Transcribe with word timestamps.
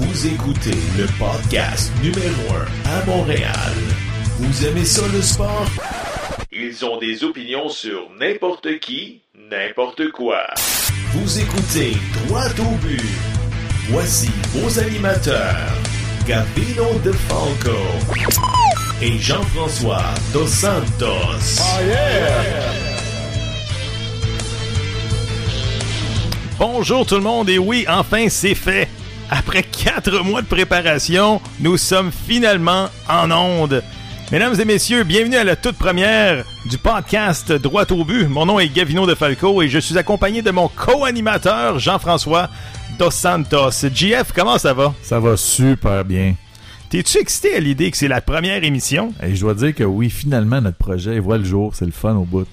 Vous 0.00 0.26
écoutez 0.26 0.78
le 0.96 1.06
podcast 1.18 1.92
numéro 2.02 2.54
1 2.86 2.90
à 2.90 3.04
Montréal. 3.04 3.72
Vous 4.38 4.66
aimez 4.66 4.84
ça 4.84 5.02
le 5.12 5.20
sport? 5.20 5.66
Ils 6.50 6.84
ont 6.86 6.98
des 6.98 7.22
opinions 7.22 7.68
sur 7.68 8.08
n'importe 8.18 8.80
qui, 8.80 9.20
n'importe 9.50 10.10
quoi. 10.10 10.46
Vous 11.12 11.38
écoutez 11.38 11.92
Droit 12.26 12.48
au 12.60 12.76
but. 12.76 13.02
Voici 13.90 14.30
vos 14.54 14.78
animateurs, 14.78 15.74
Gabino 16.26 16.98
De 17.04 17.12
Falco 17.12 17.76
et 19.02 19.18
Jean-François 19.18 20.04
Dos 20.32 20.46
Santos. 20.46 21.60
Bonjour 26.58 27.04
tout 27.04 27.16
le 27.16 27.22
monde 27.22 27.50
et 27.50 27.58
oui, 27.58 27.84
enfin 27.88 28.28
c'est 28.30 28.54
fait. 28.54 28.88
Après 29.32 29.62
quatre 29.62 30.24
mois 30.24 30.42
de 30.42 30.48
préparation, 30.48 31.40
nous 31.60 31.76
sommes 31.76 32.10
finalement 32.10 32.88
en 33.08 33.30
onde. 33.30 33.80
Mesdames 34.32 34.60
et 34.60 34.64
messieurs, 34.64 35.04
bienvenue 35.04 35.36
à 35.36 35.44
la 35.44 35.54
toute 35.54 35.76
première 35.76 36.44
du 36.68 36.78
podcast 36.78 37.52
Droit 37.52 37.84
au 37.92 38.04
but. 38.04 38.26
Mon 38.26 38.44
nom 38.46 38.58
est 38.58 38.68
Gavino 38.68 39.06
de 39.06 39.14
Falco 39.14 39.62
et 39.62 39.68
je 39.68 39.78
suis 39.78 39.96
accompagné 39.96 40.42
de 40.42 40.50
mon 40.50 40.66
co-animateur 40.66 41.78
Jean-François 41.78 42.50
Dos 42.98 43.12
Santos. 43.12 43.70
JF, 43.94 44.32
comment 44.34 44.58
ça 44.58 44.74
va? 44.74 44.94
Ça 45.00 45.20
va 45.20 45.36
super 45.36 46.04
bien. 46.04 46.34
T'es-tu 46.88 47.18
excité 47.18 47.54
à 47.54 47.60
l'idée 47.60 47.92
que 47.92 47.96
c'est 47.96 48.08
la 48.08 48.20
première 48.20 48.64
émission? 48.64 49.14
Et 49.22 49.36
je 49.36 49.42
dois 49.42 49.54
dire 49.54 49.72
que 49.76 49.84
oui, 49.84 50.10
finalement, 50.10 50.60
notre 50.60 50.78
projet 50.78 51.20
voit 51.20 51.38
le 51.38 51.44
jour. 51.44 51.72
C'est 51.76 51.86
le 51.86 51.92
fun 51.92 52.16
au 52.16 52.24
bout. 52.24 52.48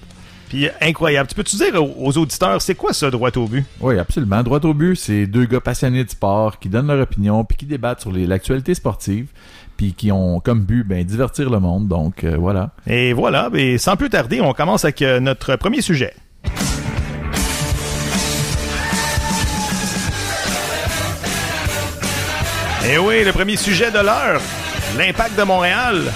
Puis 0.48 0.68
incroyable. 0.80 1.28
Tu 1.28 1.34
peux-tu 1.34 1.56
dire 1.56 1.74
aux, 1.74 2.16
auditeurs, 2.16 2.62
c'est 2.62 2.74
quoi 2.74 2.92
ça, 2.92 3.10
droit 3.10 3.30
au 3.36 3.46
but? 3.46 3.64
Oui, 3.80 3.98
absolument. 3.98 4.42
Droit 4.42 4.64
au 4.64 4.74
but, 4.74 4.96
c'est 4.96 5.26
deux 5.26 5.44
gars 5.44 5.60
passionnés 5.60 6.04
de 6.04 6.10
sport 6.10 6.58
qui 6.58 6.68
donnent 6.68 6.86
leur 6.86 7.00
opinion 7.00 7.44
puis 7.44 7.56
qui 7.56 7.66
débattent 7.66 8.00
sur 8.00 8.12
l'actualité 8.12 8.74
sportive 8.74 9.28
puis 9.76 9.92
qui 9.92 10.10
ont 10.10 10.40
comme 10.40 10.64
but 10.64 10.84
ben, 10.84 11.04
divertir 11.04 11.48
le 11.48 11.60
monde. 11.60 11.88
Donc, 11.88 12.24
euh, 12.24 12.36
voilà. 12.38 12.70
Et 12.86 13.12
voilà, 13.12 13.48
et 13.54 13.78
sans 13.78 13.96
plus 13.96 14.10
tarder, 14.10 14.40
on 14.40 14.52
commence 14.52 14.84
avec 14.84 15.00
euh, 15.02 15.20
notre 15.20 15.56
premier 15.56 15.80
sujet. 15.80 16.14
Et 22.90 22.98
oui, 22.98 23.22
le 23.24 23.32
premier 23.32 23.56
sujet 23.56 23.90
de 23.90 23.98
l'heure, 23.98 24.40
l'impact 24.96 25.38
de 25.38 25.42
Montréal. 25.42 26.10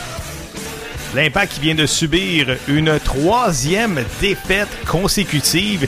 L'impact 1.14 1.52
qui 1.54 1.60
vient 1.60 1.74
de 1.74 1.84
subir 1.84 2.56
une 2.68 2.98
troisième 2.98 4.00
défaite 4.20 4.68
consécutive. 4.86 5.86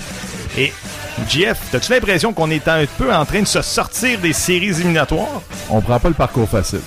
Et 0.59 0.71
Jeff, 1.29 1.75
as-tu 1.75 1.93
l'impression 1.93 2.35
qu'on 2.35 2.51
est 2.51 2.69
un 2.69 2.85
peu 2.99 3.13
en 3.13 3.25
train 3.25 3.41
de 3.41 3.47
se 3.47 3.63
sortir 3.63 4.19
des 4.21 4.35
séries 4.35 4.81
éliminatoires? 4.81 5.41
On 5.71 5.81
prend 5.81 5.99
pas 5.99 6.09
le 6.09 6.15
parcours 6.15 6.49
facile. 6.49 6.81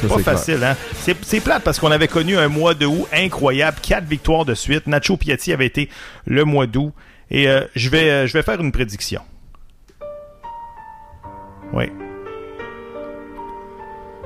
Ça, 0.00 0.08
Pas 0.08 0.14
c'est 0.16 0.22
clair. 0.22 0.38
facile, 0.38 0.64
hein? 0.64 0.76
C'est, 1.22 1.40
plate 1.40 1.62
parce 1.62 1.78
qu'on 1.78 1.90
avait 1.90 2.08
connu 2.08 2.36
un 2.38 2.48
mois 2.48 2.74
de 2.74 2.86
août 2.86 3.06
incroyable, 3.12 3.76
quatre 3.82 4.04
victoires 4.06 4.46
de 4.46 4.54
suite. 4.54 4.86
Nacho 4.86 5.18
Piatti 5.18 5.52
avait 5.52 5.66
été 5.66 5.90
le 6.26 6.44
mois 6.44 6.66
d'août. 6.66 6.92
Et 7.30 7.46
euh, 7.48 7.60
je 7.76 7.88
vais 7.90 8.10
euh, 8.10 8.26
je 8.26 8.32
vais 8.32 8.42
faire 8.42 8.60
une 8.60 8.72
prédiction. 8.72 9.20
Oui. 11.72 11.92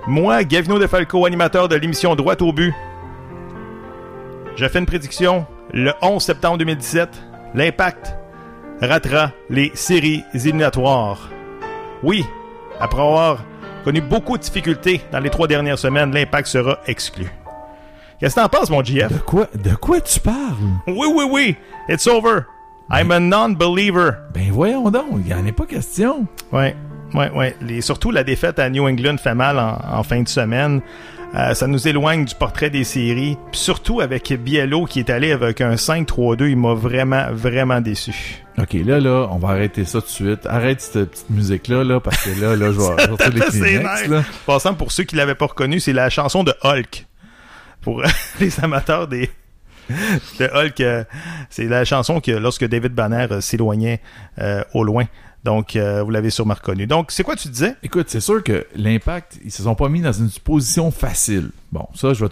Moi, 0.06 0.44
Gavino 0.44 0.78
De 0.78 0.86
Falco, 0.86 1.26
animateur 1.26 1.68
de 1.68 1.74
l'émission 1.76 2.14
Droite 2.14 2.42
au 2.42 2.52
but. 2.52 2.72
Je 4.56 4.66
fais 4.68 4.78
une 4.78 4.86
prédiction. 4.86 5.46
Le 5.72 5.92
11 6.02 6.22
septembre 6.22 6.58
2017, 6.58 7.08
l'Impact 7.54 8.16
ratera 8.80 9.30
les 9.50 9.70
séries 9.74 10.24
éliminatoires. 10.34 11.28
Oui, 12.02 12.24
après 12.80 13.00
avoir 13.02 13.44
connu 13.84 14.00
beaucoup 14.00 14.36
de 14.36 14.42
difficultés 14.42 15.00
dans 15.12 15.20
les 15.20 15.30
trois 15.30 15.46
dernières 15.48 15.78
semaines, 15.78 16.12
l'impact 16.12 16.48
sera 16.48 16.78
exclu. 16.86 17.26
Qu'est-ce 18.18 18.34
que 18.36 18.40
t'en 18.40 18.48
penses, 18.48 18.70
mon 18.70 18.82
GF? 18.82 19.12
De 19.12 19.18
quoi, 19.18 19.46
de 19.54 19.74
quoi 19.74 20.00
tu 20.00 20.18
parles? 20.20 20.34
Oui, 20.86 21.06
oui, 21.14 21.24
oui. 21.30 21.56
It's 21.88 22.06
over. 22.06 22.40
I'm 22.90 23.10
a 23.10 23.20
non-believer. 23.20 24.12
Ben 24.32 24.50
voyons 24.50 24.90
donc, 24.90 25.06
il 25.18 25.26
n'y 25.26 25.34
en 25.34 25.46
a 25.46 25.52
pas 25.52 25.66
question. 25.66 26.26
Ouais, 26.52 26.74
ouais, 27.14 27.30
ouais. 27.32 27.56
Les- 27.60 27.80
surtout 27.82 28.10
la 28.10 28.24
défaite 28.24 28.58
à 28.58 28.70
New 28.70 28.86
England 28.88 29.16
fait 29.18 29.34
mal 29.34 29.58
en, 29.58 29.78
en 29.98 30.02
fin 30.02 30.22
de 30.22 30.28
semaine. 30.28 30.80
Euh, 31.34 31.54
ça 31.54 31.66
nous 31.66 31.88
éloigne 31.88 32.24
du 32.24 32.34
portrait 32.34 32.70
des 32.70 32.84
séries. 32.84 33.36
Puis 33.50 33.60
surtout 33.60 34.00
avec 34.00 34.32
Biello 34.32 34.84
qui 34.84 35.00
est 35.00 35.10
allé 35.10 35.32
avec 35.32 35.60
un 35.60 35.74
5-3-2, 35.74 36.48
il 36.48 36.56
m'a 36.56 36.74
vraiment, 36.74 37.26
vraiment 37.32 37.80
déçu. 37.80 38.44
OK, 38.58 38.72
là, 38.72 39.00
là, 39.00 39.28
on 39.30 39.38
va 39.38 39.48
arrêter 39.48 39.84
ça 39.84 40.00
tout 40.00 40.06
de 40.06 40.10
suite. 40.10 40.46
Arrête 40.46 40.80
cette 40.80 41.10
petite 41.10 41.30
musique-là, 41.30 41.84
là, 41.84 42.00
parce 42.00 42.24
que 42.24 42.40
là, 42.40 42.56
là, 42.56 42.72
je 42.72 42.78
vais 42.78 43.06
sortir 43.06 43.30
les 43.30 43.40
Kleenex, 43.40 44.08
là. 44.08 44.24
Passant 44.46 44.74
pour 44.74 44.92
ceux 44.92 45.04
qui 45.04 45.16
l'avaient 45.16 45.34
pas 45.34 45.46
reconnu, 45.46 45.80
c'est 45.80 45.92
la 45.92 46.08
chanson 46.08 46.42
de 46.42 46.54
Hulk. 46.62 47.06
Pour 47.82 48.02
les 48.40 48.60
amateurs 48.64 49.08
des 49.08 49.30
de 50.40 50.50
Hulk, 50.52 50.80
euh, 50.80 51.04
c'est 51.50 51.66
la 51.66 51.84
chanson 51.84 52.20
que 52.20 52.32
lorsque 52.32 52.66
David 52.66 52.92
Banner 52.92 53.26
euh, 53.30 53.40
s'éloignait 53.40 54.00
euh, 54.40 54.62
au 54.74 54.84
loin. 54.84 55.04
Donc, 55.46 55.76
euh, 55.76 56.02
vous 56.02 56.10
l'avez 56.10 56.30
sûrement 56.30 56.54
reconnu. 56.54 56.86
Donc, 56.88 57.12
c'est 57.12 57.22
quoi 57.22 57.36
tu 57.36 57.48
disais? 57.48 57.76
Écoute, 57.84 58.06
c'est 58.08 58.20
sûr 58.20 58.42
que 58.42 58.66
l'impact, 58.74 59.38
ils 59.44 59.52
se 59.52 59.62
sont 59.62 59.76
pas 59.76 59.88
mis 59.88 60.00
dans 60.00 60.12
une 60.12 60.28
position 60.44 60.90
facile. 60.90 61.50
Bon, 61.70 61.86
ça, 61.94 62.12
je 62.14 62.24
vais 62.24 62.28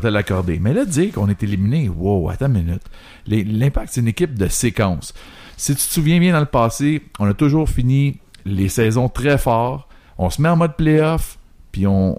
te 0.00 0.06
l'accorder. 0.06 0.58
Mais 0.58 0.72
là, 0.72 0.86
dire 0.86 1.12
qu'on 1.12 1.28
est 1.28 1.42
éliminé, 1.42 1.90
wow, 1.90 2.30
attends 2.30 2.46
une 2.46 2.64
minute. 2.64 2.82
L'impact, 3.26 3.90
c'est 3.92 4.00
une 4.00 4.08
équipe 4.08 4.34
de 4.38 4.48
séquence. 4.48 5.12
Si 5.58 5.72
tu 5.76 5.86
te 5.86 5.92
souviens 5.92 6.18
bien 6.18 6.32
dans 6.32 6.40
le 6.40 6.46
passé, 6.46 7.02
on 7.18 7.28
a 7.28 7.34
toujours 7.34 7.68
fini 7.68 8.16
les 8.46 8.70
saisons 8.70 9.08
très 9.10 9.36
fort. 9.36 9.86
On 10.16 10.30
se 10.30 10.40
met 10.40 10.48
en 10.48 10.56
mode 10.56 10.74
playoff, 10.76 11.38
puis 11.70 11.86
on, 11.86 12.18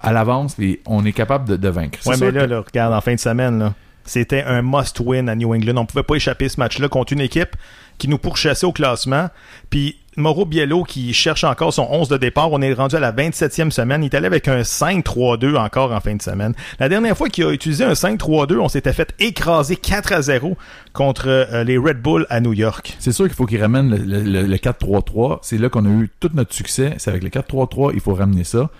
à 0.00 0.12
l'avance, 0.12 0.54
puis 0.54 0.80
on 0.86 1.04
est 1.04 1.12
capable 1.12 1.46
de, 1.48 1.56
de 1.56 1.68
vaincre. 1.68 1.98
Ouais, 2.06 2.16
mais 2.18 2.30
là, 2.30 2.44
que- 2.46 2.50
là, 2.50 2.60
regarde, 2.66 2.94
en 2.94 3.00
fin 3.02 3.14
de 3.14 3.20
semaine, 3.20 3.58
là, 3.58 3.74
c'était 4.06 4.42
un 4.44 4.62
must-win 4.62 5.28
à 5.28 5.34
New 5.34 5.54
England. 5.54 5.76
On 5.78 5.86
pouvait 5.86 6.02
pas 6.02 6.14
échapper 6.16 6.48
ce 6.48 6.58
match-là 6.60 6.88
contre 6.88 7.12
une 7.12 7.20
équipe 7.20 7.56
qui 7.98 8.08
nous 8.08 8.18
pourchassait 8.18 8.66
au 8.66 8.72
classement. 8.72 9.28
Puis 9.70 9.96
Mauro 10.16 10.44
Biello 10.46 10.84
qui 10.84 11.12
cherche 11.12 11.42
encore 11.44 11.72
son 11.74 11.88
11 11.90 12.08
de 12.08 12.16
départ. 12.16 12.52
On 12.52 12.62
est 12.62 12.72
rendu 12.72 12.94
à 12.96 13.00
la 13.00 13.12
27e 13.12 13.70
semaine. 13.70 14.02
Il 14.02 14.06
est 14.06 14.14
allé 14.14 14.26
avec 14.26 14.46
un 14.46 14.60
5-3-2 14.60 15.56
encore 15.56 15.92
en 15.92 16.00
fin 16.00 16.14
de 16.14 16.22
semaine. 16.22 16.54
La 16.78 16.88
dernière 16.88 17.16
fois 17.16 17.28
qu'il 17.28 17.44
a 17.44 17.50
utilisé 17.52 17.84
un 17.84 17.92
5-3-2, 17.94 18.58
on 18.58 18.68
s'était 18.68 18.92
fait 18.92 19.12
écraser 19.18 19.76
4 19.76 20.12
à 20.12 20.22
0 20.22 20.56
contre 20.92 21.24
euh, 21.28 21.64
les 21.64 21.76
Red 21.78 22.00
Bull 22.00 22.26
à 22.30 22.40
New 22.40 22.52
York. 22.52 22.94
C'est 23.00 23.12
sûr 23.12 23.24
qu'il 23.26 23.34
faut 23.34 23.46
qu'il 23.46 23.60
ramène 23.60 23.90
le, 23.90 23.96
le- 23.96 24.22
le- 24.22 24.46
le 24.46 24.56
4-3-3. 24.56 25.38
C'est 25.42 25.58
là 25.58 25.68
qu'on 25.68 25.84
a 25.84 25.88
eu 25.88 26.10
tout 26.20 26.30
notre 26.34 26.54
succès. 26.54 26.94
C'est 26.98 27.10
avec 27.10 27.22
le 27.24 27.30
4-3-3, 27.30 27.90
il 27.94 28.00
faut 28.00 28.14
ramener 28.14 28.44
ça. 28.44 28.70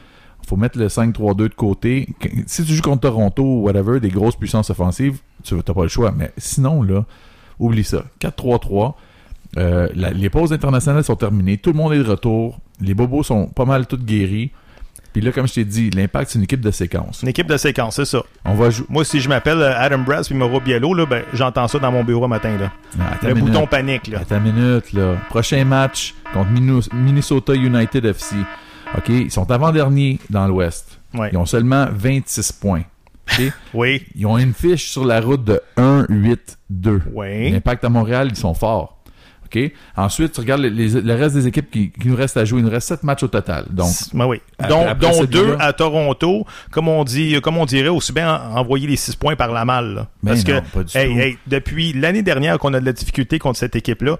Il 0.42 0.48
faut 0.48 0.56
mettre 0.56 0.78
le 0.78 0.88
5-3-2 0.88 1.34
de 1.36 1.48
côté. 1.48 2.06
Si 2.46 2.64
tu 2.64 2.74
joues 2.74 2.82
contre 2.82 3.00
Toronto 3.08 3.42
ou 3.42 3.62
whatever, 3.62 3.98
des 3.98 4.10
grosses 4.10 4.36
puissances 4.36 4.68
offensives, 4.70 5.16
tu 5.42 5.54
n'as 5.54 5.62
pas 5.62 5.82
le 5.82 5.88
choix. 5.88 6.12
Mais 6.14 6.32
sinon, 6.36 6.82
là, 6.82 7.04
oublie 7.58 7.84
ça. 7.84 8.04
4-3-3. 8.20 8.94
Euh, 9.56 9.88
la- 9.94 10.10
les 10.10 10.30
pauses 10.30 10.52
internationales 10.52 11.04
sont 11.04 11.16
terminées. 11.16 11.58
Tout 11.58 11.70
le 11.70 11.76
monde 11.76 11.92
est 11.92 11.98
de 12.02 12.08
retour. 12.10 12.58
Les 12.80 12.94
bobos 12.94 13.22
sont 13.22 13.46
pas 13.46 13.64
mal 13.64 13.86
tous 13.86 13.96
guéris. 13.98 14.50
Puis 15.12 15.22
là, 15.22 15.30
comme 15.30 15.46
je 15.46 15.54
t'ai 15.54 15.64
dit, 15.64 15.90
l'impact, 15.90 16.30
c'est 16.32 16.38
une 16.40 16.44
équipe 16.44 16.60
de 16.60 16.72
séquence. 16.72 17.22
Une 17.22 17.28
équipe 17.28 17.46
de 17.46 17.56
séquence, 17.56 17.94
c'est 17.94 18.04
ça. 18.04 18.20
On 18.44 18.54
va 18.54 18.70
jouer. 18.70 18.84
Moi, 18.88 19.04
si 19.04 19.20
je 19.20 19.28
m'appelle 19.28 19.58
euh, 19.62 19.72
Adam 19.78 19.98
Brass 20.00 20.26
puis 20.26 20.36
Mauro 20.36 20.58
Biello, 20.60 20.92
là, 20.92 21.06
ben, 21.06 21.22
j'entends 21.32 21.68
ça 21.68 21.78
dans 21.78 21.92
mon 21.92 22.02
bureau 22.02 22.26
matin. 22.26 22.56
Là. 22.58 22.72
Attends 23.12 23.28
Le 23.28 23.34
minute. 23.34 23.52
bouton 23.52 23.66
panique. 23.68 24.08
Là. 24.08 24.18
Attends 24.22 24.38
une 24.44 24.52
minute, 24.52 24.92
là. 24.92 25.14
Prochain 25.28 25.64
match 25.64 26.14
contre 26.32 26.50
Minnesota 26.92 27.54
United 27.54 28.04
FC. 28.06 28.34
OK, 28.98 29.08
ils 29.08 29.30
sont 29.30 29.48
avant-derniers 29.52 30.18
dans 30.30 30.48
l'Ouest. 30.48 30.98
Ouais. 31.14 31.30
Ils 31.32 31.38
ont 31.38 31.46
seulement 31.46 31.86
26 31.92 32.50
points. 32.50 32.82
Oui. 33.74 34.02
Ils 34.14 34.26
ont 34.26 34.38
une 34.38 34.54
fiche 34.54 34.90
sur 34.90 35.04
la 35.04 35.20
route 35.20 35.44
de 35.44 35.60
1-8-2. 35.76 37.00
Oui. 37.12 37.50
L'impact 37.50 37.84
à 37.84 37.88
Montréal, 37.88 38.28
ils 38.30 38.36
sont 38.36 38.54
forts. 38.54 38.90
OK? 39.46 39.58
Ensuite, 39.96 40.32
tu 40.32 40.40
regardes 40.40 40.62
les- 40.62 40.70
les- 40.70 41.00
le 41.00 41.14
reste 41.14 41.34
des 41.36 41.46
équipes 41.46 41.70
qui, 41.70 41.90
qui 41.92 42.08
nous 42.08 42.16
restent 42.16 42.36
à 42.38 42.44
jouer. 42.44 42.60
Il 42.60 42.64
nous 42.64 42.70
reste 42.70 42.88
7 42.88 43.02
matchs 43.02 43.22
au 43.22 43.28
total. 43.28 43.66
Donc, 43.70 43.90
Ben 44.12 44.26
oui. 44.26 44.40
Dont 44.68 44.86
après 44.86 45.10
dont 45.10 45.24
deux 45.24 45.56
à 45.60 45.72
Toronto, 45.72 46.46
comme 46.70 46.88
on 46.88 47.04
dit, 47.04 47.40
comme 47.42 47.56
on 47.58 47.66
dirait, 47.66 47.88
aussi 47.88 48.12
bien 48.12 48.34
en- 48.34 48.56
envoyer 48.56 48.86
les 48.88 48.96
six 48.96 49.14
points 49.14 49.36
par 49.36 49.52
la 49.52 49.64
malle. 49.64 49.94
là. 49.94 50.08
Parce 50.24 50.44
non, 50.46 50.60
que, 50.60 50.66
pas 50.70 50.82
du 50.82 50.96
hey, 50.98 51.08
tout. 51.12 51.18
hey, 51.20 51.38
depuis 51.46 51.92
l'année 51.92 52.22
dernière 52.22 52.58
qu'on 52.58 52.74
a 52.74 52.80
de 52.80 52.86
la 52.86 52.92
difficulté 52.92 53.38
contre 53.38 53.58
cette 53.58 53.76
équipe-là, 53.76 54.16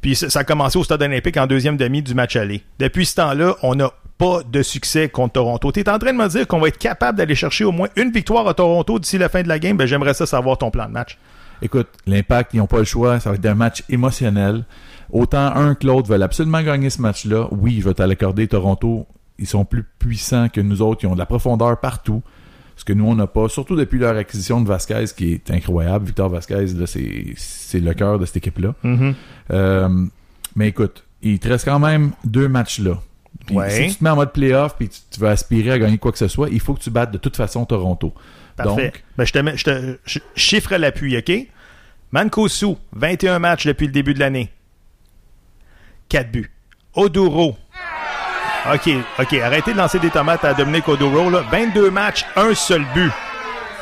puis 0.00 0.14
ça, 0.14 0.30
ça 0.30 0.38
a 0.40 0.44
commencé 0.44 0.78
au 0.78 0.84
Stade 0.84 1.02
olympique 1.02 1.36
en 1.36 1.46
deuxième 1.46 1.76
demi 1.76 2.00
du 2.02 2.14
match 2.14 2.36
aller. 2.36 2.62
Depuis 2.78 3.04
ce 3.04 3.16
temps-là, 3.16 3.56
on 3.62 3.74
n'a 3.74 3.90
pas 4.18 4.42
de 4.42 4.62
succès 4.62 5.08
contre 5.08 5.34
Toronto. 5.34 5.70
Tu 5.72 5.80
es 5.80 5.88
en 5.88 5.98
train 5.98 6.12
de 6.12 6.18
me 6.18 6.28
dire 6.28 6.46
qu'on 6.46 6.58
va 6.58 6.68
être 6.68 6.78
capable 6.78 7.16
d'aller 7.16 7.36
chercher 7.36 7.64
au 7.64 7.72
moins 7.72 7.88
une 7.96 8.10
victoire 8.10 8.46
à 8.48 8.54
Toronto 8.54 8.98
d'ici 8.98 9.16
la 9.16 9.28
fin 9.28 9.42
de 9.42 9.48
la 9.48 9.60
game? 9.60 9.76
Ben, 9.76 9.86
j'aimerais 9.86 10.14
ça 10.14 10.26
savoir 10.26 10.58
ton 10.58 10.70
plan 10.70 10.86
de 10.86 10.92
match. 10.92 11.16
écoute, 11.62 11.88
l'impact, 12.06 12.52
ils 12.52 12.58
n'ont 12.58 12.66
pas 12.66 12.78
le 12.78 12.84
choix. 12.84 13.20
Ça 13.20 13.30
va 13.30 13.36
être 13.36 13.46
un 13.46 13.54
match 13.54 13.84
émotionnel. 13.88 14.64
Autant 15.10 15.54
un 15.54 15.74
que 15.74 15.86
l'autre 15.86 16.08
veulent 16.08 16.22
absolument 16.22 16.62
gagner 16.62 16.90
ce 16.90 17.00
match-là. 17.00 17.46
Oui, 17.52 17.80
je 17.80 17.88
vais 17.88 17.94
te 17.94 18.02
l'accorder. 18.02 18.48
Toronto, 18.48 19.06
ils 19.38 19.46
sont 19.46 19.64
plus 19.64 19.84
puissants 19.98 20.48
que 20.48 20.60
nous 20.60 20.82
autres. 20.82 21.04
Ils 21.04 21.06
ont 21.06 21.14
de 21.14 21.18
la 21.18 21.26
profondeur 21.26 21.78
partout. 21.78 22.22
Ce 22.76 22.84
que 22.84 22.92
nous, 22.92 23.06
on 23.06 23.14
n'a 23.14 23.26
pas. 23.26 23.48
Surtout 23.48 23.76
depuis 23.76 23.98
leur 23.98 24.16
acquisition 24.16 24.60
de 24.60 24.68
Vasquez, 24.68 25.06
qui 25.16 25.32
est 25.32 25.50
incroyable. 25.50 26.06
Victor 26.06 26.28
Vasquez, 26.28 26.66
c'est, 26.86 27.80
le 27.80 27.94
cœur 27.94 28.18
de 28.18 28.26
cette 28.26 28.36
équipe-là. 28.38 28.74
Mhm. 28.82 29.14
Euh, 29.50 30.06
mais 30.56 30.68
écoute, 30.68 31.04
il 31.22 31.38
te 31.38 31.48
reste 31.48 31.64
quand 31.64 31.78
même 31.78 32.12
deux 32.24 32.48
matchs 32.48 32.80
là. 32.80 33.00
Puis 33.46 33.56
Ouais. 33.56 33.70
si 33.70 33.88
tu 33.88 33.94
te 33.96 34.04
mets 34.04 34.10
en 34.10 34.16
mode 34.16 34.32
playoff 34.32 34.76
puis 34.76 34.88
tu, 34.88 35.00
tu 35.10 35.20
veux 35.20 35.28
aspirer 35.28 35.72
à 35.72 35.78
gagner 35.78 35.98
quoi 35.98 36.12
que 36.12 36.18
ce 36.18 36.28
soit, 36.28 36.48
il 36.50 36.60
faut 36.60 36.74
que 36.74 36.80
tu 36.80 36.90
battes 36.90 37.10
de 37.12 37.18
toute 37.18 37.36
façon 37.36 37.64
Toronto. 37.64 38.12
Parfait. 38.56 38.84
Donc, 38.86 39.04
Ben, 39.16 39.24
je 39.24 39.32
te 39.32 39.38
mets, 39.38 39.56
je 39.56 39.64
te 39.64 39.98
je- 40.04 40.18
chiffre 40.34 40.72
à 40.72 40.78
l'appui, 40.78 41.16
OK? 41.16 41.32
Mancosu, 42.12 42.76
21 42.92 43.38
matchs 43.38 43.66
depuis 43.66 43.86
le 43.86 43.92
début 43.92 44.14
de 44.14 44.20
l'année. 44.20 44.50
4 46.08 46.30
buts. 46.30 46.50
Oduro. 46.94 47.56
OK, 48.74 48.90
OK, 49.18 49.34
arrêtez 49.34 49.72
de 49.72 49.78
lancer 49.78 49.98
des 49.98 50.10
tomates 50.10 50.44
à 50.44 50.52
Dominique 50.54 50.88
Oduro. 50.88 51.30
Là. 51.30 51.42
22 51.50 51.90
matchs, 51.90 52.24
un 52.36 52.54
seul 52.54 52.84
but. 52.94 53.12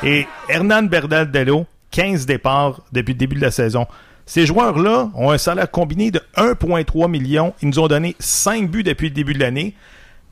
Et 0.03 0.27
Hernan 0.49 0.83
Bernardello, 0.85 1.67
15 1.91 2.27
départs 2.27 2.81
depuis 2.93 3.13
le 3.15 3.19
début 3.19 3.37
de 3.37 3.41
la 3.41 3.51
saison. 3.51 3.87
Ces 4.27 4.45
joueurs-là 4.45 5.11
ont 5.15 5.31
un 5.31 5.39
salaire 5.39 5.71
combiné 5.71 6.11
de 6.11 6.21
1,3 6.37 7.09
million. 7.09 7.55
Ils 7.63 7.69
nous 7.69 7.79
ont 7.79 7.87
donné 7.87 8.17
5 8.19 8.69
buts 8.69 8.83
depuis 8.83 9.09
le 9.09 9.15
début 9.15 9.35
de 9.35 9.39
l'année, 9.39 9.75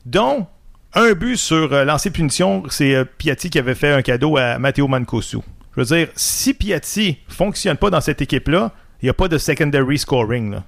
dont 0.05 0.47
un 0.95 1.13
but 1.13 1.37
sur 1.37 1.73
euh, 1.73 1.85
lancer 1.85 2.11
punition. 2.11 2.65
C'est 2.69 2.95
euh, 2.95 3.05
Piatti 3.05 3.51
qui 3.51 3.59
avait 3.59 3.77
fait 3.77 3.93
un 3.93 4.03
cadeau 4.03 4.37
à 4.37 4.59
Matteo 4.59 4.89
Mancosu. 4.89 5.39
Je 5.77 5.81
veux 5.81 5.87
dire, 5.87 6.09
si 6.17 6.55
Piatti 6.55 7.19
fonctionne 7.29 7.77
pas 7.77 7.91
dans 7.91 8.01
cette 8.01 8.21
équipe-là, 8.21 8.73
il 9.01 9.07
n'y 9.07 9.11
a 9.11 9.15
pas 9.15 9.29
de 9.29 9.39
secondary 9.39 9.99
scoring. 9.99 10.51
Là. 10.53 10.65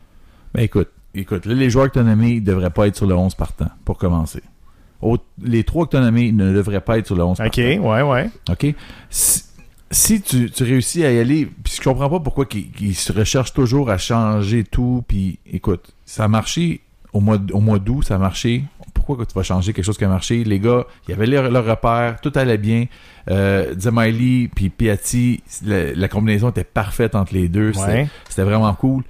ben 0.55 0.63
écoute, 0.63 0.91
écoute, 1.15 1.47
là, 1.47 1.55
les 1.55 1.71
joueurs 1.71 1.89
que 1.89 1.95
tu 1.95 1.99
as 1.99 2.03
nommés 2.05 2.41
ne 2.41 2.45
devraient 2.47 2.71
pas 2.71 2.87
être 2.87 2.97
sur 2.97 3.07
le 3.07 3.15
11 3.15 3.35
partant, 3.35 3.71
pour 3.85 3.99
commencer. 3.99 4.43
Les 5.43 5.63
trois 5.65 5.87
que 5.87 5.91
tu 5.91 5.97
as 5.97 6.01
nommés 6.01 6.33
ne 6.33 6.53
devraient 6.53 6.81
pas 6.81 6.99
être 6.99 7.07
sur 7.07 7.17
le 7.17 7.23
11 7.23 7.41
OK, 7.41 7.45
partant. 7.45 7.61
ouais, 7.61 8.03
ouais. 8.03 8.31
OK? 8.51 8.75
Si, 9.11 9.43
si 9.91 10.21
tu, 10.21 10.51
tu 10.51 10.65
réussis 10.65 11.05
à 11.05 11.13
y 11.13 11.19
aller, 11.19 11.47
puis 11.47 11.75
je 11.77 11.83
comprends 11.83 12.11
pas 12.11 12.21
pourquoi 12.21 12.47
qu'ils 12.47 12.95
se 12.97 13.13
recherchent 13.13 13.53
toujours 13.53 13.91
à 13.91 13.99
changer 13.99 14.65
tout, 14.65 15.05
puis 15.07 15.39
écoute, 15.47 15.95
ça 16.05 16.25
a 16.25 16.29
marché 16.29 16.81
au 17.13 17.21
mois, 17.21 17.39
au 17.53 17.61
mois 17.61 17.79
d'août, 17.79 18.03
ça 18.05 18.17
a 18.17 18.19
marché. 18.19 18.65
Pourquoi 18.93 19.17
que 19.25 19.31
tu 19.31 19.35
vas 19.35 19.43
changer 19.45 19.73
quelque 19.73 19.85
chose 19.85 19.97
qui 19.99 20.05
a 20.05 20.09
marché? 20.09 20.43
Les 20.43 20.59
gars, 20.59 20.85
il 21.07 21.13
y 21.13 21.15
avait 21.15 21.27
leur, 21.27 21.51
leur 21.51 21.65
repère, 21.65 22.21
tout 22.21 22.33
allait 22.35 22.59
bien. 22.59 22.87
Euh, 23.31 23.75
puis 24.55 24.69
Piatti, 24.71 25.43
la, 25.65 25.93
la 25.93 26.09
combinaison 26.09 26.51
était 26.51 26.65
parfaite 26.65 27.15
entre 27.15 27.33
les 27.35 27.49
deux. 27.49 27.73
C'était- 27.73 27.87
Ouais. 27.87 28.09
C'était 28.29 28.43
vraiment 28.43 28.75
cool. 28.75 29.05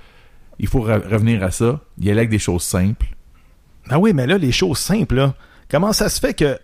Il 0.58 0.66
faut 0.68 0.80
re- 0.86 1.06
revenir 1.08 1.42
à 1.42 1.50
ça. 1.50 1.80
Y 1.98 2.10
aller 2.10 2.18
avec 2.20 2.30
des 2.30 2.38
choses 2.38 2.62
simples. 2.62 3.06
Ah 3.88 3.98
oui, 3.98 4.12
mais 4.12 4.26
là, 4.26 4.36
les 4.36 4.52
choses 4.52 4.78
simples, 4.78 5.14
là. 5.14 5.34
Comment 5.70 5.92
ça 5.92 6.08
se 6.08 6.20
fait 6.20 6.34
que 6.34 6.58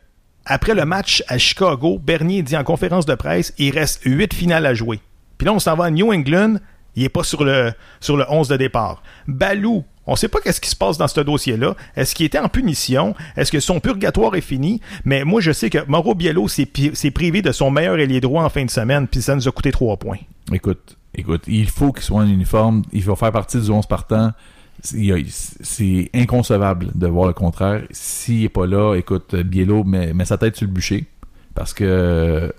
après 0.44 0.75
le 0.75 0.85
match 0.85 1.23
à 1.29 1.39
Chicago, 1.39 2.00
Bernier 2.03 2.43
dit 2.43 2.56
en 2.56 2.65
conférence 2.65 3.06
de 3.06 3.15
presse, 3.15 3.55
il 3.59 3.71
reste 3.71 4.03
huit 4.05 4.35
finales 4.35 4.67
à 4.67 4.75
jouer. 4.75 5.00
Puis 5.39 5.47
là, 5.47 5.53
on 5.53 5.59
s'en 5.59 5.77
va 5.77 5.85
à 5.87 5.91
New 5.91 6.12
England, 6.12 6.56
il 6.97 7.05
est 7.05 7.09
pas 7.09 7.23
sur 7.23 7.44
le, 7.44 7.73
sur 8.00 8.17
le 8.17 8.25
11 8.29 8.49
de 8.49 8.56
départ. 8.56 9.03
Balou, 9.27 9.85
on 10.06 10.17
sait 10.17 10.29
pas 10.29 10.41
qu'est-ce 10.41 10.61
qui 10.61 10.71
se 10.71 10.77
passe 10.77 10.99
dans 10.99 11.06
ce 11.06 11.21
dossier-là. 11.21 11.77
Est-ce 11.94 12.15
qu'il 12.15 12.27
était 12.27 12.39
en 12.39 12.49
punition? 12.49 13.15
Est-ce 13.37 13.53
que 13.53 13.61
son 13.61 13.79
purgatoire 13.79 14.35
est 14.35 14.41
fini? 14.41 14.81
Mais 15.05 15.25
moi, 15.25 15.41
je 15.41 15.53
sais 15.53 15.71
que 15.71 15.79
Mauro 15.87 16.15
Biello 16.15 16.49
s'est 16.49 16.67
privé 16.67 17.41
de 17.41 17.53
son 17.53 17.71
meilleur 17.71 17.99
ailier 17.99 18.21
droit 18.21 18.43
en 18.43 18.49
fin 18.49 18.65
de 18.65 18.71
semaine, 18.71 19.06
puis 19.06 19.23
ça 19.23 19.35
nous 19.35 19.47
a 19.47 19.53
coûté 19.53 19.71
trois 19.71 19.97
points. 19.97 20.19
Écoute, 20.53 20.97
écoute, 21.15 21.45
il 21.47 21.69
faut 21.69 21.93
qu'il 21.93 22.03
soit 22.03 22.21
en 22.21 22.27
uniforme. 22.27 22.83
Il 22.93 23.03
faut 23.03 23.15
faire 23.15 23.33
partie 23.33 23.61
du 23.61 23.71
11 23.71 23.87
partant. 23.87 24.33
C'est 24.81 26.11
inconcevable 26.15 26.89
de 26.95 27.07
voir 27.07 27.29
le 27.29 27.33
contraire. 27.35 27.83
S'il 27.91 28.45
est 28.45 28.49
pas 28.49 28.67
là, 28.67 28.95
écoute, 28.97 29.35
Biello 29.35 29.85
met, 29.85 30.13
met 30.13 30.25
sa 30.25 30.39
tête 30.39 30.57
sur 30.57 30.67
le 30.67 30.73
bûcher. 30.73 31.07
Parce 31.55 31.73
que 31.75 32.53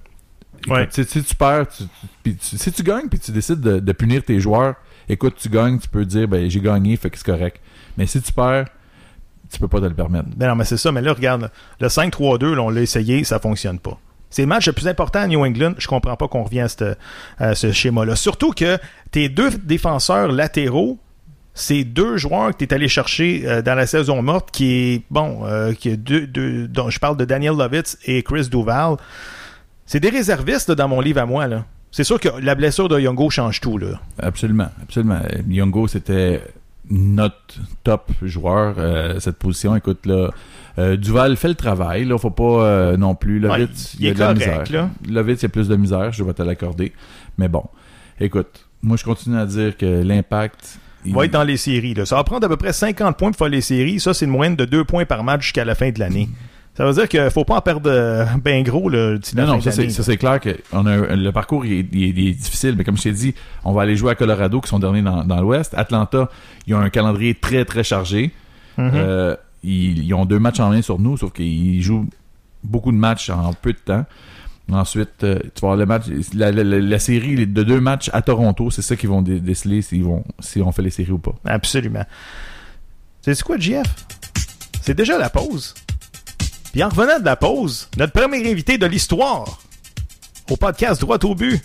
écoute, 0.60 0.72
Ouais. 0.72 0.88
si, 0.92 1.04
si 1.04 1.24
tu 1.24 1.36
perds, 1.36 1.68
tu- 1.68 1.84
tu- 1.84 1.90
puis 2.24 2.36
tu- 2.36 2.58
si 2.58 2.72
tu 2.72 2.84
gagnes 2.84 3.10
puis 3.10 3.20
tu 3.20 3.32
décides 3.32 3.60
de, 3.60 3.80
de 3.80 3.92
punir 3.92 4.24
tes 4.24 4.40
joueurs, 4.40 4.76
écoute, 5.10 5.36
tu 5.38 5.50
gagnes, 5.50 5.80
tu 5.80 5.90
peux 5.90 6.06
dire 6.06 6.28
ben 6.28 6.50
j'ai 6.50 6.62
gagné, 6.62 6.96
fait 6.96 7.10
que 7.10 7.18
c'est 7.18 7.26
correct. 7.26 7.60
Mais 7.98 8.06
si 8.06 8.22
tu 8.22 8.32
perds, 8.32 8.68
tu 9.52 9.60
peux 9.60 9.68
pas 9.68 9.80
te 9.82 9.86
le 9.86 9.94
permettre. 9.94 10.30
Ben 10.38 10.48
non, 10.48 10.56
mais 10.56 10.64
c'est 10.66 10.78
ça. 10.78 10.92
Mais 10.92 11.02
là, 11.02 11.14
regarde, 11.14 11.52
le 11.80 11.88
5-3-2, 11.90 12.54
là, 12.56 12.62
on 12.62 12.70
l'a 12.70 12.82
essayé, 12.82 13.24
ça 13.24 13.40
fonctionne 13.40 13.80
pas. 13.80 14.00
C'est 14.30 14.44
le 14.44 14.48
match 14.48 14.66
le 14.68 14.74
plus 14.74 14.88
important 14.88 15.20
à 15.20 15.28
New 15.28 15.44
England. 15.46 15.74
Je 15.78 15.88
comprends 15.88 16.16
pas 16.16 16.28
qu'on 16.28 16.44
revienne 16.44 16.66
à, 16.66 16.70
cette- 16.70 16.98
à 17.38 17.54
ce 17.56 17.72
schéma-là. 17.72 18.16
Surtout 18.16 18.52
que 18.52 18.78
tes 19.12 19.30
deux 19.30 19.52
défenseurs 19.52 20.32
latéraux, 20.32 20.98
c'est 21.54 21.84
deux 21.84 22.18
joueurs 22.18 22.52
que 22.52 22.58
tu 22.58 22.66
es 22.66 22.74
allé 22.74 22.88
chercher 22.88 23.44
euh, 23.46 23.62
dans 23.62 23.76
la 23.76 23.86
saison 23.86 24.22
morte, 24.22 24.50
qui 24.52 24.72
est, 24.74 25.02
bon, 25.12 25.46
euh, 25.46 25.74
qui 25.74 25.90
est 25.90 25.98
deux, 25.98 26.26
deux- 26.26 26.68
dont 26.68 26.90
je 26.90 27.00
parle 27.00 27.16
de 27.18 27.26
Daniel 27.26 27.54
Lovitz 27.58 27.98
et 28.06 28.24
Chris 28.24 28.50
Duval. 28.50 28.96
C'est 29.86 30.00
des 30.00 30.10
réservistes 30.10 30.70
là, 30.70 30.76
dans 30.76 30.88
mon 30.88 31.00
livre 31.02 31.20
à 31.22 31.26
moi. 31.26 31.48
là. 31.48 31.66
C'est 31.92 32.04
sûr 32.04 32.20
que 32.20 32.30
la 32.42 32.56
blessure 32.56 32.90
de 32.90 33.00
Youngo 33.00 33.30
change 33.30 33.62
tout. 33.62 33.78
Là. 33.78 34.00
Absolument, 34.18 34.70
absolument. 34.82 35.20
Youngo, 35.48 35.88
c'était 35.88 36.42
notre 36.90 37.56
top 37.84 38.12
joueur, 38.24 38.76
euh, 38.80 39.20
cette 39.20 39.38
position. 39.38 39.76
Écoute, 39.76 40.06
là, 40.08 40.32
euh, 40.80 40.98
Duval 40.98 41.38
fait 41.38 41.50
le 41.50 41.56
travail, 41.56 42.06
là, 42.06 42.18
faut 42.18 42.32
pas 42.32 42.66
euh, 42.66 42.98
non 42.98 43.14
plus. 43.14 43.38
Lovitz, 43.40 43.94
Ouais, 43.94 44.00
il 44.00 44.06
y 44.06 44.08
a 44.08 44.10
il 44.10 44.12
est 44.12 44.14
de 44.16 44.20
la 44.20 44.34
correct, 44.34 44.70
misère. 44.70 44.82
là. 44.82 44.90
Lovitz, 45.08 45.42
il 45.42 45.44
y 45.44 45.46
a 45.46 45.50
plus 45.50 45.68
de 45.68 45.76
misère, 45.76 46.12
je 46.12 46.24
vais 46.24 46.34
te 46.34 46.42
l'accorder. 46.42 46.94
Mais 47.38 47.48
bon, 47.48 47.64
écoute, 48.20 48.66
moi, 48.82 48.98
je 48.98 49.04
continue 49.04 49.38
à 49.38 49.46
dire 49.46 49.78
que 49.78 50.02
l'impact... 50.02 50.80
Il 51.06 51.14
va 51.14 51.26
être 51.26 51.32
dans 51.32 51.44
les 51.44 51.58
séries. 51.58 51.94
Là. 51.94 52.06
Ça 52.06 52.16
va 52.16 52.24
prendre 52.24 52.46
à 52.46 52.50
peu 52.50 52.58
près 52.58 52.74
50 52.74 53.18
points 53.18 53.30
pour 53.32 53.38
faire 53.38 53.50
les 53.50 53.62
séries. 53.62 54.00
Ça, 54.00 54.14
c'est 54.14 54.26
une 54.26 54.32
moyenne 54.32 54.56
de 54.56 54.66
2 54.66 54.84
points 54.86 55.06
par 55.06 55.24
match 55.24 55.44
jusqu'à 55.44 55.66
la 55.66 55.76
fin 55.76 55.90
de 55.92 56.00
l'année. 56.00 56.30
Ça 56.76 56.86
veut 56.86 56.94
dire 56.94 57.08
qu'il 57.08 57.30
faut 57.30 57.44
pas 57.46 57.56
en 57.58 57.62
perdre 57.62 57.88
euh, 57.92 58.26
ben 58.44 58.64
gros 58.64 58.90
là, 58.90 59.18
Non, 59.36 59.46
non, 59.46 59.62
ça 59.62 59.72
c'est, 59.72 60.18
clair 60.18 60.40
que 60.40 60.58
on 60.72 60.88
a 60.88 60.92
un- 60.92 61.16
le 61.16 61.32
parcours 61.32 61.66
il 61.68 61.74
est, 61.74 61.86
il 61.92 62.04
est- 62.04 62.10
il 62.10 62.28
est 62.30 62.34
difficile, 62.34 62.74
mais 62.76 62.84
comme 62.84 62.98
je 62.98 63.04
t'ai 63.04 63.12
dit, 63.12 63.36
on 63.64 63.74
va 63.74 63.84
aller 63.84 63.96
jouer 63.96 64.10
à 64.12 64.16
Colorado 64.16 64.60
qui 64.60 64.70
sont 64.70 64.80
derniers 64.80 65.04
dans, 65.04 65.24
dans 65.24 65.40
l'Ouest. 65.40 65.76
Atlanta, 65.78 66.30
ils 66.66 66.74
ont 66.74 66.80
un 66.80 66.90
calendrier 66.90 67.36
très 67.36 67.64
très 67.64 67.84
chargé. 67.84 68.32
Mhm. 68.80 68.92
Euh, 68.96 69.36
ils, 69.64 70.04
ils 70.04 70.14
ont 70.16 70.26
deux 70.26 70.40
matchs 70.40 70.62
en 70.62 70.72
main 70.72 70.82
sur 70.82 70.98
nous, 70.98 71.16
sauf 71.16 71.32
qu'ils 71.32 71.80
jouent 71.84 72.08
beaucoup 72.64 72.92
de 72.92 72.98
matchs 72.98 73.30
en 73.30 73.54
peu 73.54 73.74
de 73.74 73.78
temps. 73.78 74.06
Ensuite, 74.72 75.24
euh, 75.24 75.40
tu 75.56 75.62
vas 75.62 75.74
avoir 75.74 75.76
le 75.78 75.86
match, 75.86 76.04
la, 76.34 76.52
la- 76.52 76.64
la- 76.64 76.80
la 76.80 77.00
série 77.00 77.46
de 77.46 77.64
deux 77.64 77.80
matchs 77.82 78.10
à 78.14 78.22
Toronto, 78.22 78.72
c'est 78.72 78.82
ça 78.82 78.96
qu'ils 78.96 79.10
vont 79.10 79.22
dé- 79.22 79.40
déceler 79.40 79.82
s'ils 79.82 80.04
vont, 80.04 80.24
si 80.40 80.62
on 80.62 80.72
fait 80.72 80.82
les 80.82 80.90
séries 80.90 81.12
ou 81.12 81.18
pas. 81.20 81.36
Absolument. 81.46 82.06
C'est 83.22 83.42
quoi, 83.44 83.58
JF? 83.60 83.84
C'est 84.82 84.96
déjà 84.96 85.18
la 85.18 85.30
pause. 85.30 85.74
Puis 86.72 86.84
en 86.84 86.90
revenant 86.90 87.20
de 87.20 87.26
la 87.26 87.36
pause, 87.36 87.90
notre 87.98 88.14
premier 88.14 88.50
invité 88.52 88.78
de 88.78 88.86
l'histoire 88.86 89.60
au 90.50 90.56
podcast 90.58 91.00
Droit 91.02 91.20
au 91.24 91.36
but, 91.36 91.62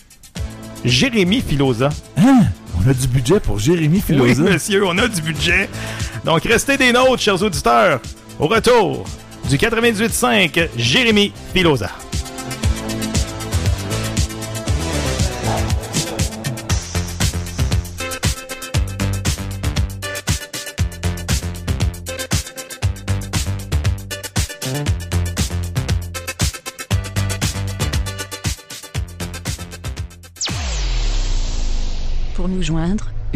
Jérémy 0.84 1.40
Filosa. 1.40 1.88
Hein? 2.16 2.42
On 2.84 2.88
a 2.90 2.94
du 2.94 3.08
budget 3.08 3.40
pour 3.40 3.58
Jérémy 3.58 4.00
Filosa. 4.00 4.42
Oui, 4.42 4.50
monsieur, 4.52 4.86
on 4.86 4.96
a 4.98 5.08
du 5.08 5.20
budget. 5.22 5.68
Donc, 6.24 6.42
restez 6.44 6.76
des 6.76 6.92
nôtres, 6.92 7.20
chers 7.22 7.42
auditeurs. 7.42 8.00
Au 8.38 8.46
retour 8.46 9.04
du 9.48 9.56
98.5, 9.56 10.68
Jérémy 10.76 11.32
Filosa. 11.54 11.90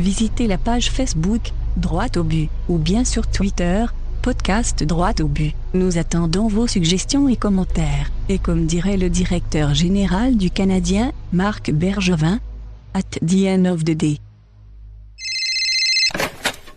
Visitez 0.02 0.46
la 0.46 0.58
page 0.58 0.90
Facebook, 0.90 1.52
Droit 1.76 2.16
au 2.16 2.24
but, 2.24 2.50
ou 2.68 2.76
bien 2.76 3.04
sur 3.04 3.30
Twitter, 3.30 3.84
podcast 4.22 4.84
Droit 4.84 5.14
au 5.20 5.26
but. 5.26 5.54
Nous 5.72 5.96
attendons 5.96 6.48
vos 6.48 6.66
suggestions 6.66 7.28
et 7.28 7.36
commentaires. 7.36 8.10
Et 8.28 8.38
comme 8.38 8.66
dirait 8.66 8.96
le 8.96 9.08
directeur 9.08 9.74
général 9.74 10.36
du 10.36 10.50
Canadien, 10.50 11.12
Marc 11.32 11.70
Bergevin, 11.70 12.40
at 12.94 13.18
the 13.24 13.46
end 13.46 13.64
of 13.64 13.84
the 13.84 13.96
day. 13.96 14.18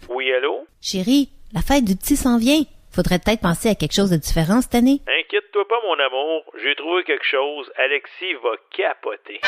Oui, 0.09 0.31
allô? 0.31 0.65
Chérie, 0.79 1.29
la 1.51 1.61
fête 1.61 1.83
du 1.83 1.95
petit 1.95 2.15
s'en 2.15 2.37
vient. 2.37 2.63
Faudrait 2.91 3.19
peut-être 3.19 3.41
penser 3.41 3.69
à 3.69 3.75
quelque 3.75 3.93
chose 3.93 4.11
de 4.11 4.17
différent 4.17 4.61
cette 4.61 4.75
année. 4.75 5.01
Inquiète-toi 5.07 5.63
pas, 5.67 5.75
mon 5.87 5.99
amour. 5.99 6.43
J'ai 6.63 6.75
trouvé 6.75 7.03
quelque 7.03 7.25
chose. 7.25 7.69
Alexis 7.77 8.33
va 8.41 8.55
capoter. 8.77 9.41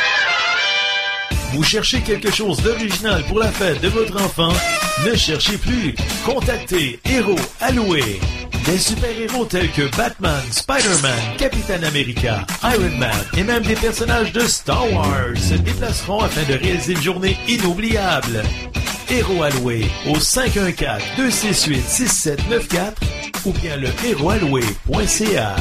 Vous 1.53 1.63
cherchez 1.63 2.01
quelque 2.01 2.31
chose 2.31 2.61
d'original 2.61 3.23
pour 3.25 3.39
la 3.39 3.51
fête 3.51 3.81
de 3.81 3.87
votre 3.87 4.21
enfant? 4.21 4.51
Ne 5.05 5.15
cherchez 5.15 5.57
plus. 5.57 5.95
Contactez 6.25 6.99
Héros 7.05 7.39
Alloué. 7.61 8.19
Des 8.65 8.77
super-héros 8.77 9.45
tels 9.45 9.71
que 9.71 9.89
Batman, 9.95 10.41
Spider-Man, 10.51 11.17
Captain 11.37 11.83
America, 11.83 12.45
Iron 12.63 12.97
Man 12.97 13.15
et 13.37 13.43
même 13.43 13.63
des 13.63 13.75
personnages 13.75 14.33
de 14.33 14.41
Star 14.41 14.91
Wars 14.91 15.37
se 15.37 15.53
déplaceront 15.53 16.19
afin 16.19 16.43
de 16.51 16.57
réaliser 16.57 16.91
une 16.93 17.01
journée 17.01 17.37
inoubliable. 17.47 18.43
Héros 19.09 19.43
Alloué 19.43 19.85
au 20.05 20.17
514-268-6794 20.17 22.93
ou 23.45 23.53
bien 23.53 23.77
le 23.77 23.87
héroalloué.ca. 24.05 25.55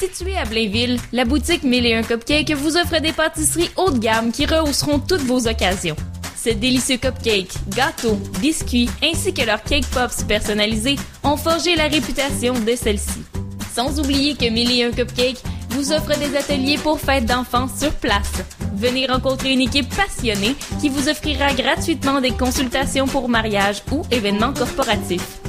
Située 0.00 0.38
à 0.38 0.46
Blainville, 0.46 0.98
la 1.12 1.26
boutique 1.26 1.62
1001 1.62 2.04
Cupcake 2.04 2.52
vous 2.52 2.78
offre 2.78 3.02
des 3.02 3.12
pâtisseries 3.12 3.68
haut 3.76 3.90
de 3.90 3.98
gamme 3.98 4.32
qui 4.32 4.46
rehausseront 4.46 4.98
toutes 4.98 5.20
vos 5.20 5.46
occasions. 5.46 5.96
ce 6.42 6.48
délicieux 6.48 6.96
cupcake, 6.96 7.52
gâteaux, 7.68 8.18
biscuits 8.40 8.88
ainsi 9.04 9.34
que 9.34 9.42
leurs 9.44 9.62
cake 9.62 9.84
pops 9.88 10.24
personnalisés 10.24 10.96
ont 11.22 11.36
forgé 11.36 11.76
la 11.76 11.86
réputation 11.88 12.54
de 12.54 12.74
celle-ci. 12.76 13.20
Sans 13.74 14.00
oublier 14.00 14.36
que 14.36 14.48
Millie 14.48 14.84
un 14.84 14.90
Cupcake 14.90 15.42
vous 15.68 15.92
offre 15.92 16.18
des 16.18 16.34
ateliers 16.34 16.78
pour 16.78 16.98
fêtes 16.98 17.26
d'enfants 17.26 17.68
sur 17.68 17.92
place. 17.92 18.42
Venez 18.74 19.06
rencontrer 19.06 19.52
une 19.52 19.60
équipe 19.60 19.94
passionnée 19.94 20.56
qui 20.80 20.88
vous 20.88 21.10
offrira 21.10 21.52
gratuitement 21.52 22.22
des 22.22 22.32
consultations 22.32 23.06
pour 23.06 23.28
mariage 23.28 23.82
ou 23.92 24.00
événements 24.10 24.54
corporatifs. 24.54 25.40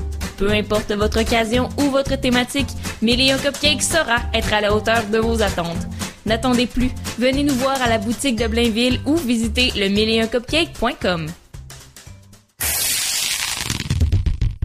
Peu 0.42 0.52
importe 0.52 0.92
votre 0.94 1.22
occasion 1.22 1.70
ou 1.78 1.92
votre 1.92 2.20
thématique, 2.20 2.70
Millie 3.04 3.32
un 3.32 3.38
Cupcake 3.38 3.84
saura 3.84 4.22
être 4.34 4.52
à 4.52 4.60
la 4.60 4.74
hauteur 4.76 5.04
de 5.12 5.20
vos 5.20 5.40
attentes. 5.40 5.86
N'attendez 6.26 6.66
plus, 6.66 6.90
venez 7.20 7.44
nous 7.44 7.54
voir 7.54 7.80
à 7.80 7.88
la 7.88 8.00
boutique 8.00 8.38
de 8.38 8.48
Blainville 8.48 9.00
ou 9.06 9.16
visitez 9.18 9.72
le 9.76 10.26
cupcake.com. 10.26 11.28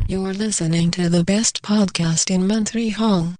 You're 0.08 0.32
listening 0.32 0.90
to 0.92 1.10
the 1.10 1.22
best 1.22 1.60
podcast 1.62 2.30
in 2.30 2.46
Montreal. 2.46 3.34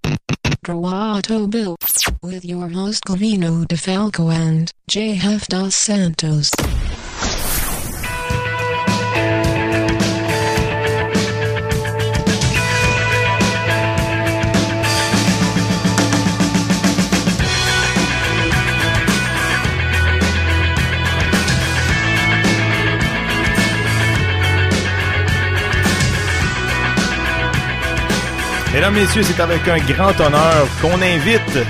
Droito 0.63 1.47
Bill. 1.49 1.77
With 2.23 2.45
your 2.45 2.69
host 2.69 3.05
Covino 3.07 3.65
DeFalco 3.67 4.31
and 4.31 4.71
JF 4.91 5.49
Dos 5.49 5.75
Santos. 5.75 6.51
Mesdames, 28.77 28.93
Messieurs, 28.93 29.23
c'est 29.23 29.41
avec 29.41 29.67
un 29.69 29.79
grand 29.79 30.13
honneur 30.21 30.67
qu'on 30.83 31.01
invite 31.01 31.65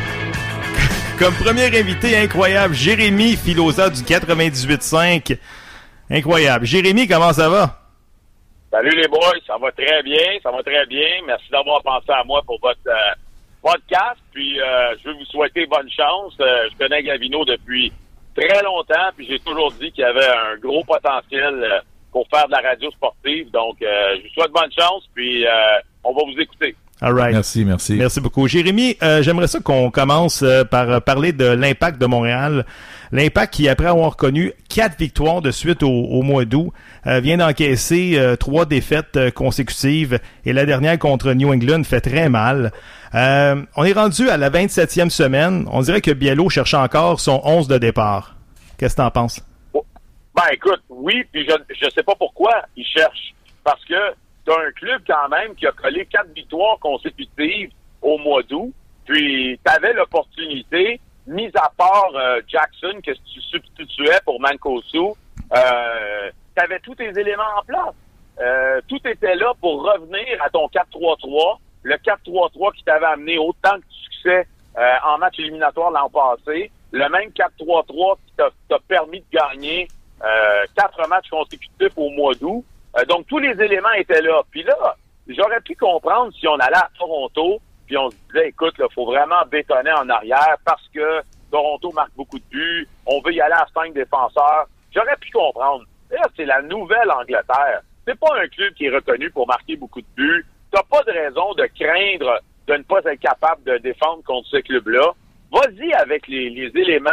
comme 1.21 1.33
premier 1.35 1.67
invité 1.67 2.17
incroyable 2.17 2.75
Jérémy 2.75 3.37
Filosa 3.37 3.91
du 3.91 4.03
98.5. 4.03 5.39
Incroyable. 6.11 6.67
Jérémy, 6.67 7.07
comment 7.07 7.33
ça 7.33 7.49
va? 7.49 7.79
Salut 8.73 8.91
les 8.91 9.07
boys, 9.07 9.39
ça 9.47 9.57
va 9.57 9.71
très 9.71 10.03
bien, 10.03 10.19
ça 10.43 10.51
va 10.51 10.65
très 10.65 10.85
bien. 10.87 11.07
Merci 11.29 11.49
d'avoir 11.53 11.81
pensé 11.85 12.11
à 12.11 12.25
moi 12.25 12.43
pour 12.45 12.59
votre 12.61 12.81
euh, 12.89 13.15
podcast. 13.63 14.19
Puis 14.33 14.61
euh, 14.61 14.97
je 14.99 15.09
veux 15.09 15.15
vous 15.15 15.27
souhaiter 15.27 15.65
bonne 15.67 15.89
chance. 15.89 16.35
Euh, 16.41 16.69
je 16.73 16.77
connais 16.77 17.05
Gavino 17.05 17.45
depuis 17.45 17.93
très 18.37 18.65
longtemps, 18.65 19.11
puis 19.17 19.29
j'ai 19.31 19.39
toujours 19.39 19.71
dit 19.71 19.93
qu'il 19.93 20.03
avait 20.03 20.27
un 20.27 20.57
gros 20.57 20.83
potentiel 20.83 21.85
pour 22.11 22.27
faire 22.35 22.49
de 22.49 22.53
la 22.53 22.69
radio 22.69 22.91
sportive. 22.91 23.49
Donc 23.53 23.77
je 23.81 24.23
vous 24.23 24.35
souhaite 24.35 24.51
bonne 24.51 24.73
chance, 24.77 25.05
puis 25.15 25.47
on 26.03 26.13
va 26.13 26.23
vous 26.25 26.41
écouter. 26.41 26.75
All 27.03 27.13
right. 27.13 27.33
Merci, 27.33 27.65
merci. 27.67 27.95
Merci 27.95 28.21
beaucoup. 28.21 28.49
Jérémy, 28.49 28.97
euh, 29.03 29.23
j'aimerais 29.23 29.49
ça 29.49 29.61
qu'on 29.61 29.91
commence 29.91 30.43
euh, 30.43 30.65
par 30.65 30.91
euh, 30.91 31.01
parler 31.01 31.33
de 31.33 31.45
l'impact 31.45 32.01
de 32.01 32.07
Montréal. 32.07 32.65
L'impact 33.13 33.53
qui, 33.53 33.69
après 33.69 33.87
avoir 33.87 34.17
connu 34.17 34.55
quatre 34.71 34.99
victoires 34.99 35.43
de 35.43 35.51
suite 35.51 35.83
au, 35.83 36.23
mois 36.23 36.45
d'août, 36.45 36.73
vient 37.05 37.37
d'encaisser 37.37 38.21
trois 38.41 38.67
défaites 38.67 39.31
consécutives 39.33 40.19
et 40.45 40.53
la 40.53 40.67
dernière 40.67 40.99
contre 40.99 41.33
New 41.33 41.53
England 41.53 41.85
fait 41.85 42.01
très 42.01 42.29
mal. 42.29 42.73
on 43.15 43.85
est 43.85 43.93
rendu 43.93 44.29
à 44.29 44.37
la 44.37 44.51
27e 44.51 45.11
semaine. 45.11 45.69
On 45.71 45.83
dirait 45.83 46.01
que 46.01 46.11
Biello 46.11 46.49
cherche 46.49 46.75
encore 46.75 47.21
son 47.21 47.41
11 47.45 47.69
de 47.69 47.79
départ. 47.79 48.35
Qu'est-ce 48.77 48.97
que 48.97 49.03
t'en 49.03 49.11
penses? 49.13 49.41
Ben 49.73 50.43
écoute, 50.53 50.83
oui, 50.89 51.23
puis 51.31 51.47
je 51.49 51.55
je 51.81 51.89
sais 51.95 52.03
pas 52.03 52.17
pourquoi 52.19 52.55
il 52.77 52.85
cherche. 52.85 53.35
Parce 53.63 53.85
que 53.85 53.95
t'as 54.47 54.67
un 54.67 54.71
club 54.73 55.03
quand 55.07 55.29
même 55.29 55.55
qui 55.55 55.67
a 55.67 55.73
collé 55.73 56.07
quatre 56.07 56.33
victoires 56.33 56.79
consécutives 56.79 57.71
au 58.01 58.17
mois 58.19 58.43
d'août. 58.45 58.73
Puis 59.05 59.59
t'avais 59.65 59.93
l'opportunité, 59.93 61.01
mis 61.27 61.51
à 61.55 61.71
part 61.77 62.11
euh, 62.15 62.41
Jackson 62.47 63.01
que 63.05 63.13
tu 63.13 63.41
substituais 63.41 64.19
pour 64.25 64.41
Mancosu, 64.41 64.99
euh, 65.55 66.31
t'avais 66.55 66.79
tous 66.81 66.95
tes 66.95 67.09
éléments 67.19 67.43
en 67.59 67.63
place. 67.65 67.95
Euh, 68.41 68.81
tout 68.89 69.01
était 69.05 69.35
là 69.35 69.53
pour 69.61 69.83
revenir 69.83 70.43
à 70.43 70.51
ton 70.51 70.67
4-3-3, 70.67 71.59
le 71.83 71.97
4-3-3 71.97 72.75
qui 72.75 72.85
t'avait 72.85 73.07
amené 73.07 73.39
autant 73.39 73.77
de 73.77 73.85
succès 73.89 74.47
euh, 74.77 74.95
en 75.05 75.19
match 75.19 75.39
éliminatoire 75.39 75.91
l'an 75.91 76.11
passé, 76.11 76.71
le 76.93 77.09
même 77.09 77.31
4-3-3 77.31 78.17
qui 78.27 78.33
t'a 78.69 78.79
permis 78.89 79.21
de 79.21 79.39
gagner 79.39 79.89
euh, 80.23 80.65
quatre 80.77 81.09
matchs 81.09 81.31
consécutifs 81.31 81.97
au 81.97 82.11
mois 82.11 82.35
d'août. 82.35 82.65
Euh, 82.97 83.05
donc, 83.05 83.27
tous 83.27 83.39
les 83.39 83.61
éléments 83.63 83.93
étaient 83.93 84.23
là. 84.23 84.43
Puis 84.51 84.63
là, 84.63 84.97
j'aurais 85.29 85.61
pu 85.61 85.75
comprendre 85.77 86.33
si 86.39 86.47
on 86.49 86.55
allait 86.55 86.77
à 86.77 86.91
Toronto, 86.99 87.61
puis 87.87 87.97
on 87.97 88.11
se 88.11 88.17
disait, 88.29 88.49
écoute, 88.49 88.75
il 88.79 88.87
faut 88.95 89.07
vraiment 89.07 89.45
bétonner 89.51 89.93
en 89.93 90.09
arrière 90.09 90.57
parce 90.65 90.87
que 90.95 91.23
Toronto 91.51 91.93
marque 91.93 92.13
beaucoup 92.17 92.39
de 92.39 92.45
buts, 92.51 92.89
on 93.07 93.21
veut 93.21 93.33
y 93.33 93.41
aller 93.41 93.55
à 93.55 93.67
cinq 93.73 93.93
défenseurs. 93.93 94.67
J'aurais 94.93 95.17
pu 95.17 95.31
comprendre. 95.31 95.85
Là, 96.11 96.23
c'est 96.37 96.45
la 96.45 96.63
nouvelle 96.63 97.11
Angleterre. 97.11 97.83
C'est 98.07 98.19
pas 98.19 98.41
un 98.41 98.49
club 98.49 98.75
qui 98.75 98.87
est 98.87 98.95
reconnu 98.95 99.31
pour 99.31 99.47
marquer 99.47 99.77
beaucoup 99.77 100.01
de 100.01 100.07
buts. 100.17 100.47
T'as 100.71 100.83
pas 100.83 101.03
de 101.03 101.13
raison 101.13 101.53
de 101.55 101.67
craindre 101.79 102.41
de 102.67 102.75
ne 102.75 102.83
pas 102.83 103.01
être 103.05 103.21
capable 103.21 103.63
de 103.65 103.79
défendre 103.79 104.23
contre 104.25 104.49
ce 104.49 104.59
club-là. 104.59 105.13
Vas-y 105.53 105.93
avec 105.95 106.27
les, 106.27 106.51
les 106.51 106.71
éléments 106.81 107.11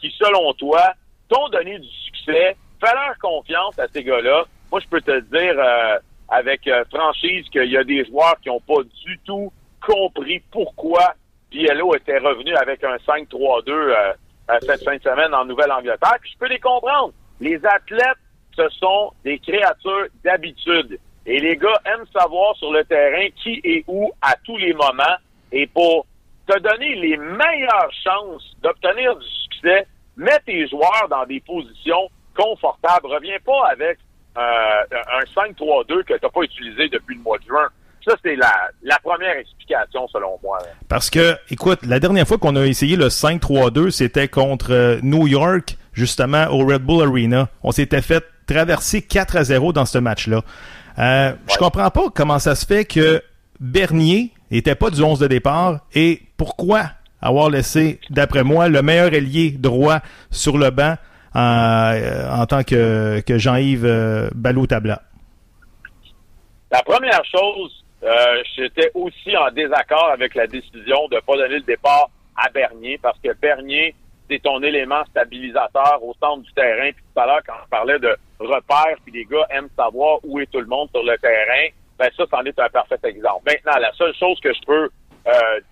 qui, 0.00 0.12
selon 0.18 0.52
toi, 0.54 0.92
t'ont 1.28 1.48
donné 1.48 1.78
du 1.78 1.88
succès. 1.88 2.56
Fais-leur 2.80 3.16
confiance 3.20 3.78
à 3.78 3.86
ces 3.88 4.02
gars-là. 4.02 4.44
Moi, 4.70 4.80
je 4.80 4.88
peux 4.88 5.00
te 5.00 5.20
dire 5.20 5.58
euh, 5.58 5.98
avec 6.28 6.66
euh, 6.66 6.84
franchise 6.92 7.46
qu'il 7.50 7.70
y 7.70 7.76
a 7.76 7.84
des 7.84 8.04
joueurs 8.04 8.36
qui 8.42 8.48
n'ont 8.48 8.60
pas 8.60 8.82
du 9.04 9.18
tout 9.24 9.52
compris 9.84 10.42
pourquoi 10.50 11.14
Biello 11.50 11.94
était 11.94 12.18
revenu 12.18 12.54
avec 12.56 12.82
un 12.82 12.96
5-3-2 12.96 13.70
euh, 13.70 14.12
cette 14.60 14.84
fin 14.84 14.96
de 14.96 15.02
semaine 15.02 15.34
en 15.34 15.44
Nouvelle-Angleterre. 15.44 16.18
je 16.22 16.38
peux 16.38 16.48
les 16.48 16.58
comprendre. 16.58 17.12
Les 17.40 17.64
athlètes, 17.64 18.18
ce 18.56 18.68
sont 18.70 19.12
des 19.24 19.38
créatures 19.38 20.06
d'habitude. 20.24 20.98
Et 21.26 21.40
les 21.40 21.56
gars 21.56 21.80
aiment 21.84 22.06
savoir 22.12 22.56
sur 22.56 22.72
le 22.72 22.84
terrain 22.84 23.28
qui 23.42 23.60
est 23.64 23.84
où 23.86 24.10
à 24.22 24.34
tous 24.44 24.56
les 24.56 24.72
moments. 24.72 25.16
Et 25.52 25.66
pour 25.66 26.06
te 26.46 26.58
donner 26.58 26.94
les 26.94 27.16
meilleures 27.16 27.92
chances 28.04 28.56
d'obtenir 28.62 29.16
du 29.16 29.26
succès, 29.26 29.86
mets 30.16 30.38
tes 30.46 30.66
joueurs 30.68 31.08
dans 31.10 31.26
des 31.26 31.40
positions 31.40 32.08
confortables. 32.36 33.06
Reviens 33.06 33.38
pas 33.44 33.68
avec 33.70 33.98
euh, 34.36 34.82
un 34.92 35.24
5-3-2 35.50 36.04
que 36.04 36.14
tu 36.14 36.18
n'as 36.22 36.28
pas 36.28 36.42
utilisé 36.42 36.88
depuis 36.88 37.16
le 37.16 37.22
mois 37.22 37.38
de 37.38 37.44
juin. 37.44 37.68
Ça, 38.06 38.14
c'est 38.22 38.36
la, 38.36 38.52
la, 38.82 38.98
première 39.00 39.36
explication, 39.36 40.06
selon 40.08 40.38
moi. 40.42 40.58
Parce 40.88 41.10
que, 41.10 41.36
écoute, 41.50 41.80
la 41.84 41.98
dernière 41.98 42.26
fois 42.26 42.38
qu'on 42.38 42.54
a 42.54 42.64
essayé 42.64 42.96
le 42.96 43.08
5-3-2, 43.08 43.90
c'était 43.90 44.28
contre 44.28 44.72
euh, 44.72 45.00
New 45.02 45.26
York, 45.26 45.76
justement, 45.92 46.46
au 46.50 46.64
Red 46.64 46.82
Bull 46.82 47.08
Arena. 47.08 47.48
On 47.64 47.72
s'était 47.72 48.02
fait 48.02 48.24
traverser 48.46 49.02
4 49.02 49.36
à 49.36 49.44
0 49.44 49.72
dans 49.72 49.86
ce 49.86 49.98
match-là. 49.98 50.42
Euh, 50.98 51.32
Je 51.50 51.56
comprends 51.56 51.90
pas 51.90 52.04
comment 52.14 52.38
ça 52.38 52.54
se 52.54 52.64
fait 52.64 52.84
que 52.84 53.22
Bernier 53.58 54.32
n'était 54.50 54.76
pas 54.76 54.90
du 54.90 55.02
11 55.02 55.18
de 55.18 55.26
départ 55.26 55.80
et 55.94 56.22
pourquoi 56.36 56.90
avoir 57.20 57.50
laissé, 57.50 58.00
d'après 58.10 58.44
moi, 58.44 58.68
le 58.68 58.82
meilleur 58.82 59.12
ailier 59.12 59.50
droit 59.50 60.00
sur 60.30 60.58
le 60.58 60.70
banc 60.70 60.96
en, 61.36 62.46
tant 62.46 62.62
que, 62.62 63.20
que 63.20 63.38
Jean-Yves 63.38 63.84
euh, 63.84 64.28
Balou-Tabla? 64.34 65.02
La 66.70 66.82
première 66.82 67.22
chose, 67.24 67.84
euh, 68.02 68.42
j'étais 68.56 68.90
aussi 68.94 69.36
en 69.36 69.50
désaccord 69.50 70.10
avec 70.12 70.34
la 70.34 70.46
décision 70.46 71.08
de 71.10 71.16
ne 71.16 71.20
pas 71.20 71.36
donner 71.36 71.56
le 71.56 71.62
départ 71.62 72.08
à 72.36 72.48
Bernier 72.50 72.98
parce 73.02 73.18
que 73.22 73.32
Bernier, 73.34 73.94
c'est 74.28 74.42
ton 74.42 74.62
élément 74.62 75.04
stabilisateur 75.10 76.00
au 76.02 76.14
centre 76.20 76.42
du 76.42 76.52
terrain. 76.54 76.90
Puis 76.92 77.04
tout 77.14 77.20
à 77.20 77.26
l'heure, 77.26 77.42
quand 77.46 77.54
on 77.64 77.68
parlait 77.68 77.98
de 77.98 78.16
repères, 78.40 78.96
puis 79.04 79.12
les 79.12 79.24
gars 79.24 79.46
aiment 79.50 79.68
savoir 79.76 80.18
où 80.24 80.40
est 80.40 80.50
tout 80.50 80.60
le 80.60 80.66
monde 80.66 80.88
sur 80.92 81.04
le 81.04 81.16
terrain, 81.18 81.68
ben 81.98 82.10
ça, 82.16 82.24
c'en 82.30 82.44
est 82.44 82.58
un 82.58 82.68
parfait 82.68 82.98
exemple. 83.04 83.42
Maintenant, 83.46 83.80
la 83.80 83.92
seule 83.92 84.14
chose 84.14 84.38
que 84.40 84.52
je 84.52 84.60
peux 84.66 84.90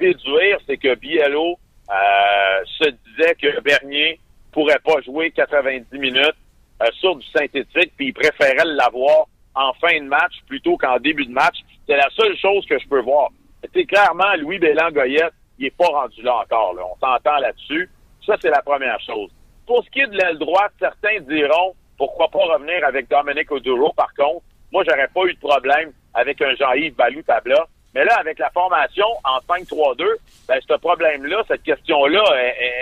déduire, 0.01 0.59
c'est 0.67 0.77
que 0.77 0.95
Biello 0.95 1.59
se 1.89 2.91
disait 2.91 3.35
que 3.35 3.61
Bernier 3.61 4.19
pourrait 4.55 4.81
pas 4.85 5.01
jouer 5.03 5.33
90 5.33 5.99
minutes 5.99 6.37
euh, 6.83 6.87
sur 7.01 7.17
du 7.17 7.27
synthétique, 7.27 7.93
puis 7.97 8.07
il 8.07 8.15
préférait 8.15 8.65
l'avoir 8.65 9.27
en 9.55 9.73
fin 9.75 9.99
de 10.01 10.07
match 10.07 10.33
plutôt 10.47 10.77
qu'en 10.77 10.99
début 10.99 11.27
de 11.27 11.33
match. 11.33 11.57
C'est 11.87 11.97
la 11.97 12.09
seule 12.11 12.37
chose 12.39 12.65
que 12.67 12.79
je 12.79 12.89
peux 12.89 13.01
voir. 13.01 13.31
C'est 13.75 13.85
clairement, 13.85 14.35
Louis 14.39 14.59
Bélan-Goyette, 14.59 15.33
il 15.59 15.67
est 15.67 15.77
pas 15.77 15.87
rendu 15.87 16.23
là 16.23 16.37
encore. 16.37 16.75
Là. 16.75 16.83
On 16.85 16.99
s'entend 16.99 17.39
là-dessus. 17.39 17.91
Ça, 18.27 18.37
c'est 18.41 18.51
la 18.51 18.63
première 18.63 19.01
chose. 19.01 19.31
Pour 19.67 19.85
ce 19.85 19.91
qui 19.91 20.01
est 20.01 20.07
de 20.07 20.17
l'aile 20.17 20.39
droite, 20.39 20.73
certains 20.79 21.21
diront 21.21 21.75
pourquoi 21.97 22.29
pas 22.29 22.45
revenir 22.55 22.85
avec 22.87 23.09
Dominic 23.09 23.51
Oduro, 23.51 23.93
par 23.93 24.13
contre. 24.15 24.45
Moi, 24.73 24.83
j'aurais 24.89 25.09
pas 25.09 25.25
eu 25.27 25.35
de 25.35 25.39
problème 25.39 25.93
avec 26.15 26.41
un 26.43 26.55
Jean-Yves 26.57 26.95
Balou-Tabla. 26.95 27.67
Mais 27.95 28.05
là, 28.05 28.17
avec 28.19 28.39
la 28.39 28.51
formation 28.51 29.07
en 29.23 29.39
5-3-2, 29.39 30.05
ben, 30.49 30.61
ce 30.69 30.75
problème-là, 30.75 31.45
cette 31.47 31.63
question-là, 31.63 32.25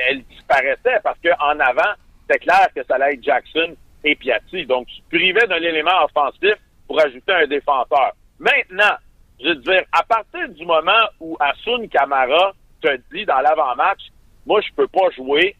elle, 0.09 0.23
disparaissait 0.25 1.00
parce 1.02 1.19
qu'en 1.21 1.61
avant, 1.61 1.92
c'est 2.28 2.38
clair 2.38 2.69
que 2.75 2.83
ça 2.85 2.95
allait 2.95 3.14
être 3.14 3.23
Jackson 3.23 3.76
et 4.04 4.14
Piatti. 4.16 4.64
Donc, 4.64 4.87
tu 4.87 5.02
privais 5.11 5.47
d'un 5.47 5.57
élément 5.57 6.04
offensif 6.04 6.54
pour 6.87 7.00
ajouter 7.00 7.33
un 7.33 7.47
défenseur. 7.47 8.12
Maintenant, 8.38 8.97
je 9.40 9.49
veux 9.49 9.57
dire, 9.57 9.83
à 9.92 10.02
partir 10.02 10.49
du 10.49 10.64
moment 10.64 11.04
où 11.21 11.37
Asun 11.40 11.87
Kamara 11.88 12.52
te 12.81 12.97
dit 13.12 13.26
dans 13.26 13.40
l'avant-match, 13.40 14.00
moi, 14.47 14.61
je 14.61 14.73
peux 14.75 14.88
pas 14.88 15.11
jouer, 15.14 15.54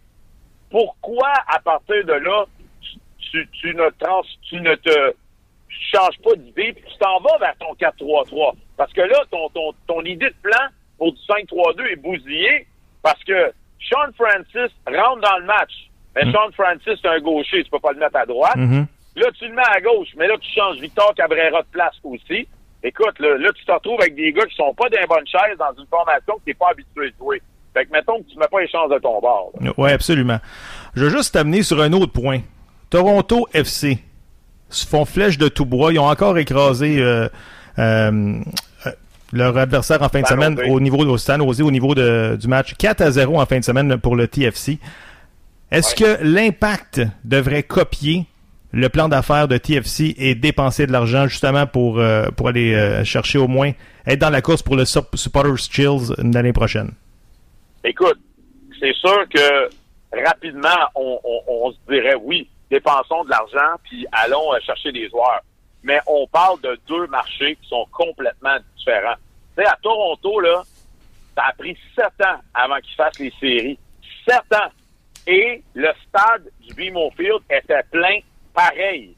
pourquoi, 0.71 1.31
à 1.47 1.61
partir 1.61 2.05
de 2.05 2.15
là, 2.15 2.47
tu, 3.31 3.75
ne, 3.75 3.91
tu 4.43 4.61
ne 4.61 4.75
te 4.75 5.15
changes 5.93 6.19
pas 6.23 6.35
d'idée 6.37 6.73
puis 6.73 6.85
tu 6.91 6.99
t'en 6.99 7.21
vas 7.21 7.39
vers 7.39 7.57
ton 7.59 7.75
4-3-3? 7.75 8.55
Parce 8.83 8.95
que 8.95 9.01
là, 9.03 9.23
ton, 9.31 9.49
ton, 9.51 9.73
ton 9.87 10.01
idée 10.01 10.27
de 10.27 10.35
plan 10.43 10.67
pour 10.99 11.13
du 11.13 11.19
5-3-2 11.21 11.93
est 11.93 12.03
bousillée 12.03 12.67
parce 13.01 13.23
que 13.23 13.53
Sean 13.79 14.11
Francis 14.17 14.75
rentre 14.85 15.21
dans 15.21 15.39
le 15.39 15.45
match. 15.45 15.71
Mais 16.17 16.23
Sean 16.33 16.51
Francis, 16.53 16.99
c'est 17.01 17.09
un 17.09 17.21
gaucher, 17.21 17.63
tu 17.63 17.71
peux 17.71 17.79
pas 17.79 17.93
le 17.93 18.01
mettre 18.01 18.17
à 18.17 18.27
droite. 18.27 18.57
Mhm. 18.57 18.85
Là, 19.15 19.27
tu 19.39 19.47
le 19.47 19.55
mets 19.55 19.63
à 19.69 19.81
gauche, 19.81 20.09
mais 20.17 20.27
là, 20.27 20.35
tu 20.41 20.51
changes 20.51 20.81
Victor 20.81 21.15
Cabrera 21.15 21.63
de 21.63 21.67
place 21.71 21.95
aussi. 22.03 22.49
Écoute, 22.83 23.21
là, 23.21 23.39
là, 23.39 23.51
tu 23.55 23.65
te 23.65 23.71
retrouves 23.71 24.01
avec 24.01 24.17
des 24.17 24.33
gars 24.33 24.47
qui 24.47 24.57
sont 24.57 24.75
pas 24.75 24.89
d'un 24.89 25.07
bonne 25.09 25.29
chaise 25.29 25.57
dans 25.61 25.81
une 25.81 25.87
formation 25.87 26.35
que 26.39 26.45
t'es 26.47 26.55
pas 26.55 26.71
habitué 26.73 27.11
de 27.13 27.15
jouer. 27.21 27.41
Fait 27.75 27.87
que 27.87 27.93
mettons 27.93 28.21
que 28.21 28.29
tu 28.29 28.37
mets 28.37 28.49
pas 28.51 28.63
les 28.63 28.69
chances 28.69 28.91
de 28.91 28.99
ton 28.99 29.21
bord. 29.21 29.53
Oui, 29.79 29.93
absolument. 29.93 30.41
Je 30.97 31.05
veux 31.05 31.11
juste 31.11 31.35
t'amener 31.35 31.63
sur 31.63 31.81
un 31.81 31.93
autre 31.93 32.13
point. 32.13 32.41
Toronto 32.91 33.47
FC 33.55 33.99
se 34.71 34.85
font 34.89 35.05
flèche 35.05 35.39
de 35.39 35.47
tout 35.47 35.67
bois. 35.67 35.93
Ils 35.93 36.01
ont 36.01 36.09
encore 36.09 36.37
écrasé 36.37 37.01
euh, 37.01 37.29
euh, 37.79 38.41
leur 39.33 39.57
adversaire 39.57 40.03
en 40.03 40.09
fin 40.09 40.21
de 40.21 40.27
San 40.27 40.39
semaine 40.41 40.71
au 40.71 40.79
niveau 40.81 41.05
de 41.05 41.17
San 41.17 41.41
Jose, 41.43 41.61
au 41.63 41.71
niveau 41.71 41.95
de- 41.95 42.37
du 42.41 42.49
match 42.49 42.75
4 42.77 43.01
à 43.01 43.11
0 43.11 43.41
en 43.41 43.47
fin 43.47 43.59
de 43.59 43.65
semaine 43.65 43.97
pour 43.99 44.15
le 44.17 44.29
TFC. 44.29 44.79
Est-ce 45.71 45.95
que 45.95 46.23
l'impact 46.23 47.01
devrait 47.25 47.63
copier 47.63 48.27
le 48.73 48.89
plan 48.89 49.09
d'affaires 49.09 49.49
de 49.49 49.57
TFC 49.59 50.15
et 50.19 50.35
dépenser 50.35 50.87
de 50.87 50.93
l'argent 50.93 51.27
justement 51.29 51.67
pour, 51.67 51.99
euh, 51.99 52.27
pour 52.37 52.49
aller 52.49 52.75
euh, 52.75 53.05
chercher 53.05 53.39
au 53.39 53.49
moins 53.49 53.73
être 54.07 54.19
dans 54.19 54.31
la 54.31 54.43
course 54.43 54.63
pour 54.63 54.77
le 54.77 54.85
Sup- 54.85 55.15
Supporters 55.17 55.59
Chills 55.59 56.15
l'année 56.19 56.53
prochaine? 56.53 56.91
Écoute, 57.85 58.19
c'est 58.81 58.95
sûr 58.95 59.25
que 59.33 59.71
rapidement, 60.27 60.69
on, 60.95 61.19
on- 61.25 61.41
on 61.67 61.73
se 61.73 61.77
dirait 61.91 62.17
oui, 62.23 62.49
dépensons 62.71 63.25
de 63.25 63.31
l'argent, 63.31 63.79
puis 63.85 64.07
allons 64.13 64.53
euh, 64.55 64.59
chercher 64.65 64.93
des 64.93 65.09
joueurs. 65.09 65.41
Mais 65.83 66.01
on 66.07 66.27
parle 66.27 66.61
de 66.61 66.79
deux 66.87 67.07
marchés 67.09 67.57
qui 67.57 67.69
sont 67.69 67.87
complètement 67.93 68.57
différents. 68.77 69.17
Tu 69.57 69.63
sais, 69.63 69.69
à 69.69 69.77
Toronto, 69.83 70.41
là, 70.41 70.63
ça 71.35 71.45
a 71.49 71.53
pris 71.53 71.77
sept 71.95 72.27
ans 72.27 72.41
avant 72.55 72.79
qu'ils 72.81 72.95
fassent 72.95 73.19
les 73.19 73.33
séries. 73.41 73.79
Sept 74.29 74.53
ans. 74.55 74.71
Et 75.27 75.63
le 75.75 75.91
stade 76.09 76.51
du 76.61 76.75
BMO 76.75 77.11
Field 77.17 77.41
était 77.51 77.83
plein 77.91 78.19
pareil. 78.55 79.17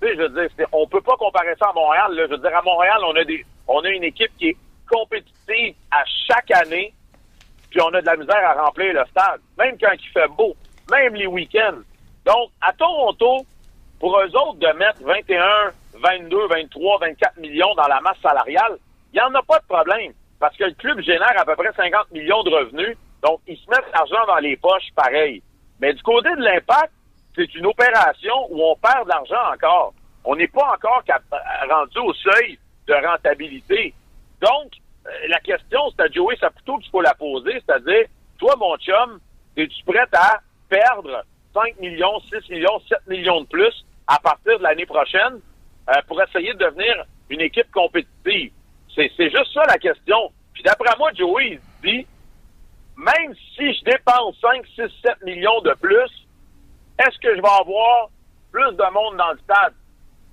Tu 0.00 0.08
sais, 0.08 0.16
je 0.16 0.22
veux 0.22 0.48
dire, 0.48 0.66
on 0.72 0.86
peut 0.86 1.00
pas 1.00 1.16
comparer 1.16 1.54
ça 1.58 1.68
à 1.70 1.72
Montréal. 1.72 2.14
là. 2.14 2.26
Je 2.26 2.30
veux 2.32 2.38
dire, 2.38 2.56
à 2.56 2.62
Montréal, 2.62 2.98
on 3.06 3.16
a 3.16 3.24
des, 3.24 3.44
on 3.68 3.80
a 3.80 3.88
une 3.88 4.04
équipe 4.04 4.32
qui 4.38 4.48
est 4.48 4.56
compétitive 4.88 5.74
à 5.90 6.04
chaque 6.26 6.50
année 6.50 6.94
puis 7.72 7.80
on 7.80 7.88
a 7.94 8.00
de 8.02 8.06
la 8.06 8.16
misère 8.16 8.44
à 8.44 8.64
remplir 8.64 8.92
le 8.92 9.02
stade, 9.10 9.40
même 9.58 9.76
quand 9.80 9.92
il 9.92 10.08
fait 10.08 10.28
beau, 10.28 10.54
même 10.90 11.14
les 11.14 11.26
week-ends. 11.26 11.80
Donc, 12.26 12.50
à 12.60 12.72
Toronto, 12.74 13.46
pour 14.02 14.18
eux 14.18 14.36
autres 14.36 14.58
de 14.58 14.78
mettre 14.78 15.00
21, 15.04 15.70
22, 15.94 16.48
23, 16.48 16.98
24 16.98 17.36
millions 17.38 17.72
dans 17.76 17.86
la 17.86 18.00
masse 18.00 18.18
salariale, 18.20 18.76
il 19.12 19.16
n'y 19.16 19.20
en 19.20 19.32
a 19.32 19.42
pas 19.42 19.60
de 19.60 19.64
problème, 19.64 20.12
parce 20.40 20.56
que 20.56 20.64
le 20.64 20.72
club 20.72 21.00
génère 21.02 21.38
à 21.38 21.44
peu 21.44 21.54
près 21.54 21.72
50 21.72 22.10
millions 22.10 22.42
de 22.42 22.50
revenus, 22.50 22.96
donc 23.22 23.38
ils 23.46 23.56
se 23.56 23.70
mettent 23.70 23.92
l'argent 23.94 24.26
dans 24.26 24.38
les 24.38 24.56
poches 24.56 24.90
pareil. 24.96 25.40
Mais 25.80 25.94
du 25.94 26.02
côté 26.02 26.30
de 26.30 26.42
l'impact, 26.42 26.90
c'est 27.36 27.54
une 27.54 27.64
opération 27.64 28.48
où 28.50 28.60
on 28.64 28.74
perd 28.74 29.04
de 29.04 29.10
l'argent 29.10 29.54
encore. 29.54 29.94
On 30.24 30.34
n'est 30.34 30.48
pas 30.48 30.74
encore 30.74 31.04
rendu 31.70 31.98
au 31.98 32.12
seuil 32.12 32.58
de 32.88 32.94
rentabilité. 33.06 33.94
Donc, 34.40 34.72
euh, 35.06 35.10
la 35.28 35.38
question, 35.38 35.78
c'est 35.90 36.02
à 36.02 36.08
Joey 36.08 36.36
Saputo 36.40 36.78
qu'il 36.78 36.90
faut 36.90 37.02
la 37.02 37.14
poser, 37.14 37.62
c'est-à-dire, 37.64 38.06
toi, 38.40 38.56
mon 38.58 38.76
chum, 38.78 39.20
es-tu 39.56 39.84
prêt 39.84 40.08
à 40.12 40.40
perdre 40.68 41.22
5 41.54 41.78
millions, 41.78 42.18
6 42.32 42.50
millions, 42.50 42.80
7 42.88 42.98
millions 43.06 43.42
de 43.42 43.46
plus 43.46 43.84
à 44.12 44.18
partir 44.18 44.58
de 44.58 44.62
l'année 44.62 44.86
prochaine 44.86 45.40
euh, 45.88 45.92
pour 46.06 46.20
essayer 46.22 46.52
de 46.52 46.58
devenir 46.58 47.04
une 47.30 47.40
équipe 47.40 47.70
compétitive? 47.70 48.52
C'est 48.94 49.10
c'est 49.16 49.30
juste 49.30 49.52
ça 49.54 49.62
la 49.66 49.78
question. 49.78 50.30
Puis 50.52 50.62
d'après 50.62 50.94
moi, 50.98 51.10
Joey, 51.14 51.58
il 51.58 51.60
dit, 51.82 52.06
même 52.96 53.34
si 53.56 53.72
je 53.74 53.84
dépense 53.84 54.36
5, 54.40 54.66
6, 54.74 54.82
7 55.02 55.22
millions 55.24 55.60
de 55.62 55.74
plus, 55.80 56.26
est-ce 56.98 57.18
que 57.18 57.34
je 57.34 57.40
vais 57.40 57.60
avoir 57.60 58.10
plus 58.52 58.76
de 58.76 58.92
monde 58.92 59.16
dans 59.16 59.32
le 59.32 59.38
stade? 59.38 59.72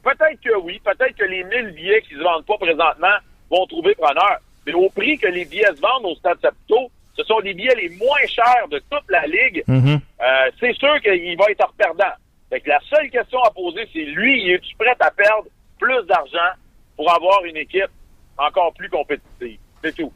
Peut-être 0.04 0.42
que 0.42 0.56
oui, 0.58 0.82
peut-être 0.84 1.16
que 1.16 1.26
les 1.26 1.44
1000 1.44 1.72
billets 1.72 2.02
qui 2.02 2.16
se 2.16 2.22
vendent 2.22 2.46
pas 2.46 2.58
présentement 2.58 3.18
vont 3.50 3.66
trouver 3.66 3.96
preneur. 3.96 4.40
Mais 4.66 4.74
au 4.74 4.90
prix 4.90 5.18
que 5.18 5.28
les 5.28 5.46
billets 5.46 5.74
se 5.76 5.82
vendent 5.82 6.06
au 6.06 6.16
Stade 6.16 6.40
Saputo, 6.42 6.92
ce 7.16 7.24
sont 7.24 7.40
les 7.40 7.54
billets 7.54 7.76
les 7.76 7.90
moins 7.98 8.26
chers 8.28 8.68
de 8.70 8.80
toute 8.92 9.10
la 9.10 9.26
Ligue. 9.26 9.64
Mhm. 9.68 10.00
Euh, 10.22 10.52
c'est 10.60 10.74
sûr 10.74 11.00
qu'il 11.02 11.38
va 11.38 11.46
être 11.50 11.74
perdant. 11.78 12.14
Fait 12.50 12.62
que 12.62 12.70
la 12.70 12.80
seule 12.90 13.10
question 13.12 13.40
à 13.44 13.52
poser, 13.52 13.88
c'est 13.94 14.06
lui, 14.06 14.50
es-tu 14.52 14.76
prêt 14.78 14.96
à 15.00 15.12
perdre 15.12 15.46
plus 15.80 16.06
d'argent 16.08 16.52
pour 16.96 17.12
avoir 17.14 17.44
une 17.46 17.58
équipe 17.58 17.90
encore 18.38 18.74
plus 18.74 18.90
compétitive? 18.90 19.60
C'est 19.84 19.96
tout. 19.96 20.12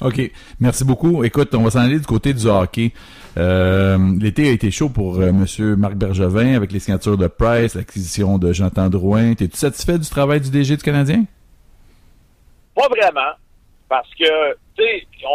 OK. 0.00 0.20
Merci 0.58 0.84
beaucoup. 0.84 1.22
Écoute, 1.22 1.54
on 1.54 1.62
va 1.62 1.70
s'en 1.70 1.80
aller 1.80 2.00
du 2.00 2.06
côté 2.06 2.32
du 2.34 2.46
hockey. 2.46 2.92
Euh, 3.36 3.96
L'été 4.20 4.48
a 4.48 4.52
été 4.52 4.70
chaud 4.72 4.88
pour 4.88 5.20
euh, 5.20 5.32
Monsieur 5.32 5.76
Marc 5.76 5.94
Bergevin 5.94 6.56
avec 6.56 6.72
les 6.72 6.80
signatures 6.80 7.16
de 7.16 7.28
Price, 7.28 7.74
l'acquisition 7.76 8.38
de 8.38 8.52
Jonathan 8.52 8.88
Drouin. 8.88 9.32
Es-tu 9.32 9.50
satisfait 9.56 9.98
du 9.98 10.08
travail 10.08 10.40
du 10.40 10.50
DG 10.50 10.76
du 10.76 10.82
Canadien? 10.82 11.24
Pas 12.74 12.88
vraiment. 12.88 13.32
Parce 13.88 14.08
que, 14.18 14.52
tu 14.76 14.82
sais, 14.82 15.06
on, 15.24 15.28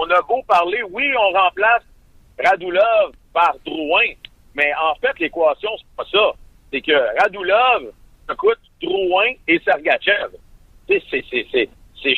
on- 0.00 0.02
on 0.06 0.10
a 0.10 0.22
beau 0.22 0.42
parler, 0.48 0.78
oui, 0.90 1.04
on 1.18 1.38
remplace 1.38 1.82
Radulov 2.42 3.12
par 3.34 3.54
Drouin, 3.66 4.12
mais 4.56 4.72
en 4.74 4.94
fait, 4.96 5.18
l'équation, 5.20 5.70
c'est 5.78 5.96
pas 5.96 6.04
ça. 6.10 6.32
C'est 6.72 6.80
que 6.80 7.20
Radulov 7.20 7.92
coûte 8.38 8.58
Drouin 8.82 9.32
et 9.46 9.60
Sergachev. 9.60 10.30
C'est- 10.88 11.02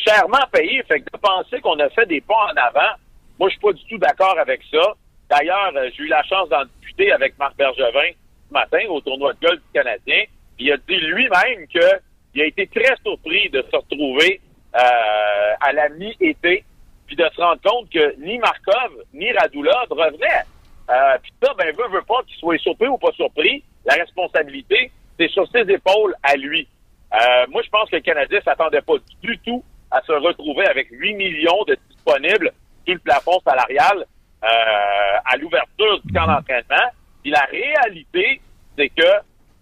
chèrement 0.07 0.46
payé. 0.53 0.83
Fait 0.85 1.01
que 1.01 1.11
de 1.12 1.18
penser 1.18 1.61
qu'on 1.61 1.79
a 1.79 1.88
fait 1.90 2.07
des 2.07 2.20
pas 2.20 2.35
en 2.53 2.57
avant, 2.57 2.94
moi, 3.38 3.48
je 3.48 3.53
suis 3.55 3.61
pas 3.61 3.72
du 3.72 3.85
tout 3.87 3.98
d'accord 3.98 4.38
avec 4.38 4.61
ça. 4.70 4.94
D'ailleurs, 5.31 5.72
euh, 5.77 5.88
j'ai 5.96 6.05
eu 6.05 6.09
la 6.09 6.22
chance 6.24 6.48
d'en 6.48 6.64
discuter 6.81 7.12
avec 7.12 7.38
Marc 7.38 7.57
Bergevin 7.57 8.11
ce 8.48 8.53
matin 8.53 8.81
au 8.88 9.01
tournoi 9.01 9.33
de 9.35 9.40
golf 9.40 9.61
du 9.61 9.72
Canadien. 9.74 10.24
Il 10.59 10.72
a 10.72 10.77
dit 10.77 10.96
lui-même 10.96 11.66
qu'il 11.68 12.42
a 12.42 12.44
été 12.44 12.66
très 12.66 12.94
surpris 13.05 13.48
de 13.51 13.62
se 13.70 13.77
retrouver 13.77 14.40
euh, 14.74 15.55
à 15.61 15.72
la 15.72 15.88
mi-été, 15.90 16.64
puis 17.07 17.16
de 17.16 17.24
se 17.35 17.40
rendre 17.40 17.61
compte 17.62 17.88
que 17.90 18.14
ni 18.20 18.38
Markov 18.38 19.05
ni 19.14 19.31
Radulov 19.33 19.87
revenaient. 19.90 20.44
Euh, 20.90 21.18
puis 21.22 21.33
ça, 21.42 21.53
ben, 21.55 21.74
veut, 21.77 21.88
veut 21.88 22.03
pas 22.03 22.22
qu'il 22.27 22.37
soit 22.37 22.59
surpris 22.59 22.88
ou 22.88 22.98
pas 22.98 23.12
surpris. 23.12 23.62
La 23.85 23.94
responsabilité, 23.94 24.90
c'est 25.18 25.29
sur 25.31 25.46
ses 25.51 25.70
épaules 25.70 26.14
à 26.22 26.37
lui. 26.37 26.66
Euh, 27.12 27.46
moi, 27.51 27.62
je 27.62 27.70
pense 27.70 27.90
que 27.90 27.96
le 27.96 28.03
Canadien 28.03 28.40
s'attendait 28.42 28.83
pas 28.83 28.94
du 29.22 29.38
tout 29.38 29.62
à 29.90 30.01
se 30.03 30.12
retrouver 30.12 30.66
avec 30.66 30.88
8 30.90 31.14
millions 31.14 31.64
de 31.66 31.77
disponibles 31.90 32.53
sur 32.85 32.94
le 32.94 33.01
plafond 33.01 33.38
salarial 33.46 34.05
euh, 34.44 35.18
à 35.24 35.37
l'ouverture 35.37 36.01
du 36.05 36.12
camp 36.12 36.27
d'entraînement. 36.27 36.90
Puis 37.22 37.31
la 37.31 37.46
réalité, 37.51 38.40
c'est 38.77 38.88
que 38.90 39.03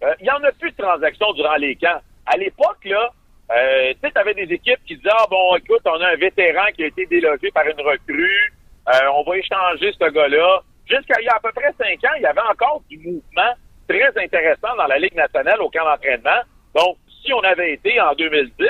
euh, 0.02 0.14
il 0.20 0.26
y 0.26 0.30
en 0.30 0.42
a 0.42 0.52
plus 0.52 0.70
de 0.70 0.76
transactions 0.76 1.32
durant 1.32 1.56
les 1.56 1.76
camps. 1.76 2.00
À 2.26 2.36
l'époque, 2.36 2.84
là, 2.84 3.10
euh, 3.52 3.94
tu 4.02 4.10
sais, 4.10 4.34
des 4.34 4.54
équipes 4.54 4.80
qui 4.86 4.96
disaient, 4.96 5.08
ah 5.12 5.26
bon, 5.30 5.56
écoute, 5.56 5.80
on 5.86 6.00
a 6.00 6.08
un 6.12 6.16
vétéran 6.16 6.66
qui 6.74 6.82
a 6.82 6.86
été 6.86 7.06
délogé 7.06 7.50
par 7.52 7.64
une 7.66 7.80
recrue, 7.80 8.52
euh, 8.88 9.08
on 9.14 9.22
va 9.22 9.38
échanger 9.38 9.92
ce 9.98 10.10
gars-là. 10.10 10.62
Jusqu'à 10.88 11.20
il 11.20 11.25
y 11.25 11.29
a 11.29 11.37
à 11.37 11.40
peu 11.40 11.51
près 11.53 11.72
cinq 11.79 12.05
ans, 12.09 12.14
il 12.16 12.22
y 12.22 12.27
avait 12.27 12.40
encore 12.40 12.83
du 12.88 12.99
mouvement 12.99 13.53
très 13.88 14.09
intéressant 14.22 14.75
dans 14.77 14.87
la 14.87 14.99
Ligue 14.99 15.14
nationale 15.14 15.61
au 15.61 15.70
camp 15.70 15.85
d'entraînement. 15.85 16.40
Donc, 16.75 16.96
si 17.22 17.33
on 17.33 17.40
avait 17.40 17.72
été 17.72 18.01
en 18.01 18.14
2010, 18.14 18.66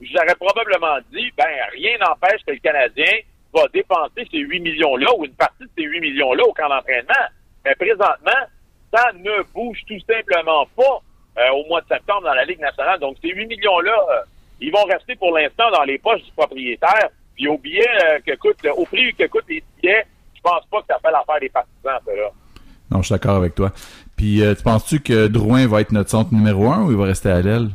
j'aurais 0.00 0.34
probablement 0.34 0.98
dit, 1.12 1.30
ben, 1.36 1.48
rien 1.72 1.96
n'empêche 1.98 2.42
que 2.46 2.52
le 2.52 2.58
Canadien 2.58 3.12
va 3.54 3.66
dépenser 3.72 4.26
ces 4.30 4.38
8 4.38 4.60
millions-là 4.60 5.08
ou 5.16 5.24
une 5.24 5.34
partie 5.34 5.64
de 5.64 5.70
ces 5.76 5.84
8 5.84 6.00
millions-là 6.00 6.44
au 6.44 6.52
camp 6.52 6.68
d'entraînement. 6.68 7.26
Mais 7.64 7.74
présentement, 7.74 8.46
ça 8.94 9.10
ne 9.14 9.42
bouge 9.52 9.82
tout 9.88 9.98
simplement 10.08 10.66
pas 10.76 11.00
euh, 11.38 11.50
au 11.50 11.66
mois 11.66 11.80
de 11.80 11.88
septembre 11.88 12.22
dans 12.22 12.34
la 12.34 12.44
Ligue 12.44 12.60
nationale. 12.60 13.00
Donc, 13.00 13.16
ces 13.22 13.30
8 13.30 13.46
millions-là, 13.46 14.06
euh, 14.10 14.20
ils 14.60 14.72
vont 14.72 14.84
rester 14.84 15.16
pour 15.16 15.36
l'instant 15.36 15.70
dans 15.70 15.84
les 15.84 15.98
poches 15.98 16.22
du 16.22 16.32
propriétaire. 16.32 17.08
Puis 17.34 17.48
au 17.48 17.58
billet 17.58 17.86
euh, 18.04 18.18
que 18.26 18.34
coûte, 18.36 18.64
au 18.76 18.86
prix 18.86 19.12
que 19.14 19.26
coûtent 19.26 19.48
les 19.48 19.62
billets, 19.82 20.06
pense 20.46 20.66
pas 20.70 20.80
que 20.80 20.86
ça 20.88 20.98
fait 21.02 21.10
l'affaire 21.10 21.40
des 21.40 21.48
partisans, 21.48 21.98
ça, 22.04 22.14
là. 22.14 22.30
Non, 22.90 23.02
je 23.02 23.06
suis 23.06 23.12
d'accord 23.12 23.36
avec 23.36 23.54
toi. 23.54 23.72
Puis, 24.16 24.42
euh, 24.42 24.54
tu 24.54 24.62
penses-tu 24.62 25.00
que 25.00 25.26
Drouin 25.26 25.66
va 25.66 25.80
être 25.80 25.92
notre 25.92 26.10
centre 26.10 26.32
numéro 26.32 26.70
un 26.70 26.84
ou 26.84 26.92
il 26.92 26.96
va 26.96 27.04
rester 27.04 27.30
à 27.30 27.42
l'aile? 27.42 27.70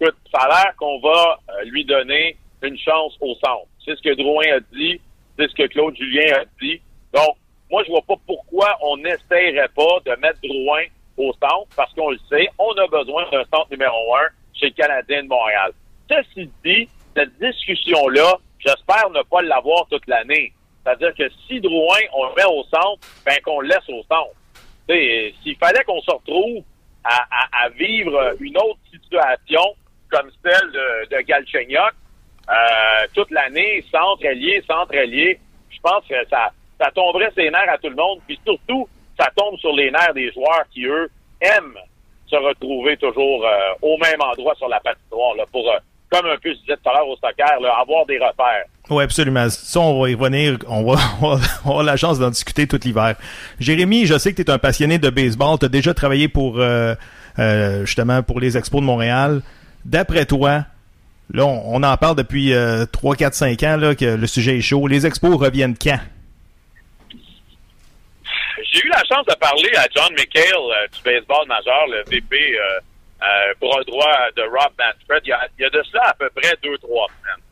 Écoute, 0.00 0.16
ça 0.32 0.40
a 0.42 0.48
l'air 0.48 0.76
qu'on 0.76 0.98
va 1.00 1.38
euh, 1.50 1.64
lui 1.64 1.84
donner 1.84 2.36
une 2.62 2.78
chance 2.78 3.16
au 3.20 3.34
centre. 3.34 3.66
C'est 3.84 3.96
ce 3.96 4.02
que 4.02 4.14
Drouin 4.14 4.46
a 4.56 4.60
dit, 4.72 5.00
c'est 5.38 5.48
ce 5.48 5.54
que 5.54 5.66
Claude 5.68 5.94
Julien 5.96 6.40
a 6.40 6.44
dit. 6.60 6.80
Donc, 7.12 7.36
moi, 7.70 7.82
je 7.84 7.90
vois 7.90 8.02
pas 8.02 8.16
pourquoi 8.26 8.76
on 8.82 8.96
n'essayerait 8.96 9.68
pas 9.76 10.00
de 10.06 10.20
mettre 10.20 10.40
Drouin 10.42 10.84
au 11.18 11.32
centre 11.34 11.68
parce 11.76 11.92
qu'on 11.94 12.10
le 12.10 12.18
sait, 12.28 12.48
on 12.58 12.72
a 12.72 12.86
besoin 12.86 13.24
d'un 13.30 13.44
centre 13.52 13.70
numéro 13.70 14.16
un 14.16 14.28
chez 14.54 14.66
le 14.66 14.72
Canadien 14.72 15.24
de 15.24 15.28
Montréal. 15.28 15.72
Ceci 16.08 16.50
dit, 16.64 16.88
cette 17.14 17.38
discussion-là, 17.38 18.38
j'espère 18.58 19.10
ne 19.10 19.22
pas 19.22 19.42
l'avoir 19.42 19.86
toute 19.90 20.06
l'année. 20.06 20.52
C'est-à-dire 20.88 21.14
que 21.14 21.34
si 21.46 21.60
Drouin, 21.60 21.98
on 22.14 22.28
le 22.28 22.34
met 22.34 22.44
au 22.44 22.64
centre, 22.64 23.06
ben 23.26 23.38
qu'on 23.44 23.60
le 23.60 23.68
laisse 23.68 23.88
au 23.88 24.02
centre. 24.04 24.32
S'il 24.88 25.56
fallait 25.56 25.84
qu'on 25.84 26.00
se 26.00 26.10
retrouve 26.10 26.64
à, 27.04 27.68
vivre 27.70 28.34
une 28.40 28.56
autre 28.56 28.78
situation 28.90 29.62
comme 30.10 30.30
celle 30.42 30.72
de, 30.72 31.16
de 31.16 31.20
Galchenyuk, 31.22 31.92
euh, 32.48 33.06
toute 33.14 33.30
l'année, 33.30 33.84
centre 33.92 34.26
allié, 34.26 34.62
centre 34.66 34.96
allié, 34.96 35.38
je 35.68 35.78
pense 35.82 36.02
que 36.08 36.26
ça, 36.30 36.50
ça 36.80 36.90
tomberait 36.92 37.30
ses 37.34 37.50
nerfs 37.50 37.70
à 37.70 37.76
tout 37.76 37.90
le 37.90 37.96
monde, 37.96 38.20
puis 38.26 38.40
surtout, 38.46 38.88
ça 39.20 39.30
tombe 39.36 39.58
sur 39.58 39.74
les 39.74 39.90
nerfs 39.90 40.14
des 40.14 40.32
joueurs 40.32 40.64
qui, 40.72 40.86
eux, 40.86 41.10
aiment 41.42 41.78
se 42.26 42.36
retrouver 42.36 42.96
toujours 42.96 43.46
euh, 43.46 43.74
au 43.82 43.98
même 43.98 44.22
endroit 44.22 44.54
sur 44.54 44.68
la 44.68 44.80
patinoire, 44.80 45.34
pour, 45.52 45.70
euh, 45.70 45.78
comme 46.10 46.26
un 46.26 46.38
peu 46.38 46.54
je 46.54 46.58
disais 46.60 46.76
tout 46.82 46.88
à 46.88 46.94
l'heure 46.94 47.08
au 47.08 47.16
soccer, 47.16 47.78
avoir 47.78 48.06
des 48.06 48.18
repères. 48.18 48.64
Oui, 48.90 49.04
absolument. 49.04 49.48
Ça, 49.50 49.80
on 49.80 50.00
va 50.00 50.10
y 50.10 50.14
revenir. 50.14 50.58
On 50.66 50.82
va, 50.82 51.00
on 51.20 51.36
va 51.36 51.46
avoir 51.64 51.82
la 51.82 51.96
chance 51.96 52.18
d'en 52.18 52.30
discuter 52.30 52.66
tout 52.66 52.80
l'hiver. 52.82 53.16
Jérémy, 53.60 54.06
je 54.06 54.16
sais 54.18 54.32
que 54.32 54.42
tu 54.42 54.42
es 54.42 54.50
un 54.50 54.58
passionné 54.58 54.98
de 54.98 55.10
baseball. 55.10 55.58
Tu 55.58 55.66
as 55.66 55.68
déjà 55.68 55.94
travaillé 55.94 56.28
pour 56.28 56.58
euh, 56.58 56.94
euh, 57.38 57.84
justement 57.84 58.22
pour 58.22 58.40
les 58.40 58.56
Expos 58.56 58.80
de 58.80 58.86
Montréal. 58.86 59.42
D'après 59.84 60.26
toi, 60.26 60.64
là, 61.32 61.44
on, 61.44 61.82
en 61.82 61.96
parle 61.96 62.16
depuis 62.16 62.52
euh, 62.52 62.86
3, 62.86 63.16
4, 63.16 63.34
5 63.34 63.62
ans 63.62 63.76
là, 63.76 63.94
que 63.94 64.04
le 64.04 64.26
sujet 64.26 64.58
est 64.58 64.62
chaud. 64.62 64.86
Les 64.86 65.06
Expos 65.06 65.36
reviennent 65.36 65.76
quand? 65.76 66.00
J'ai 68.72 68.84
eu 68.84 68.88
la 68.88 69.02
chance 69.04 69.26
de 69.26 69.34
parler 69.34 69.70
à 69.76 69.86
John 69.94 70.12
McHale 70.12 70.44
euh, 70.44 70.86
du 70.88 71.02
baseball 71.02 71.46
majeur, 71.46 71.86
le 71.88 72.02
VP 72.08 72.36
euh, 72.36 72.80
euh, 73.22 73.54
bras 73.60 73.82
droit 73.84 74.30
de 74.36 74.42
Rob 74.42 74.72
Manfred, 74.78 75.22
il 75.24 75.28
y, 75.28 75.32
a, 75.32 75.48
il 75.58 75.62
y 75.62 75.64
a 75.64 75.70
de 75.70 75.82
cela 75.84 76.02
à 76.08 76.14
peu 76.14 76.28
près 76.34 76.54
deux, 76.62 76.76
trois 76.78 77.06
semaines. 77.08 77.47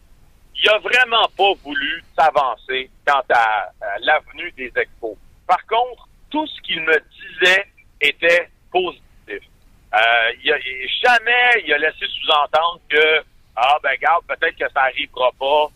Il 0.58 0.68
a 0.70 0.78
vraiment 0.78 1.28
pas 1.36 1.52
voulu 1.62 2.02
s'avancer 2.18 2.90
quant 3.06 3.22
à, 3.30 3.68
l'avenue 4.00 4.50
des 4.56 4.72
expos. 4.76 5.16
Par 5.46 5.64
contre, 5.66 6.08
tout 6.30 6.46
ce 6.46 6.60
qu'il 6.62 6.80
me 6.82 6.98
disait 6.98 7.66
était 8.00 8.48
positif. 8.70 9.02
Euh, 9.28 10.32
il 10.42 10.52
a, 10.52 10.58
jamais 11.04 11.64
il 11.64 11.72
a 11.72 11.78
laissé 11.78 12.06
sous-entendre 12.06 12.80
que 12.88 13.22
ah 13.56 13.78
ben 13.82 13.96
garde, 14.00 14.24
peut-être 14.26 14.56
que 14.56 14.70
ça 14.72 14.82
arrivera 14.82 15.30
pas. 15.38 15.68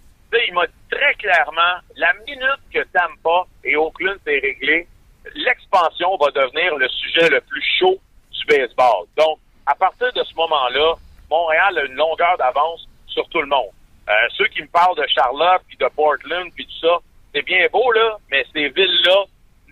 Il 0.46 0.54
m'a 0.54 0.66
dit 0.66 0.72
très 0.90 1.14
clairement, 1.14 1.80
la 1.96 2.12
minute 2.26 2.60
que 2.72 2.84
Tampa 2.92 3.46
et 3.64 3.76
Oakland 3.76 4.18
s'est 4.24 4.38
réglé, 4.38 4.86
l'expansion 5.34 6.16
va 6.18 6.30
devenir 6.30 6.76
le 6.76 6.88
sujet 6.88 7.28
le 7.28 7.40
plus 7.40 7.64
chaud 7.78 7.98
du 8.30 8.44
baseball. 8.46 9.06
Donc, 9.16 9.38
à 9.66 9.74
partir 9.74 10.12
de 10.12 10.22
ce 10.22 10.34
moment-là, 10.34 10.94
Montréal 11.30 11.78
a 11.78 11.84
une 11.84 11.94
longueur 11.94 12.36
d'avance 12.38 12.88
sur 13.06 13.28
tout 13.28 13.40
le 13.40 13.46
monde. 13.46 13.70
Euh, 14.10 14.26
ceux 14.36 14.46
qui 14.48 14.62
me 14.62 14.68
parlent 14.68 14.96
de 14.96 15.06
Charlotte, 15.06 15.62
puis 15.68 15.76
de 15.76 15.86
Portland, 15.94 16.50
puis 16.54 16.66
tout 16.66 16.86
ça, 16.86 16.98
c'est 17.32 17.42
bien 17.42 17.66
beau, 17.72 17.92
là, 17.92 18.16
mais 18.30 18.44
ces 18.52 18.68
villes-là 18.70 19.24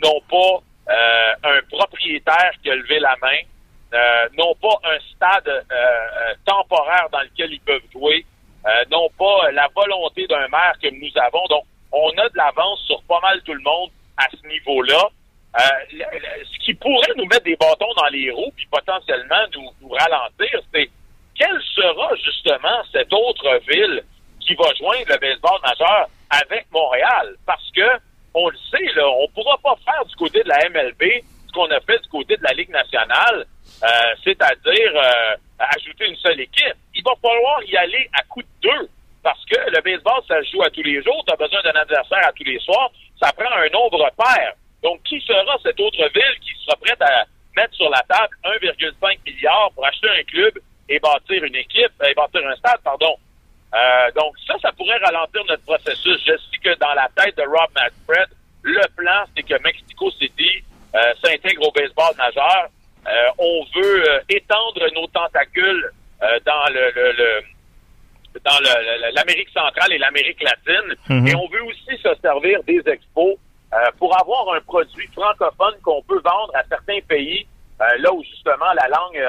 n'ont 0.04 0.20
pas 0.30 0.62
euh, 0.94 1.32
un 1.42 1.60
propriétaire 1.68 2.52
qui 2.62 2.70
a 2.70 2.76
levé 2.76 3.00
la 3.00 3.16
main, 3.20 3.38
euh, 3.94 4.28
n'ont 4.36 4.54
pas 4.54 4.78
un 4.84 4.98
stade 5.12 5.66
temporaire 6.44 7.08
dans 7.10 7.20
lequel 7.20 7.52
ils 7.52 7.60
peuvent 7.60 7.82
jouer, 7.92 8.24
n'ont 8.90 9.10
pas 9.18 9.50
la 9.50 9.66
volonté 9.74 10.26
d'un 10.26 10.46
maire 10.48 10.74
que 10.80 10.88
nous 10.88 11.10
avons. 11.16 11.44
Donc, 11.48 11.64
on 11.90 12.10
a 12.18 12.28
de 12.28 12.36
l'avance 12.36 12.80
sur 12.86 13.02
pas 13.04 13.18
mal 13.20 13.40
tout 13.42 13.54
le 13.54 13.62
monde 13.62 13.90
à 14.18 14.26
ce 14.30 14.46
niveau-là. 14.46 15.08
Ce 15.56 16.64
qui 16.64 16.74
pourrait 16.74 17.14
nous 17.16 17.24
mettre 17.24 17.44
des 17.44 17.56
bâtons 17.56 17.92
dans 17.96 18.08
les 18.08 18.30
roues, 18.30 18.52
puis 18.54 18.66
potentiellement 18.70 19.46
nous 19.52 19.88
ralentir, 19.88 20.60
c'est 20.72 20.90
quelle 21.34 21.60
sera 21.74 22.14
justement 22.16 22.82
cette 22.92 23.12
autre 23.12 23.60
ville 23.68 24.04
qui 24.48 24.54
va 24.54 24.72
joindre 24.80 25.04
le 25.06 25.18
baseball 25.18 25.60
majeur 25.62 26.08
avec 26.30 26.64
Montréal? 26.72 27.36
Parce 27.44 27.70
que, 27.76 27.86
on 28.32 28.48
le 28.48 28.56
sait, 28.70 28.92
là, 28.96 29.06
on 29.06 29.28
pourra 29.28 29.58
pas 29.58 29.76
faire 29.84 30.04
du 30.06 30.16
côté 30.16 30.42
de 30.42 30.48
la 30.48 30.68
MLB 30.70 31.22
ce 31.48 31.52
qu'on 31.52 31.70
a 31.70 31.80
fait 31.80 31.98
du 32.02 32.08
côté 32.08 32.36
de 32.36 32.42
la 32.42 32.52
Ligue 32.52 32.70
nationale, 32.70 33.44
euh, 33.82 33.86
c'est-à-dire 34.24 34.92
euh, 34.94 35.36
ajouter 35.76 36.08
une 36.08 36.16
seule 36.16 36.40
équipe. 36.40 36.76
Il 36.94 37.02
va 37.04 37.12
falloir 37.20 37.62
y 37.64 37.76
aller 37.76 38.08
à 38.18 38.22
coup 38.24 38.42
de 38.42 38.48
deux. 38.62 38.88
Parce 39.22 39.44
que 39.46 39.58
le 39.70 39.80
baseball, 39.82 40.22
ça 40.26 40.40
se 40.42 40.50
joue 40.50 40.62
à 40.62 40.70
tous 40.70 40.82
les 40.82 41.02
jours. 41.02 41.22
Tu 41.26 41.32
as 41.32 41.36
besoin 41.36 41.60
d'un 41.62 41.80
adversaire 41.80 42.26
à 42.26 42.32
tous 42.32 42.44
les 42.44 42.58
soirs. 42.60 42.90
Ça 43.20 43.32
prend 43.32 43.50
un 43.50 43.68
nombre 43.70 44.08
pair. 44.16 44.52
Donc, 44.82 45.02
qui 45.02 45.20
sera 45.20 45.56
cette 45.62 45.80
autre 45.80 46.08
ville 46.14 46.38
qui 46.40 46.54
sera 46.64 46.76
prête 46.76 47.02
à 47.02 47.24
mettre 47.56 47.74
sur 47.74 47.90
la 47.90 48.02
table 48.08 48.34
1,5 48.44 49.18
milliard 49.26 49.70
pour 49.74 49.84
acheter 49.86 50.08
un 50.08 50.22
club 50.22 50.52
et 50.88 50.98
bâtir 51.00 51.44
une 51.44 51.56
équipe, 51.56 51.92
et 52.06 52.14
bâtir 52.14 52.46
un 52.46 52.56
stade, 52.56 52.80
pardon? 52.84 53.16
Euh, 53.74 54.10
donc, 54.16 54.34
ça, 54.46 54.54
ça 54.62 54.72
pourrait 54.72 54.96
ralentir 54.98 55.42
notre 55.48 55.62
processus. 55.64 56.18
Je 56.26 56.32
sais 56.36 56.58
que 56.62 56.74
dans 56.78 56.94
la 56.94 57.08
tête 57.16 57.36
de 57.36 57.42
Rob 57.42 57.68
Manfred, 57.76 58.28
le 58.62 58.82
plan, 58.96 59.24
c'est 59.36 59.42
que 59.42 59.60
Mexico 59.62 60.10
City 60.12 60.62
euh, 60.94 61.00
s'intègre 61.22 61.66
au 61.68 61.72
baseball 61.72 62.14
majeur. 62.16 62.68
Euh, 63.06 63.10
on 63.38 63.64
veut 63.74 64.04
étendre 64.28 64.82
nos 64.94 65.06
tentacules 65.08 65.90
dans 66.44 66.66
le, 66.72 66.90
le- 66.94 67.42
dans 68.44 68.58
l'Amérique 69.14 69.48
centrale 69.50 69.92
et 69.92 69.98
l'Amérique 69.98 70.42
latine. 70.42 70.94
Mhm. 71.08 71.26
Et 71.28 71.34
on 71.34 71.48
veut 71.48 71.62
aussi 71.64 71.96
se 72.02 72.08
servir 72.20 72.62
des 72.64 72.82
expos 72.86 73.36
pour 73.98 74.18
avoir 74.18 74.54
un 74.54 74.60
produit 74.60 75.06
francophone 75.14 75.74
qu'on 75.82 76.02
peut 76.02 76.20
vendre 76.24 76.50
à 76.56 76.62
certains 76.68 77.00
pays, 77.08 77.46
là 77.78 78.12
où 78.12 78.22
justement 78.24 78.72
la 78.74 78.88
langue 78.88 79.22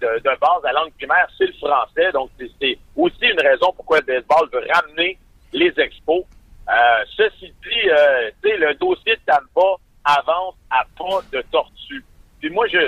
de, 0.00 0.18
de 0.18 0.38
base, 0.38 0.62
la 0.64 0.72
langue 0.72 0.92
primaire, 0.94 1.28
c'est 1.36 1.46
le 1.46 1.52
français. 1.54 2.12
Donc, 2.12 2.30
c'est- 2.38 2.78
aussi 2.96 3.24
une 3.26 3.40
raison 3.40 3.72
pourquoi 3.72 3.98
le 4.00 4.04
baseball 4.04 4.48
veut 4.52 4.66
ramener 4.72 5.18
les 5.52 5.72
expos. 5.78 6.24
Euh, 6.68 7.04
ceci 7.16 7.46
dit, 7.62 7.90
euh, 7.90 8.30
le 8.42 8.74
dossier 8.74 9.16
de 9.16 9.20
Tampa 9.26 9.76
avance 10.04 10.54
à 10.70 10.84
pas 10.98 11.20
de 11.32 11.42
tortue. 11.52 12.04
Puis 12.40 12.50
moi, 12.50 12.66
je, 12.68 12.78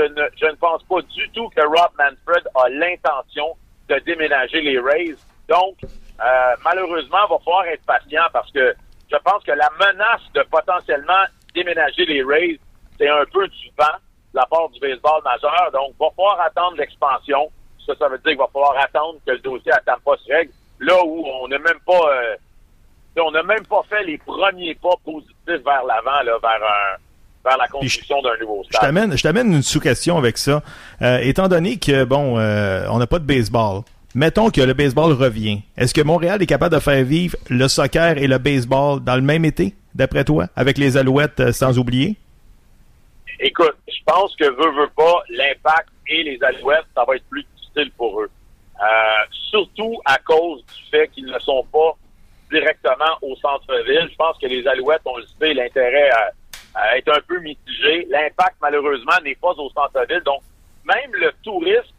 ne, 0.00 0.54
pense 0.56 0.82
pas 0.84 1.02
du 1.02 1.28
tout 1.30 1.48
que 1.50 1.60
Rob 1.62 1.90
Manfred 1.98 2.46
a 2.54 2.68
l'intention 2.68 3.56
de 3.88 3.98
déménager 4.00 4.60
les 4.60 4.78
Rays. 4.78 5.16
Donc, 5.48 5.76
euh, 5.82 6.54
malheureusement, 6.64 7.18
il 7.26 7.30
va 7.30 7.38
falloir 7.44 7.66
être 7.66 7.84
patient 7.86 8.24
parce 8.32 8.50
que 8.52 8.74
je 9.10 9.16
pense 9.24 9.42
que 9.44 9.52
la 9.52 9.70
menace 9.78 10.22
de 10.34 10.42
potentiellement 10.50 11.24
déménager 11.54 12.04
les 12.06 12.22
Rays, 12.22 12.58
c'est 12.98 13.08
un 13.08 13.24
peu 13.32 13.46
du 13.48 13.70
vent 13.78 13.96
de 14.34 14.38
la 14.38 14.46
part 14.46 14.68
du 14.70 14.80
baseball 14.80 15.22
majeur. 15.24 15.70
Donc, 15.72 15.94
il 15.94 15.98
va 15.98 16.10
falloir 16.16 16.40
attendre 16.40 16.76
l'expansion. 16.76 17.50
Ça, 17.86 17.94
ça 17.98 18.08
veut 18.08 18.18
dire 18.18 18.32
qu'il 18.32 18.38
va 18.38 18.48
falloir 18.52 18.76
attendre 18.78 19.18
que 19.26 19.32
le 19.32 19.38
dossier 19.38 19.72
à 19.72 19.80
Tampa 19.80 20.12
se 20.24 20.32
règle. 20.32 20.52
Là 20.80 20.94
où 21.04 21.24
on 21.42 21.48
n'a 21.48 21.58
même 21.58 21.80
pas... 21.86 21.92
euh, 22.12 22.36
on 23.20 23.32
n'a 23.32 23.42
même 23.42 23.66
pas 23.66 23.82
fait 23.88 24.04
les 24.04 24.16
premiers 24.18 24.76
pas 24.76 24.94
positifs 25.04 25.34
vers 25.46 25.82
l'avant, 25.84 26.22
là, 26.24 26.38
vers, 26.40 26.62
un, 26.62 27.48
vers 27.48 27.58
la 27.58 27.66
construction 27.66 28.22
d'un 28.22 28.36
nouveau 28.40 28.62
Je 28.62 28.68
stade. 28.68 28.80
t'amène, 28.80 29.16
je 29.18 29.22
t'amène 29.24 29.52
une 29.52 29.62
sous-question 29.62 30.16
avec 30.18 30.38
ça. 30.38 30.62
Euh, 31.02 31.18
étant 31.18 31.48
donné 31.48 31.78
que, 31.78 32.04
bon, 32.04 32.38
euh, 32.38 32.86
on 32.90 32.98
n'a 32.98 33.08
pas 33.08 33.18
de 33.18 33.24
baseball, 33.24 33.82
mettons 34.14 34.50
que 34.50 34.60
le 34.60 34.72
baseball 34.72 35.12
revient. 35.14 35.62
Est-ce 35.76 35.94
que 35.94 36.00
Montréal 36.00 36.40
est 36.42 36.46
capable 36.46 36.76
de 36.76 36.80
faire 36.80 37.02
vivre 37.04 37.36
le 37.50 37.66
soccer 37.66 38.18
et 38.18 38.28
le 38.28 38.38
baseball 38.38 39.00
dans 39.02 39.16
le 39.16 39.22
même 39.22 39.44
été, 39.44 39.74
d'après 39.96 40.22
toi, 40.22 40.46
avec 40.54 40.78
les 40.78 40.96
Alouettes 40.96 41.40
euh, 41.40 41.50
sans 41.52 41.76
oublier? 41.76 42.14
Écoute, 43.40 43.76
je 43.88 44.02
pense 44.04 44.34
que 44.36 44.44
veut, 44.44 44.80
veut 44.80 44.90
pas, 44.96 45.22
l'impact 45.30 45.88
et 46.08 46.22
les 46.22 46.42
Alouettes, 46.42 46.86
ça 46.94 47.04
va 47.04 47.16
être 47.16 47.28
plus 47.28 47.44
difficile 47.56 47.92
pour 47.96 48.20
eux. 48.22 48.30
Euh, 48.80 49.24
surtout 49.50 50.00
à 50.04 50.18
cause 50.18 50.64
du 50.66 50.90
fait 50.90 51.08
qu'ils 51.08 51.26
ne 51.26 51.38
sont 51.38 51.64
pas 51.72 51.92
directement 52.50 53.18
au 53.22 53.36
centre-ville. 53.36 54.08
Je 54.10 54.16
pense 54.16 54.38
que 54.38 54.46
les 54.46 54.66
Alouettes, 54.66 55.02
on 55.04 55.16
le 55.18 55.26
sait, 55.38 55.54
l'intérêt 55.54 56.10
être 56.96 57.16
un 57.16 57.20
peu 57.26 57.40
mitigé. 57.40 58.06
L'impact, 58.08 58.56
malheureusement, 58.60 59.18
n'est 59.22 59.34
pas 59.34 59.52
au 59.52 59.70
centre-ville. 59.70 60.22
Donc, 60.24 60.42
même 60.84 61.12
le 61.12 61.32
touriste 61.42 61.94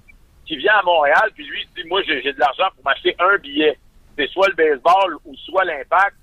qui 0.45 0.58
vient 0.58 0.75
à 0.75 0.84
Montréal, 0.84 1.30
puis 1.36 1.45
lui 1.45 1.62
il 1.63 1.84
dit, 1.84 1.88
moi, 1.88 2.02
j'ai 2.04 2.21
de 2.21 2.39
l'argent 2.39 2.67
pour 2.75 2.84
m'acheter 2.84 3.15
un 3.19 3.38
billet. 3.38 3.78
C'est 4.17 4.30
soit 4.30 4.47
le 4.49 4.56
baseball 4.56 5.15
ou 5.25 5.36
soit 5.36 5.65
l'impact. 5.65 6.15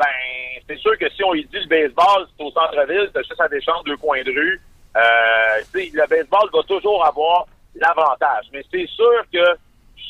Ben, 0.00 0.62
c'est 0.66 0.78
sûr 0.78 0.96
que 0.98 1.10
si 1.10 1.22
on 1.22 1.32
lui 1.34 1.44
dit 1.44 1.58
le 1.58 1.68
baseball, 1.68 2.26
c'est 2.36 2.42
au 2.44 2.50
centre-ville, 2.50 3.10
c'est 3.14 3.22
juste 3.24 3.40
à 3.40 3.48
des 3.48 3.60
champs 3.60 3.82
deux 3.84 3.96
coins 3.98 4.22
de 4.22 4.30
rue. 4.32 4.60
Euh, 4.96 5.00
le 5.74 6.06
baseball 6.08 6.48
va 6.52 6.62
toujours 6.62 7.04
avoir 7.04 7.46
l'avantage. 7.74 8.46
Mais 8.52 8.62
c'est 8.72 8.86
sûr 8.88 9.22
que 9.32 9.44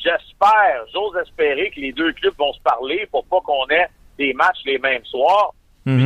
j'espère, 0.03 0.85
j'ose 0.93 1.17
espérer 1.17 1.71
que 1.71 1.81
les 1.81 1.93
deux 1.93 2.13
clubs 2.13 2.35
vont 2.39 2.53
se 2.53 2.61
parler 2.61 3.07
pour 3.11 3.25
pas 3.27 3.41
qu'on 3.41 3.67
ait 3.69 3.89
des 4.19 4.33
matchs 4.33 4.61
les 4.65 4.79
mêmes 4.79 5.05
soirs. 5.05 5.53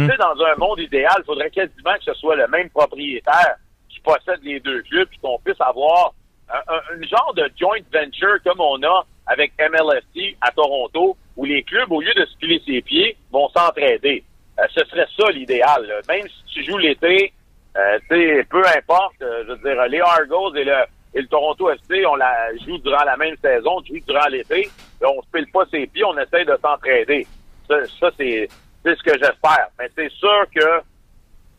Sais, 0.08 0.16
dans 0.16 0.42
un 0.44 0.54
monde 0.56 0.78
idéal, 0.80 1.14
il 1.18 1.24
faudrait 1.24 1.50
quasiment 1.50 1.94
que 1.94 2.04
ce 2.04 2.14
soit 2.14 2.36
le 2.36 2.46
même 2.48 2.70
propriétaire 2.70 3.56
qui 3.90 4.00
possède 4.00 4.40
les 4.42 4.60
deux 4.60 4.82
clubs, 4.82 5.08
puis 5.08 5.18
qu'on 5.18 5.38
puisse 5.40 5.60
avoir 5.60 6.12
un, 6.48 6.58
un- 6.72 6.96
un 6.96 7.02
genre 7.06 7.34
de 7.34 7.50
joint 7.60 7.78
venture 7.92 8.36
comme 8.44 8.60
on 8.60 8.82
a 8.82 9.04
avec 9.26 9.52
MLSC 9.58 10.36
à 10.40 10.50
Toronto, 10.50 11.16
où 11.36 11.44
les 11.44 11.62
clubs, 11.62 11.90
au 11.90 12.00
lieu 12.00 12.12
de 12.14 12.24
se 12.26 12.64
ses 12.66 12.82
pieds, 12.82 13.16
vont 13.32 13.48
s'entraider. 13.48 14.22
Euh, 14.58 14.62
ce 14.74 14.84
serait 14.84 15.06
ça 15.18 15.30
l'idéal. 15.30 15.82
Même 16.08 16.26
si 16.28 16.54
tu 16.54 16.64
joues 16.64 16.78
l'été, 16.78 17.32
Euh, 17.76 17.98
tu 18.08 18.46
peu 18.50 18.62
importe, 18.78 19.20
euh, 19.22 19.42
je 19.48 19.52
veux 19.52 19.58
dire, 19.58 19.84
les 19.88 20.00
Argos 20.00 20.54
et 20.54 20.62
le, 20.62 20.76
et 21.12 21.20
le 21.22 21.26
Toronto 21.26 21.68
FC, 21.70 22.06
on 22.06 22.14
la 22.14 22.54
joue 22.64 22.78
durant 22.78 23.02
la 23.02 23.16
même 23.16 23.34
saison, 23.42 23.78
on 23.78 23.84
joue 23.84 23.98
durant 24.06 24.28
l'été, 24.28 24.68
on 25.02 25.20
se 25.22 25.26
pile 25.32 25.50
pas 25.50 25.64
ses 25.72 25.84
pieds, 25.88 26.04
on 26.04 26.16
essaye 26.16 26.44
de 26.44 26.56
s'entraider. 26.62 27.26
Ça, 27.66 27.74
ça 27.98 28.10
c'est 28.16 28.48
ce 28.84 29.02
que 29.02 29.18
j'espère. 29.18 29.66
Mais 29.76 29.88
c'est 29.96 30.10
sûr 30.12 30.44
que 30.54 30.82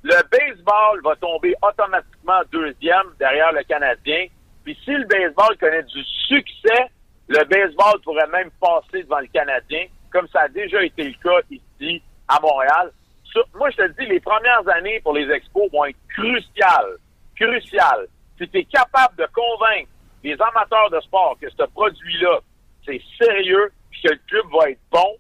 le 0.04 0.15
baseball 0.32 1.01
va 1.04 1.15
tomber 1.17 1.54
automatiquement 1.62 2.41
deuxième 2.49 3.08
derrière 3.19 3.51
le 3.51 3.63
Canadien. 3.63 4.28
Puis 4.63 4.78
si 4.86 4.91
le 4.91 5.06
baseball 5.08 5.58
connaît 5.58 5.84
du 5.84 6.01
succès, 6.30 6.86
le 7.27 7.43
baseball 7.45 7.99
pourrait 8.03 8.27
même 8.27 8.51
passer 8.59 9.03
devant 9.03 9.19
le 9.19 9.27
Canadien, 9.27 9.85
comme 10.11 10.27
ça 10.29 10.41
a 10.41 10.47
déjà 10.47 10.83
été 10.83 11.03
le 11.03 11.15
cas 11.23 11.45
ici 11.49 12.01
à 12.27 12.39
Montréal. 12.39 12.91
Moi, 13.53 13.69
je 13.71 13.77
te 13.77 13.99
dis, 13.99 14.05
les 14.07 14.19
premières 14.19 14.67
années 14.69 15.01
pour 15.01 15.13
les 15.13 15.29
expos 15.29 15.69
vont 15.71 15.85
être 15.85 15.97
cruciales. 16.07 16.97
Cruciales. 17.35 18.07
Si 18.39 18.47
tu 18.47 18.59
es 18.59 18.63
capable 18.63 19.17
de 19.17 19.27
convaincre 19.33 19.89
les 20.23 20.38
amateurs 20.41 20.89
de 20.89 20.99
sport 21.01 21.38
que 21.41 21.49
ce 21.49 21.63
produit-là, 21.63 22.39
c'est 22.85 23.01
sérieux, 23.21 23.71
puis 23.89 24.01
que 24.03 24.13
le 24.13 24.19
club 24.27 24.45
va 24.53 24.69
être 24.69 24.79
bon, 24.91 25.17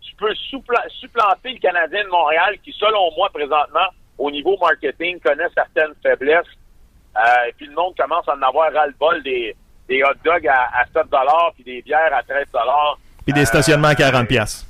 tu 0.00 0.14
peux 0.14 0.32
supplanter 0.34 1.52
le 1.52 1.58
Canadien 1.58 2.04
de 2.04 2.08
Montréal 2.08 2.58
qui, 2.62 2.72
selon 2.72 3.10
moi, 3.16 3.28
présentement, 3.30 3.88
au 4.18 4.30
niveau 4.30 4.56
marketing, 4.58 5.18
connaît 5.20 5.48
certaines 5.54 5.94
faiblesses. 6.02 6.46
Euh, 7.16 7.48
et 7.48 7.52
puis 7.54 7.66
le 7.66 7.74
monde 7.74 7.96
commence 7.96 8.28
à 8.28 8.36
en 8.36 8.42
avoir 8.42 8.72
ras-le-bol 8.72 9.22
des, 9.22 9.56
des 9.88 10.02
hot 10.02 10.14
dogs 10.24 10.46
à, 10.46 10.68
à 10.80 10.84
7 10.92 11.02
puis 11.54 11.64
des 11.64 11.82
bières 11.82 12.12
à 12.12 12.22
13 12.22 12.46
Puis 13.24 13.32
des 13.32 13.44
stationnements 13.44 13.88
à 13.88 13.94
40$. 13.94 14.26
piastres. 14.26 14.66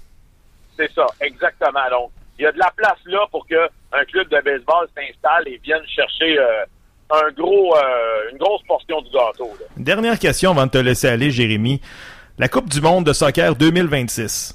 C'est 0.76 0.90
ça, 0.92 1.06
exactement. 1.20 1.80
Donc, 1.90 2.10
il 2.38 2.44
y 2.44 2.46
a 2.46 2.52
de 2.52 2.58
la 2.58 2.70
place 2.76 2.98
là 3.06 3.26
pour 3.30 3.46
que 3.46 3.56
un 3.92 4.04
club 4.04 4.28
de 4.28 4.40
baseball 4.44 4.86
s'installe 4.94 5.48
et 5.48 5.60
vienne 5.64 5.82
chercher 5.88 6.38
euh, 6.38 6.64
un 7.10 7.30
gros, 7.32 7.74
euh, 7.76 8.30
une 8.32 8.38
grosse 8.38 8.62
portion 8.66 9.00
du 9.02 9.10
gâteau. 9.10 9.50
là. 9.58 9.66
Dernière 9.76 10.18
question 10.18 10.52
avant 10.52 10.66
de 10.66 10.70
te 10.70 10.78
laisser 10.78 11.08
aller, 11.08 11.30
Jérémy. 11.30 11.80
La 12.38 12.48
Coupe 12.48 12.68
du 12.68 12.80
monde 12.80 13.04
de 13.04 13.12
soccer 13.12 13.56
2026. 13.56 14.54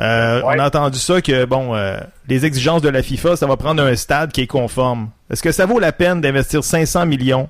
Euh, 0.00 0.42
On 0.44 0.58
a 0.58 0.66
entendu 0.66 0.98
ça 0.98 1.20
que, 1.20 1.44
bon, 1.44 1.74
euh, 1.74 1.98
les 2.28 2.44
exigences 2.46 2.82
de 2.82 2.88
la 2.88 3.02
FIFA, 3.02 3.36
ça 3.36 3.46
va 3.46 3.56
prendre 3.56 3.82
un 3.82 3.96
stade 3.96 4.32
qui 4.32 4.42
est 4.42 4.46
conforme. 4.46 5.10
Est-ce 5.30 5.42
que 5.42 5.52
ça 5.52 5.66
vaut 5.66 5.78
la 5.78 5.92
peine 5.92 6.20
d'investir 6.20 6.62
500 6.62 7.06
millions 7.06 7.48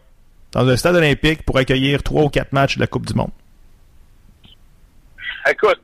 dans 0.55 0.69
un 0.69 0.77
stade 0.77 0.95
olympique 0.95 1.45
pour 1.45 1.59
accueillir 1.59 2.03
trois 2.03 2.23
ou 2.23 2.29
quatre 2.29 2.53
matchs 2.53 2.77
de 2.77 2.81
la 2.81 2.87
Coupe 2.87 3.07
du 3.07 3.15
monde? 3.15 3.33
Écoute, 5.51 5.81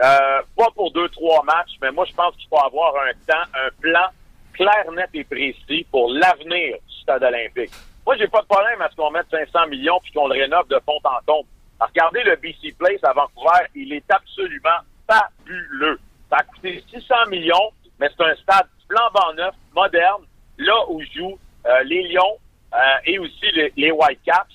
euh, 0.00 0.42
pas 0.56 0.70
pour 0.74 0.92
deux, 0.92 1.08
trois 1.08 1.42
matchs, 1.42 1.76
mais 1.82 1.90
moi, 1.90 2.06
je 2.08 2.14
pense 2.14 2.34
qu'il 2.36 2.48
faut 2.48 2.64
avoir 2.64 2.94
un 3.04 3.12
temps, 3.26 3.50
un 3.54 3.68
plan 3.80 4.06
clair, 4.54 4.84
net 4.96 5.10
et 5.14 5.24
précis 5.24 5.86
pour 5.90 6.10
l'avenir 6.12 6.76
du 6.88 6.94
stade 7.02 7.22
olympique. 7.22 7.72
Moi, 8.06 8.16
j'ai 8.16 8.28
pas 8.28 8.42
de 8.42 8.46
problème 8.46 8.80
à 8.80 8.88
ce 8.90 8.96
qu'on 8.96 9.10
mette 9.10 9.26
500 9.30 9.68
millions 9.68 9.98
puis 10.02 10.12
qu'on 10.12 10.28
le 10.28 10.40
rénove 10.40 10.68
de 10.68 10.80
fond 10.86 10.98
en 11.04 11.18
comble. 11.26 11.48
Regardez 11.80 12.22
le 12.22 12.36
BC 12.36 12.74
Place 12.78 13.02
à 13.02 13.12
Vancouver, 13.12 13.66
il 13.74 13.92
est 13.92 14.10
absolument 14.10 14.78
fabuleux. 15.08 15.98
Ça 16.30 16.36
a 16.38 16.42
coûté 16.44 16.82
600 16.90 17.14
millions, 17.28 17.72
mais 17.98 18.08
c'est 18.16 18.24
un 18.24 18.34
stade 18.36 18.68
flambant 18.88 19.34
neuf, 19.34 19.54
moderne, 19.74 20.22
là 20.58 20.74
où 20.88 21.02
jouent 21.14 21.38
euh, 21.66 21.82
les 21.84 22.08
Lions 22.08 22.38
euh, 22.74 22.78
et 23.04 23.18
aussi 23.18 23.50
les, 23.54 23.72
les 23.76 23.90
Whitecaps. 23.90 24.54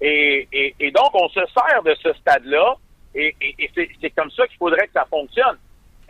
Et, 0.00 0.46
et, 0.52 0.74
et 0.78 0.90
donc, 0.90 1.10
on 1.14 1.28
se 1.28 1.40
sert 1.54 1.82
de 1.82 1.94
ce 2.02 2.12
stade-là 2.14 2.74
et, 3.14 3.34
et- 3.40 3.54
et 3.58 3.70
c'est 3.74 3.88
c'est 4.00 4.10
comme 4.10 4.30
ça 4.30 4.46
qu'il 4.46 4.58
faudrait 4.58 4.86
que 4.86 4.92
ça 4.92 5.06
fonctionne. 5.08 5.56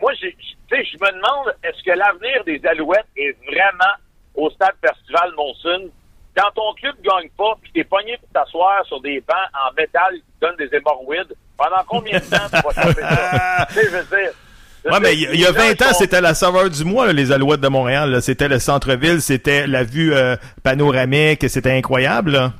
Moi, 0.01 0.13
tu 0.15 0.29
sais, 0.69 0.83
je 0.83 0.97
me 0.97 1.11
demande, 1.11 1.55
est-ce 1.63 1.81
que 1.83 1.91
l'avenir 1.91 2.43
des 2.43 2.61
Alouettes 2.67 3.07
est 3.15 3.35
vraiment 3.47 3.93
au 4.35 4.49
stade 4.51 4.75
Festival 4.85 5.31
Monson? 5.35 5.89
Quand 6.35 6.51
ton 6.53 6.73
club 6.73 6.95
gagne 7.01 7.29
pas, 7.35 7.57
puis 7.61 7.71
t'es 7.71 7.83
pogné 7.83 8.15
pour 8.17 8.29
t'asseoir 8.29 8.85
sur 8.85 9.01
des 9.01 9.21
bancs 9.21 9.37
en 9.53 9.73
métal 9.73 10.13
qui 10.15 10.21
te 10.39 10.45
donnent 10.45 10.57
des 10.57 10.75
hémorroïdes, 10.75 11.33
pendant 11.57 11.83
combien 11.87 12.19
de 12.19 12.25
temps 12.25 12.45
tu 12.45 12.61
vas 12.61 12.73
taper 12.73 13.01
ça? 13.01 13.67
je 13.73 13.89
veux 13.89 14.03
dire... 14.17 14.31
Ouais, 14.91 14.99
mais 15.01 15.13
il 15.13 15.21
y, 15.21 15.25
a 15.27 15.31
les 15.31 15.37
gens 15.39 15.51
20 15.53 15.81
ans, 15.81 15.93
c'était 15.93 16.21
la 16.21 16.33
saveur 16.33 16.69
du 16.69 16.83
mois, 16.85 17.07
là, 17.07 17.13
les 17.13 17.31
Alouettes 17.31 17.61
de 17.61 17.67
Montréal. 17.67 18.21
C'était 18.21 18.47
le 18.47 18.59
centre-ville, 18.59 19.21
c'était 19.21 19.67
la 19.67 19.83
vue 19.83 20.13
euh, 20.13 20.35
panoramique, 20.63 21.49
c'était 21.49 21.71
incroyable. 21.71 22.31
là. 22.31 22.53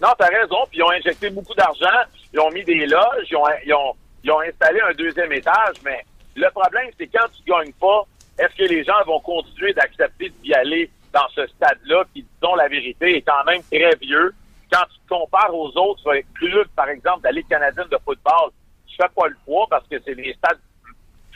Non, 0.00 0.08
t'as 0.18 0.28
raison. 0.28 0.56
Puis 0.70 0.78
ils 0.78 0.82
ont 0.82 0.90
injecté 0.90 1.30
beaucoup 1.30 1.54
d'argent. 1.54 2.08
Ils 2.32 2.40
ont 2.40 2.50
mis 2.50 2.64
des 2.64 2.86
loges. 2.86 3.26
Ils 3.30 3.36
ont, 3.36 3.44
ils 3.64 3.74
ont, 3.74 3.94
ils 4.24 4.30
ont 4.30 4.40
installé 4.40 4.80
un 4.80 4.94
deuxième 4.94 5.32
étage. 5.32 5.76
Mais 5.84 6.04
le 6.36 6.48
problème, 6.50 6.90
c'est 6.98 7.06
quand 7.08 7.26
tu 7.36 7.50
gagnes 7.50 7.72
pas, 7.72 8.04
est-ce 8.38 8.56
que 8.56 8.68
les 8.70 8.84
gens 8.84 9.02
vont 9.06 9.20
continuer 9.20 9.72
d'accepter 9.74 10.32
d'y 10.42 10.54
aller 10.54 10.90
dans 11.12 11.28
ce 11.34 11.46
stade-là 11.46 12.04
qui, 12.14 12.24
disons 12.40 12.54
la 12.54 12.68
vérité, 12.68 13.16
est 13.16 13.22
quand 13.22 13.44
même 13.44 13.62
très 13.70 13.94
vieux? 14.00 14.32
Quand 14.72 14.84
tu 14.84 15.00
te 15.00 15.08
compares 15.08 15.54
aux 15.54 15.76
autres 15.76 16.14
clubs, 16.34 16.68
par 16.76 16.88
exemple, 16.88 17.20
de 17.20 17.24
la 17.24 17.32
Ligue 17.32 17.48
canadienne 17.48 17.88
de 17.90 17.98
football, 18.04 18.50
tu 18.86 18.96
fais 18.96 19.08
pas 19.14 19.28
le 19.28 19.36
poids 19.44 19.66
parce 19.68 19.86
que 19.88 19.96
c'est 20.04 20.14
des 20.14 20.32
stades 20.34 20.58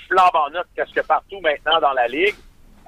flambant 0.08 0.50
neufs 0.50 0.66
presque 0.76 1.02
partout 1.06 1.40
maintenant 1.40 1.80
dans 1.80 1.92
la 1.92 2.06
Ligue. 2.08 2.34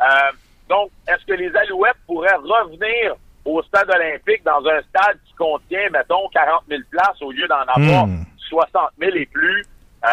Euh, 0.00 0.32
donc, 0.68 0.90
est-ce 1.08 1.24
que 1.26 1.32
les 1.34 1.54
Alouettes 1.56 1.96
pourraient 2.06 2.34
revenir 2.36 3.14
au 3.44 3.62
stade 3.62 3.88
olympique 3.90 4.42
dans 4.44 4.64
un 4.66 4.80
stade 4.82 5.18
qui 5.26 5.32
contient, 5.34 5.88
mettons, 5.90 6.28
40 6.32 6.64
000 6.68 6.80
places 6.90 7.22
au 7.22 7.30
lieu 7.30 7.46
d'en 7.48 7.62
avoir 7.62 8.06
Hmm. 8.06 8.24
60 8.48 8.90
000 8.98 9.16
et 9.16 9.26
plus? 9.26 9.64
Euh, 10.04 10.08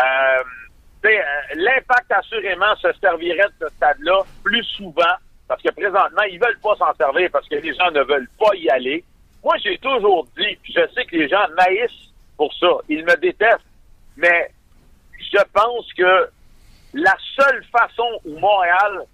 euh, 1.05 1.09
L'impact, 1.55 2.11
assurément, 2.11 2.75
se 2.77 2.91
servirait 3.01 3.47
de 3.59 3.67
ce 3.67 3.75
stade-là 3.75 4.21
plus 4.43 4.63
souvent 4.63 5.15
parce 5.47 5.61
que 5.61 5.69
présentement, 5.71 6.23
ils 6.31 6.39
veulent 6.39 6.59
pas 6.63 6.75
s'en 6.77 6.93
servir 6.95 7.29
parce 7.31 7.47
que 7.47 7.55
les 7.55 7.73
gens 7.75 7.91
ne 7.91 8.01
veulent 8.01 8.29
pas 8.39 8.55
y 8.55 8.69
aller. 8.69 9.03
Moi, 9.43 9.55
j'ai 9.63 9.77
toujours 9.79 10.25
dit, 10.37 10.57
puis 10.63 10.73
je 10.73 10.87
sais 10.93 11.05
que 11.05 11.15
les 11.17 11.27
gens 11.27 11.45
maïssent 11.57 12.09
pour 12.37 12.53
ça, 12.55 12.69
ils 12.89 13.03
me 13.03 13.15
détestent, 13.17 13.59
mais 14.15 14.49
je 15.19 15.39
pense 15.53 15.91
que 15.93 16.29
la 16.93 17.15
seule 17.35 17.63
façon 17.71 18.07
où 18.25 18.39
Montréal, 18.39 19.05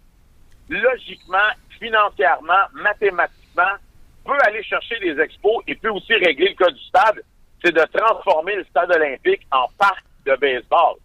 logiquement, 0.69 1.37
financièrement, 1.79 2.67
mathématiquement, 2.73 3.73
peut 4.25 4.37
aller 4.45 4.63
chercher 4.63 4.99
des 4.99 5.19
expos 5.19 5.63
et 5.67 5.75
peut 5.75 5.89
aussi 5.89 6.13
régler 6.13 6.49
le 6.49 6.55
cas 6.55 6.71
du 6.71 6.83
stade, 6.83 7.21
c'est 7.63 7.73
de 7.73 7.85
transformer 7.97 8.55
le 8.55 8.63
stade 8.65 8.91
olympique 8.91 9.41
en 9.51 9.67
parc 9.77 10.03
de 10.25 10.35
baseball. 10.35 10.95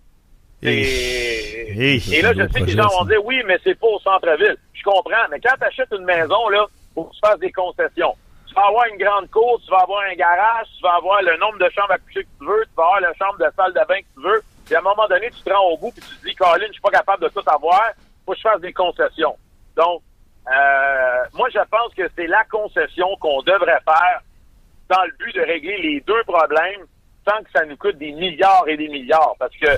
Et, 0.63 2.23
là, 2.23 2.33
je 2.33 2.49
sais 2.53 2.61
que 2.61 2.67
les 2.67 2.73
gens 2.73 2.89
vont 2.89 3.05
dire 3.05 3.25
oui, 3.25 3.43
mais 3.47 3.59
c'est 3.63 3.79
pas 3.79 3.87
au 3.87 3.99
centre-ville. 4.01 4.57
Je 4.73 4.83
comprends, 4.83 5.29
mais 5.31 5.39
quand 5.41 5.55
tu 5.59 5.65
achètes 5.65 5.93
une 5.93 6.05
maison, 6.05 6.49
là, 6.49 6.67
faut 6.95 7.05
que 7.05 7.15
tu 7.15 7.21
fasses 7.21 7.39
des 7.39 7.53
concessions. 7.53 8.15
Tu 8.47 8.55
vas 8.55 8.67
avoir 8.69 8.87
une 8.87 8.99
grande 8.99 9.31
cour, 9.31 9.61
tu 9.65 9.71
vas 9.71 9.81
avoir 9.81 10.03
un 10.11 10.15
garage, 10.15 10.67
tu 10.77 10.83
vas 10.83 10.95
avoir 10.95 11.23
le 11.23 11.37
nombre 11.39 11.59
de 11.59 11.69
chambres 11.71 11.93
à 11.93 11.99
coucher 11.99 12.23
que 12.23 12.29
tu 12.39 12.47
veux, 12.47 12.65
tu 12.65 12.75
vas 12.77 12.85
avoir 12.85 13.01
la 13.01 13.15
chambre 13.15 13.39
de 13.39 13.47
salle 13.57 13.73
de 13.73 13.81
bain 13.89 14.01
que 14.01 14.21
tu 14.21 14.27
veux. 14.27 14.43
Puis 14.65 14.75
à 14.75 14.79
un 14.79 14.83
moment 14.83 15.07
donné, 15.09 15.31
tu 15.31 15.43
te 15.43 15.53
rends 15.53 15.71
au 15.71 15.77
bout 15.77 15.91
puis 15.93 16.03
tu 16.03 16.17
te 16.17 16.27
dis, 16.27 16.35
Colin, 16.35 16.67
je 16.69 16.73
suis 16.73 16.81
pas 16.81 16.91
capable 16.91 17.23
de 17.25 17.29
tout 17.29 17.43
avoir, 17.47 17.83
faut 18.25 18.33
que 18.33 18.39
je 18.39 18.43
fasse 18.43 18.61
des 18.61 18.73
concessions. 18.73 19.37
Donc, 19.77 20.03
euh, 20.47 21.25
moi, 21.35 21.49
je 21.53 21.61
pense 21.71 21.95
que 21.97 22.03
c'est 22.17 22.27
la 22.27 22.45
concession 22.45 23.09
qu'on 23.21 23.43
devrait 23.43 23.81
faire 23.85 24.21
dans 24.89 25.03
le 25.05 25.13
but 25.19 25.35
de 25.35 25.41
régler 25.41 25.79
les 25.79 26.01
deux 26.01 26.23
problèmes 26.25 26.83
sans 27.27 27.43
que 27.43 27.51
ça 27.55 27.65
nous 27.65 27.77
coûte 27.77 27.97
des 27.99 28.13
milliards 28.13 28.65
et 28.69 28.77
des 28.77 28.89
milliards. 28.89 29.35
Parce 29.39 29.57
que 29.57 29.69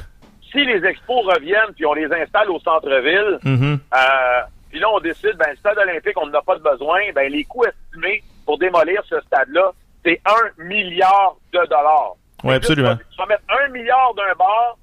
si 0.50 0.64
les 0.64 0.84
expos 0.84 1.24
reviennent 1.26 1.72
puis 1.74 1.86
on 1.86 1.94
les 1.94 2.12
installe 2.12 2.50
au 2.50 2.58
centre-ville, 2.60 3.38
Mhm. 3.44 3.78
euh, 3.94 4.40
puis 4.70 4.80
là, 4.80 4.90
on 4.90 4.98
décide, 5.00 5.36
ben, 5.36 5.50
le 5.50 5.56
stade 5.56 5.78
olympique, 5.78 6.16
on 6.20 6.26
n'en 6.26 6.38
a 6.38 6.42
pas 6.42 6.56
de 6.56 6.62
besoin, 6.62 7.00
ben, 7.14 7.30
les 7.32 7.44
coûts 7.44 7.64
estimés 7.64 8.22
pour 8.44 8.58
démolir 8.58 9.02
ce 9.08 9.20
stade-là, 9.20 9.70
c'est 10.04 10.20
un 10.26 10.62
milliard 10.64 11.36
de 11.52 11.60
dollars. 11.66 12.14
Oui, 12.44 12.54
absolument. 12.54 12.96
Tu 12.96 13.02
vas, 13.02 13.10
tu 13.10 13.16
vas 13.18 13.26
mettre 13.26 13.42
un 13.48 13.68
milliard 13.68 14.14
d'un 14.14 14.34
bord, 14.38 14.78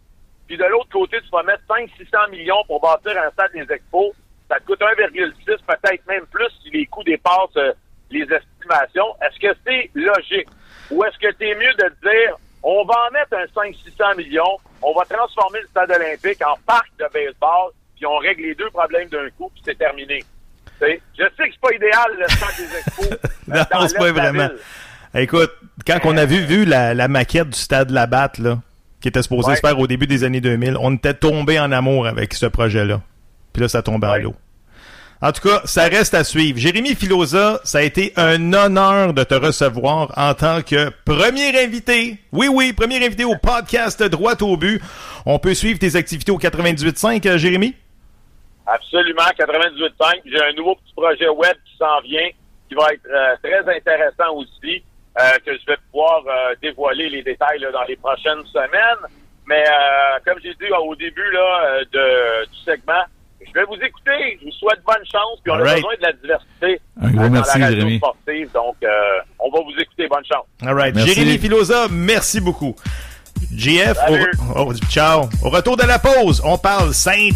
puis 0.48 0.58
de 0.58 0.66
l'autre 0.66 0.90
côté, 0.92 1.18
tu 1.22 1.30
vas 1.32 1.44
mettre 1.44 1.64
500-600 1.70 2.30
millions 2.32 2.64
pour 2.68 2.82
bâtir 2.82 3.14
un 3.22 3.30
stade 3.32 3.52
des 3.54 3.72
expos. 3.74 4.12
Ça 4.50 4.60
te 4.60 4.66
coûte 4.66 4.82
1,6, 4.82 5.34
peut-être 5.46 6.08
même 6.08 6.26
plus 6.28 6.50
si 6.62 6.70
les 6.72 6.86
coûts 6.88 7.04
dépassent 7.04 7.56
euh, 7.58 7.72
les 8.12 8.24
estimations. 8.24 9.16
Est-ce 9.22 9.40
que 9.40 9.58
c'est 9.66 9.90
logique? 9.94 10.48
Ou 10.92 11.04
est-ce 11.06 11.18
que 11.18 11.34
c'est 11.40 11.56
mieux 11.56 11.74
de 11.74 11.90
dire, 12.04 12.36
on 12.62 12.84
va 12.86 12.94
en 13.08 13.12
mettre 13.12 13.34
un 13.34 13.46
500-600 13.46 14.18
millions, 14.18 14.58
on 14.82 14.94
va 14.94 15.06
transformer 15.06 15.62
le 15.62 15.68
stade 15.68 15.92
olympique 15.92 16.42
en 16.46 16.58
parc 16.68 16.90
de 17.00 17.06
baseball, 17.14 17.72
puis 17.96 18.06
on 18.06 18.18
règle 18.18 18.42
les 18.44 18.56
deux 18.56 18.70
problèmes 18.70 19.08
d'un 19.10 19.30
coup, 19.38 19.50
puis 19.54 19.62
c'est 19.66 19.78
terminé. 19.78 20.24
Je 20.82 20.88
sais 20.88 21.48
que 21.48 21.54
c'est 21.54 21.62
pas 21.62 21.74
idéal, 21.74 22.12
le 22.20 22.28
stade 22.28 22.58
des 22.58 22.78
expos. 22.78 23.12
euh, 23.12 23.64
Non, 23.74 23.88
c'est 23.88 23.98
pas 23.98 24.12
vraiment. 24.12 24.48
ville. 24.50 24.58
Écoute, 25.16 25.52
quand 25.86 26.00
on 26.06 26.18
a 26.18 26.26
vu, 26.26 26.38
vu 26.46 26.66
la, 26.66 26.94
la 26.94 27.08
maquette 27.08 27.50
du 27.50 27.60
stade 27.60 27.92
Labatt, 27.92 28.38
là, 28.40 28.60
qui 29.02 29.08
était 29.10 29.22
supposé 29.22 29.50
Ouais. 29.50 29.56
se 29.56 29.62
faire 29.62 29.78
au 29.80 29.86
début 29.88 30.08
des 30.08 30.24
années 30.24 30.42
2000, 30.42 30.78
on 30.80 30.96
était 30.96 31.14
tombé 31.14 31.60
en 31.60 31.72
amour 31.72 32.08
avec 32.08 32.34
ce 32.34 32.46
projet-là. 32.46 33.02
Puis 33.52 33.62
là, 33.62 33.68
ça 33.70 33.82
tombait 33.84 34.08
à 34.08 34.18
l'eau. 34.18 34.34
En 35.22 35.32
tout 35.32 35.48
cas, 35.48 35.62
ça 35.64 35.84
reste 35.84 36.16
à 36.16 36.24
suivre. 36.26 36.58
Jérémy 36.60 36.96
Filosa, 36.96 37.62
ça 37.64 37.78
a 37.78 37.82
été 37.82 38.12
un 38.18 38.52
honneur 38.54 39.14
de 39.14 39.24
te 39.24 39.36
recevoir 39.36 40.12
en 40.18 40.34
tant 40.34 40.62
que 40.62 40.90
premier 41.06 41.58
invité. 41.64 42.18
Oui, 42.34 42.48
oui, 42.52 42.74
premier 42.74 42.98
invité 43.06 43.24
au 43.24 43.36
podcast 43.38 44.04
Droite 44.04 44.42
au 44.42 44.58
but. 44.58 44.82
On 45.26 45.40
peut 45.40 45.54
suivre 45.54 45.80
tes 45.80 45.96
activités 45.96 46.32
au 46.32 46.40
98.5, 46.40 47.26
euh, 47.28 47.38
Jérémy? 47.38 47.74
Absolument, 48.66 49.22
98.5. 49.38 50.22
J'ai 50.26 50.42
un 50.44 50.54
nouveau 50.58 50.76
petit 50.76 50.94
projet 50.96 51.30
web 51.30 51.56
qui 51.66 51.78
s'en 51.78 52.02
vient. 52.04 52.30
qui 52.68 52.76
va 52.76 52.88
être 52.94 53.06
euh, 53.06 53.36
très 53.44 53.78
intéressant 53.78 54.34
aussi, 54.36 54.84
que 55.46 55.52
je 55.54 55.66
vais 55.68 55.78
pouvoir 55.92 56.22
euh, 56.28 56.56
dévoiler 56.62 57.10
les 57.10 57.24
détails 57.24 57.60
là, 57.60 57.72
dans 57.72 57.84
les 57.84 57.96
prochaines 57.96 58.44
semaines. 58.52 59.04
Mais 59.46 59.64
euh, 59.64 60.20
comme 60.26 60.40
j'ai 60.44 60.54
dit 60.54 60.72
au 60.72 60.96
début 60.96 61.30
là, 61.32 61.66
euh, 61.66 61.84
de, 61.92 62.46
du 62.50 62.58
segment, 62.64 63.04
je 63.46 63.52
vais 63.54 63.66
vous 63.66 63.76
écouter. 63.76 64.38
Je 64.40 64.46
vous 64.46 64.52
souhaite 64.52 64.82
bonne 64.86 65.04
chance. 65.12 65.40
Puis 65.44 65.52
on 65.52 65.56
All 65.56 65.62
a 65.62 65.64
right. 65.66 65.76
besoin 65.76 65.96
de 65.98 66.02
la 66.04 66.14
diversité 66.14 66.82
Un 67.02 67.10
gros 67.12 67.20
euh, 67.24 67.26
dans 67.26 67.30
merci, 67.32 67.60
la 67.60 67.66
radio 67.66 67.80
Jérémy. 67.82 67.98
sportive. 67.98 68.52
Donc, 68.54 68.76
euh, 68.84 68.90
on 69.40 69.52
va 69.52 69.60
vous 69.64 69.78
écouter. 69.80 70.08
Bonne 70.08 70.26
chance. 70.26 70.46
All 70.66 70.74
right. 70.74 70.96
Merci. 70.96 71.14
Jérémy 71.14 71.38
Filosa, 71.38 71.88
merci 71.92 72.40
beaucoup. 72.40 72.76
JF, 73.56 73.98
au, 74.10 74.16
oh, 74.68 74.74
ciao. 74.90 75.24
Au 75.44 75.50
retour 75.50 75.76
de 75.76 75.84
la 75.84 76.00
pause, 76.00 76.42
on 76.46 76.58
parle 76.58 76.94
Sainte 76.94 77.36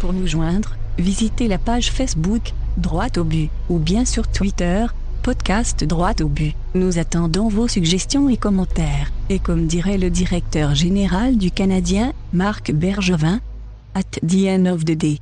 Pour 0.00 0.12
nous 0.12 0.26
joindre, 0.26 0.76
visitez 0.98 1.48
la 1.48 1.56
page 1.56 1.90
Facebook, 1.92 2.52
Droite 2.76 3.16
au 3.16 3.24
but, 3.24 3.48
ou 3.70 3.78
bien 3.78 4.04
sur 4.04 4.28
Twitter, 4.28 4.84
podcast 5.22 5.82
Droite 5.84 6.20
au 6.20 6.28
but. 6.28 6.54
Nous 6.74 6.98
attendons 6.98 7.48
vos 7.48 7.68
suggestions 7.68 8.28
et 8.28 8.36
commentaires. 8.36 9.10
Et 9.30 9.38
comme 9.38 9.66
dirait 9.66 9.96
le 9.96 10.10
directeur 10.10 10.74
général 10.74 11.38
du 11.38 11.50
Canadien, 11.50 12.12
Marc 12.34 12.70
Bergevin, 12.70 13.40
at 13.94 14.20
the 14.20 14.46
end 14.46 14.66
of 14.66 14.84
the 14.84 14.94
day. 14.94 15.20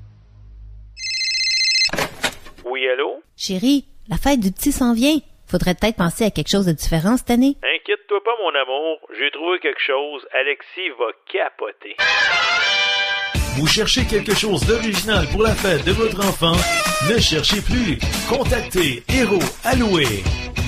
Chérie, 3.45 3.87
la 4.09 4.19
fête 4.19 4.39
du 4.39 4.53
petit 4.53 4.71
s'en 4.71 4.95
vient. 4.95 5.19
Faudrait 5.49 5.75
peut-être 5.75 5.97
penser 5.97 6.25
à 6.25 6.31
quelque 6.31 6.49
chose 6.49 6.67
de 6.67 6.71
différent 6.71 7.17
cette 7.17 7.31
année. 7.31 7.57
Inquiète-toi 7.61 8.21
pas, 8.25 8.31
mon 8.41 8.55
amour. 8.55 9.01
J'ai 9.19 9.33
trouvé 9.33 9.59
quelque 9.59 9.83
chose. 9.85 10.25
Alexis 10.33 10.91
va 10.97 11.11
capoter. 11.27 11.97
Vous 13.57 13.67
cherchez 13.67 14.05
quelque 14.05 14.33
chose 14.33 14.65
d'original 14.65 15.27
pour 15.33 15.43
la 15.43 15.57
fête 15.57 15.85
de 15.85 15.91
votre 15.91 16.25
enfant? 16.25 16.55
Ne 17.11 17.19
cherchez 17.19 17.61
plus. 17.61 17.99
Contactez 18.29 19.03
Héros 19.13 19.43
Alloué. 19.65 20.07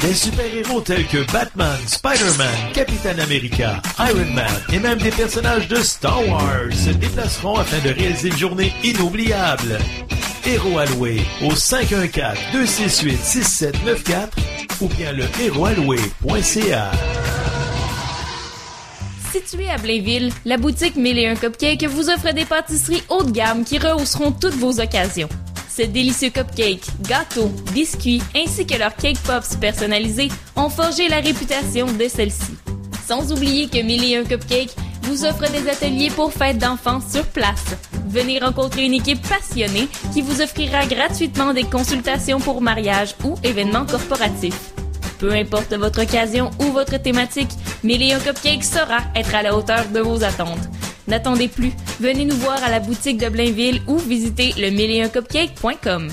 Des 0.01 0.13
super-héros 0.13 0.81
tels 0.81 1.07
que 1.07 1.25
Batman, 1.33 1.79
Spider-Man, 1.87 2.73
Captain 2.75 3.21
America, 3.21 3.81
Iron 4.01 4.33
Man 4.35 4.65
et 4.73 4.81
même 4.81 4.99
des 4.99 5.13
personnages 5.13 5.69
de 5.69 5.77
Star 5.77 6.29
Wars 6.29 6.73
se 6.73 6.91
déplaceront 6.91 7.55
afin 7.55 7.79
de 7.89 7.95
réaliser 7.95 8.31
une 8.31 8.37
journée 8.37 8.73
inoubliable. 8.83 9.79
Héros 10.46 10.78
Alloué 10.78 11.22
au 11.42 11.52
514-268-6794 11.52 14.28
ou 14.83 14.88
bien 14.88 15.12
le 15.12 15.24
héroalloué.ca. 15.40 16.90
Située 19.33 19.70
à 19.70 19.78
Blainville, 19.78 20.30
la 20.44 20.59
boutique 20.59 20.96
1001 20.96 21.37
Cupcakes 21.37 21.85
vous 21.85 22.11
offre 22.11 22.35
des 22.35 22.44
pâtisseries 22.44 23.02
haut 23.09 23.22
de 23.22 23.30
gamme 23.30 23.64
qui 23.64 23.78
rehausseront 23.78 24.33
toutes 24.33 24.57
vos 24.57 24.80
occasions. 24.80 25.30
Ces 25.66 25.87
délicieux 25.87 26.28
cupcakes, 26.28 26.90
gâteaux, 27.09 27.50
biscuits 27.72 28.20
ainsi 28.37 28.66
que 28.66 28.78
leurs 28.78 28.96
cake 28.96 29.18
pops 29.20 29.57
personnalisés 29.57 30.28
ont 30.57 30.68
forgé 30.68 31.09
la 31.09 31.20
réputation 31.20 31.87
de 31.87 32.07
celle-ci. 32.07 32.54
Sans 33.07 33.33
oublier 33.33 33.68
que 33.68 33.83
1001 33.83 34.24
Cupcakes 34.24 34.76
vous 35.02 35.24
offre 35.24 35.50
des 35.50 35.70
ateliers 35.70 36.11
pour 36.11 36.30
fêtes 36.33 36.59
d'enfants 36.59 37.00
sur 37.00 37.24
place. 37.24 37.64
Venez 38.14 38.38
rencontrer 38.38 38.85
une 38.85 38.94
équipe 38.94 39.20
passionnée 39.29 39.88
qui 40.12 40.22
vous 40.22 40.40
offrira 40.40 40.87
gratuitement 40.87 41.53
des 41.53 41.64
consultations 41.64 42.38
pour 42.38 42.61
mariage 42.61 43.16
ou 43.24 43.35
événements 43.42 43.85
corporatifs. 43.85 44.70
Peu 45.18 45.33
importe 45.33 45.74
votre 45.74 46.05
occasion 46.05 46.53
ou 46.61 46.66
votre 46.70 46.96
thématique, 47.03 47.50
Million 47.83 48.20
Cupcake 48.20 48.62
saura 48.62 48.98
être 49.16 49.35
à 49.35 49.42
la 49.42 49.57
hauteur 49.57 49.88
de 49.92 49.98
vos 49.98 50.22
attentes. 50.22 50.68
N'attendez 51.09 51.48
plus, 51.48 51.72
venez 51.98 52.24
nous 52.24 52.37
voir 52.37 52.62
à 52.62 52.70
la 52.70 52.79
boutique 52.79 53.18
de 53.18 53.29
Blainville 53.29 53.83
ou 53.88 53.98
visitez 53.98 54.55
le 54.59 54.70
millioncupcake.com. 54.70 56.11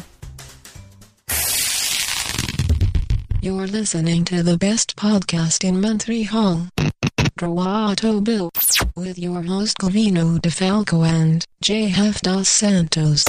You're. 3.43 3.67
Droito 7.41 8.23
Bill. 8.23 8.51
With 8.95 9.17
your 9.17 9.41
host 9.41 9.79
Covino 9.79 10.39
DeFalco 10.39 11.03
and 11.03 11.43
JF 11.63 12.21
Dos 12.21 12.47
Santos. 12.47 13.25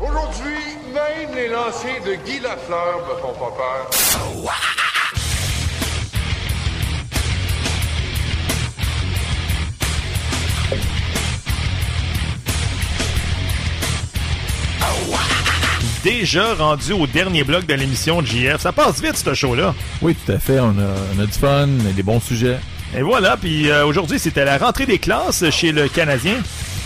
Aujourd'hui, 0.00 0.76
même 0.94 1.34
les 1.34 1.48
lancers 1.48 2.00
de 2.04 2.14
Guy 2.24 2.38
Lafleur 2.38 3.04
me 3.08 3.20
font 3.20 3.34
pas 3.34 3.50
peur. 3.56 3.90
Déjà 16.04 16.52
rendu 16.52 16.92
au 16.92 17.06
dernier 17.06 17.44
bloc 17.44 17.64
de 17.64 17.72
l'émission 17.72 18.20
de 18.20 18.26
JF. 18.26 18.60
Ça 18.60 18.72
passe 18.72 19.00
vite, 19.00 19.16
ce 19.16 19.32
show-là. 19.32 19.74
Oui, 20.02 20.14
tout 20.14 20.32
à 20.32 20.38
fait. 20.38 20.60
On 20.60 20.68
a, 20.78 20.94
on 21.16 21.18
a 21.18 21.24
du 21.24 21.32
fun, 21.32 21.66
on 21.66 21.88
a 21.88 21.92
des 21.92 22.02
bons 22.02 22.20
sujets. 22.20 22.58
Et 22.94 23.00
voilà, 23.00 23.38
puis 23.38 23.70
euh, 23.70 23.86
aujourd'hui, 23.86 24.18
c'était 24.18 24.44
la 24.44 24.58
rentrée 24.58 24.84
des 24.84 24.98
classes 24.98 25.48
chez 25.48 25.72
le 25.72 25.88
Canadien. 25.88 26.34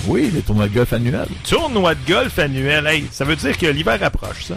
Oui, 0.06 0.30
les 0.32 0.40
tournois 0.40 0.68
de 0.68 0.74
golf 0.74 0.92
annuels. 0.92 1.26
Tournoi 1.42 1.96
de 1.96 2.06
golf 2.06 2.38
annuel. 2.38 2.86
Hey, 2.86 3.06
ça 3.10 3.24
veut 3.24 3.34
dire 3.34 3.58
que 3.58 3.66
l'hiver 3.66 3.98
approche, 4.04 4.44
ça. 4.44 4.54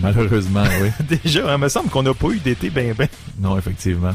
Malheureusement, 0.00 0.62
oui. 0.80 0.90
Déjà, 1.24 1.52
il 1.52 1.58
me 1.58 1.68
semble 1.68 1.90
qu'on 1.90 2.04
n'a 2.04 2.14
pas 2.14 2.28
eu 2.28 2.38
d'été 2.38 2.70
ben 2.70 2.94
ben. 2.96 3.08
Non, 3.40 3.58
effectivement. 3.58 4.14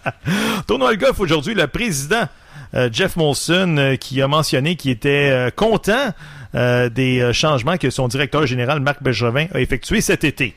Tournoi 0.68 0.94
de 0.94 1.00
golf 1.00 1.18
aujourd'hui, 1.18 1.54
le 1.54 1.66
président 1.66 2.28
euh, 2.74 2.88
Jeff 2.92 3.16
Molson 3.16 3.78
euh, 3.78 3.96
qui 3.96 4.22
a 4.22 4.28
mentionné 4.28 4.76
qu'il 4.76 4.92
était 4.92 5.50
content 5.56 6.12
euh, 6.54 6.88
des 6.88 7.20
euh, 7.20 7.32
changements 7.32 7.76
que 7.76 7.90
son 7.90 8.08
directeur 8.08 8.46
général 8.46 8.80
Marc 8.80 9.02
Bergevin 9.02 9.46
a 9.52 9.60
effectués 9.60 10.00
cet 10.00 10.24
été. 10.24 10.54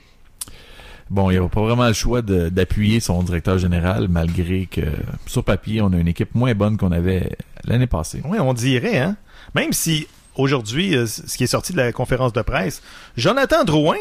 Bon, 1.10 1.30
il 1.32 1.40
n'y 1.40 1.46
a 1.46 1.48
pas 1.48 1.62
vraiment 1.62 1.88
le 1.88 1.94
choix 1.94 2.22
d'appuyer 2.22 3.00
son 3.00 3.24
directeur 3.24 3.58
général, 3.58 4.08
malgré 4.10 4.66
que 4.66 4.82
sur 5.26 5.44
papier, 5.44 5.82
on 5.82 5.94
a 5.94 5.98
une 5.98 6.10
équipe 6.10 6.36
moins 6.36 6.54
bonne 6.54 6.76
qu'on 6.78 6.92
avait 6.92 7.32
l'année 7.64 7.88
passée. 7.88 8.22
Oui, 8.26 8.38
on 8.40 8.54
dirait, 8.54 8.98
hein? 8.98 9.16
Même 9.56 9.72
si 9.72 10.08
aujourd'hui, 10.36 10.96
euh, 10.96 11.06
ce 11.08 11.38
qui 11.38 11.46
est 11.46 11.48
sorti 11.48 11.72
de 11.72 11.78
la 11.78 11.92
conférence 11.94 12.34
de 12.34 12.42
presse, 12.42 12.82
Jonathan 13.16 13.64
Drouin, 13.64 13.98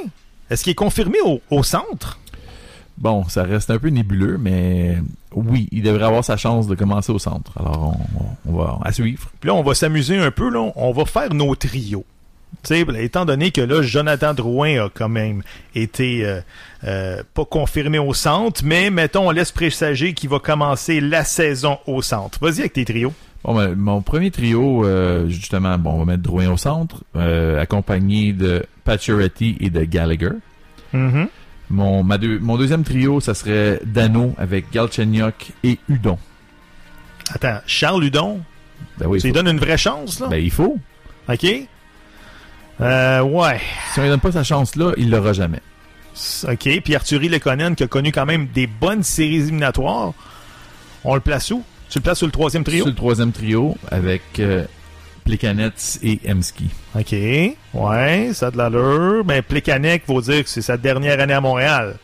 est-ce 0.51 0.65
qu'il 0.65 0.73
est 0.73 0.75
confirmé 0.75 1.19
au, 1.25 1.41
au 1.51 1.63
centre? 1.63 2.19
Bon, 2.99 3.29
ça 3.29 3.43
reste 3.43 3.71
un 3.71 3.79
peu 3.79 3.89
nébuleux, 3.89 4.39
mais 4.39 4.97
oui, 5.35 5.69
il 5.71 5.83
devrait 5.83 6.05
avoir 6.07 6.25
sa 6.25 6.37
chance 6.37 6.67
de 6.67 6.75
commencer 6.75 7.13
au 7.13 7.19
centre. 7.19 7.53
Alors, 7.59 7.97
on, 8.47 8.51
on 8.51 8.57
va 8.57 8.79
à 8.83 8.93
suivre. 8.93 9.31
Puis 9.41 9.49
là, 9.49 9.55
on 9.55 9.63
va 9.63 9.75
s'amuser 9.75 10.17
un 10.17 10.31
peu, 10.31 10.49
là. 10.49 10.73
On 10.77 10.93
va 10.93 11.05
faire 11.05 11.35
nos 11.35 11.55
trios. 11.55 12.05
Tu 12.63 12.75
sais, 12.75 12.85
ben, 12.85 12.97
étant 12.97 13.25
donné 13.25 13.51
que 13.51 13.61
là, 13.61 13.83
Jonathan 13.83 14.35
Drouin 14.35 14.87
a 14.87 14.89
quand 14.89 15.09
même 15.09 15.43
été 15.75 16.25
euh, 16.25 16.41
euh, 16.85 17.23
pas 17.35 17.45
confirmé 17.45 17.99
au 17.99 18.15
centre, 18.15 18.63
mais 18.65 18.91
mettons, 18.91 19.29
on 19.29 19.31
laisse 19.31 19.53
présager 19.53 20.15
qu'il 20.15 20.31
va 20.31 20.39
commencer 20.39 21.01
la 21.01 21.25
saison 21.25 21.79
au 21.87 22.03
centre. 22.03 22.39
Vas-y 22.41 22.61
avec 22.61 22.73
tes 22.73 22.85
trios. 22.85 23.13
Bon, 23.45 23.55
ben, 23.55 23.75
mon 23.75 24.01
premier 24.01 24.31
trio, 24.31 24.85
euh, 24.85 25.29
justement, 25.29 25.79
bon, 25.79 25.93
on 25.93 25.99
va 25.99 26.05
mettre 26.07 26.23
Drouin 26.23 26.51
au 26.51 26.57
centre, 26.57 27.05
accompagné 27.61 28.33
de 28.33 28.65
Pacioretty 28.85 29.57
et 29.61 29.71
de 29.71 29.85
Gallagher. 29.85 30.33
Mhm. 30.93 31.29
Mon, 31.71 32.03
ma 32.05 32.17
deux- 32.19 32.39
mon 32.39 32.57
deuxième 32.57 32.85
trio, 32.85 33.21
ça 33.21 33.35
serait 33.35 33.81
Dano 33.85 34.35
avec 34.39 34.71
Galchenyuk 34.73 35.53
et 35.65 35.79
Udon. 35.89 36.19
Attends, 37.35 37.59
Charles 37.67 38.05
Hudon, 38.05 38.41
Ben 38.99 39.07
oui, 39.09 39.21
tu 39.21 39.27
lui 39.27 39.33
donnes 39.33 39.49
une 39.49 39.59
vraie 39.59 39.77
chance, 39.79 40.21
là? 40.21 40.29
ben, 40.29 40.37
il 40.37 40.51
faut. 40.51 40.79
OK? 41.29 41.47
Euh, 42.81 43.21
ouais. 43.23 43.61
Si 43.93 43.99
on 43.99 44.03
lui 44.03 44.11
donne 44.11 44.21
pas 44.21 44.33
sa 44.33 44.45
chance 44.45 44.77
là, 44.77 44.93
il 44.97 45.11
l'aura 45.11 45.33
jamais. 45.33 45.61
OK. 46.49 46.81
Puis 46.85 46.95
Arthurie 46.95 47.29
Lekonen, 47.29 47.75
qui 47.75 47.83
a 47.83 47.89
connu 47.89 48.13
quand 48.13 48.27
même 48.27 48.47
des 48.49 48.67
bonnes 48.67 49.03
séries 49.03 49.37
éliminatoires, 49.37 50.13
on 51.05 51.15
le 51.15 51.21
place 51.21 51.51
où? 51.51 51.63
Tu 51.89 51.99
le 51.99 52.03
places 52.03 52.19
sur 52.19 52.27
le 52.27 52.33
troisième 52.33 52.65
trio? 52.65 52.79
Sur 52.85 52.87
le 52.91 52.95
troisième 52.97 53.33
trio, 53.33 53.77
avec 53.91 54.23
euh, 54.39 54.65
Plekanec 55.27 55.73
et 56.03 56.21
Emski. 56.31 56.69
OK. 56.99 57.13
Ouais, 57.75 58.31
ça 58.33 58.47
a 58.47 58.51
de 58.51 58.57
l'allure. 58.57 59.25
Ben, 59.25 59.43
Plekanec, 59.43 60.05
faut 60.07 60.21
dire 60.23 60.45
que 60.45 60.49
c'est 60.49 60.63
sa 60.63 60.77
dernière 60.77 61.21
année 61.21 61.35
à 61.35 61.41
Montréal. 61.41 61.97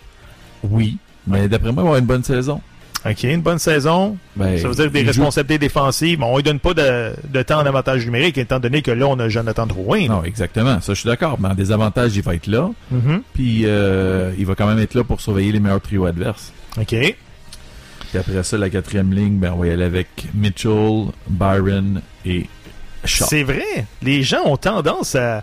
Oui, 0.65 0.99
mais 1.27 1.49
d'après 1.49 1.73
moi, 1.73 1.83
il 1.83 1.85
va 1.85 1.89
avoir 1.91 1.99
une 1.99 2.07
bonne 2.07 2.25
saison. 2.25 2.61
OK, 3.05 3.25
une 3.25 3.41
bonne 3.41 3.59
saison. 3.59 4.17
Ben, 4.37 4.57
ça 4.59 4.69
veut 4.69 4.75
dire 4.77 4.91
des 4.91 5.01
joue- 5.01 5.07
responsabilités 5.09 5.59
défensives. 5.59 6.21
mais 6.21 6.25
On 6.27 6.37
ne 6.37 6.43
donne 6.43 6.61
pas 6.61 6.73
de, 6.75 7.13
de 7.29 7.43
temps 7.43 7.59
en 7.61 7.67
avantage 7.67 8.05
numérique, 8.05 8.39
étant 8.39 8.61
donné 8.61 8.81
que 8.83 8.93
là, 8.93 9.07
on 9.09 9.19
a 9.19 9.29
Jonathan 9.29 9.67
Drouin. 9.67 10.07
Non, 10.07 10.23
exactement. 10.23 10.81
Ça, 10.81 10.95
je 10.95 11.01
suis 11.01 11.09
d'accord. 11.09 11.37
Mais 11.41 11.49
en 11.49 11.55
désavantage, 11.55 12.15
il 12.17 12.23
va 12.23 12.35
être 12.37 12.47
là. 12.47 12.71
Mhm. 12.93 13.23
Puis 13.35 13.63
euh, 13.65 14.33
il 14.39 14.47
va 14.47 14.55
quand 14.55 14.67
même 14.69 14.79
être 14.79 14.95
là 14.95 15.03
pour 15.03 15.21
surveiller 15.21 15.51
les 15.51 15.59
meilleurs 15.61 15.81
trios 15.81 16.07
adverses. 16.07 16.53
OK. 16.81 16.89
Puis 18.11 18.19
après 18.19 18.43
ça, 18.45 18.57
la 18.59 18.71
quatrième 18.71 19.13
ligne, 19.13 19.39
ben, 19.39 19.53
on 19.57 19.61
va 19.61 19.67
y 19.67 19.71
aller 19.71 19.85
avec 19.85 20.09
Mitchell, 20.35 21.07
Byron 21.29 22.03
et. 22.27 22.47
C'est 23.05 23.43
vrai. 23.43 23.87
Les 24.03 24.23
gens 24.23 24.43
ont 24.45 24.57
tendance 24.57 25.15
à, 25.15 25.43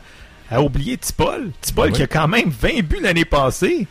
à 0.49 0.61
oublier 0.61 0.97
Tipol. 0.97 1.51
Tipol 1.61 1.89
Ben 1.89 1.95
qui 1.95 2.03
a 2.03 2.07
quand 2.07 2.27
même 2.27 2.49
20 2.49 2.81
buts 2.83 2.99
l'année 3.01 3.25
passée. 3.25 3.87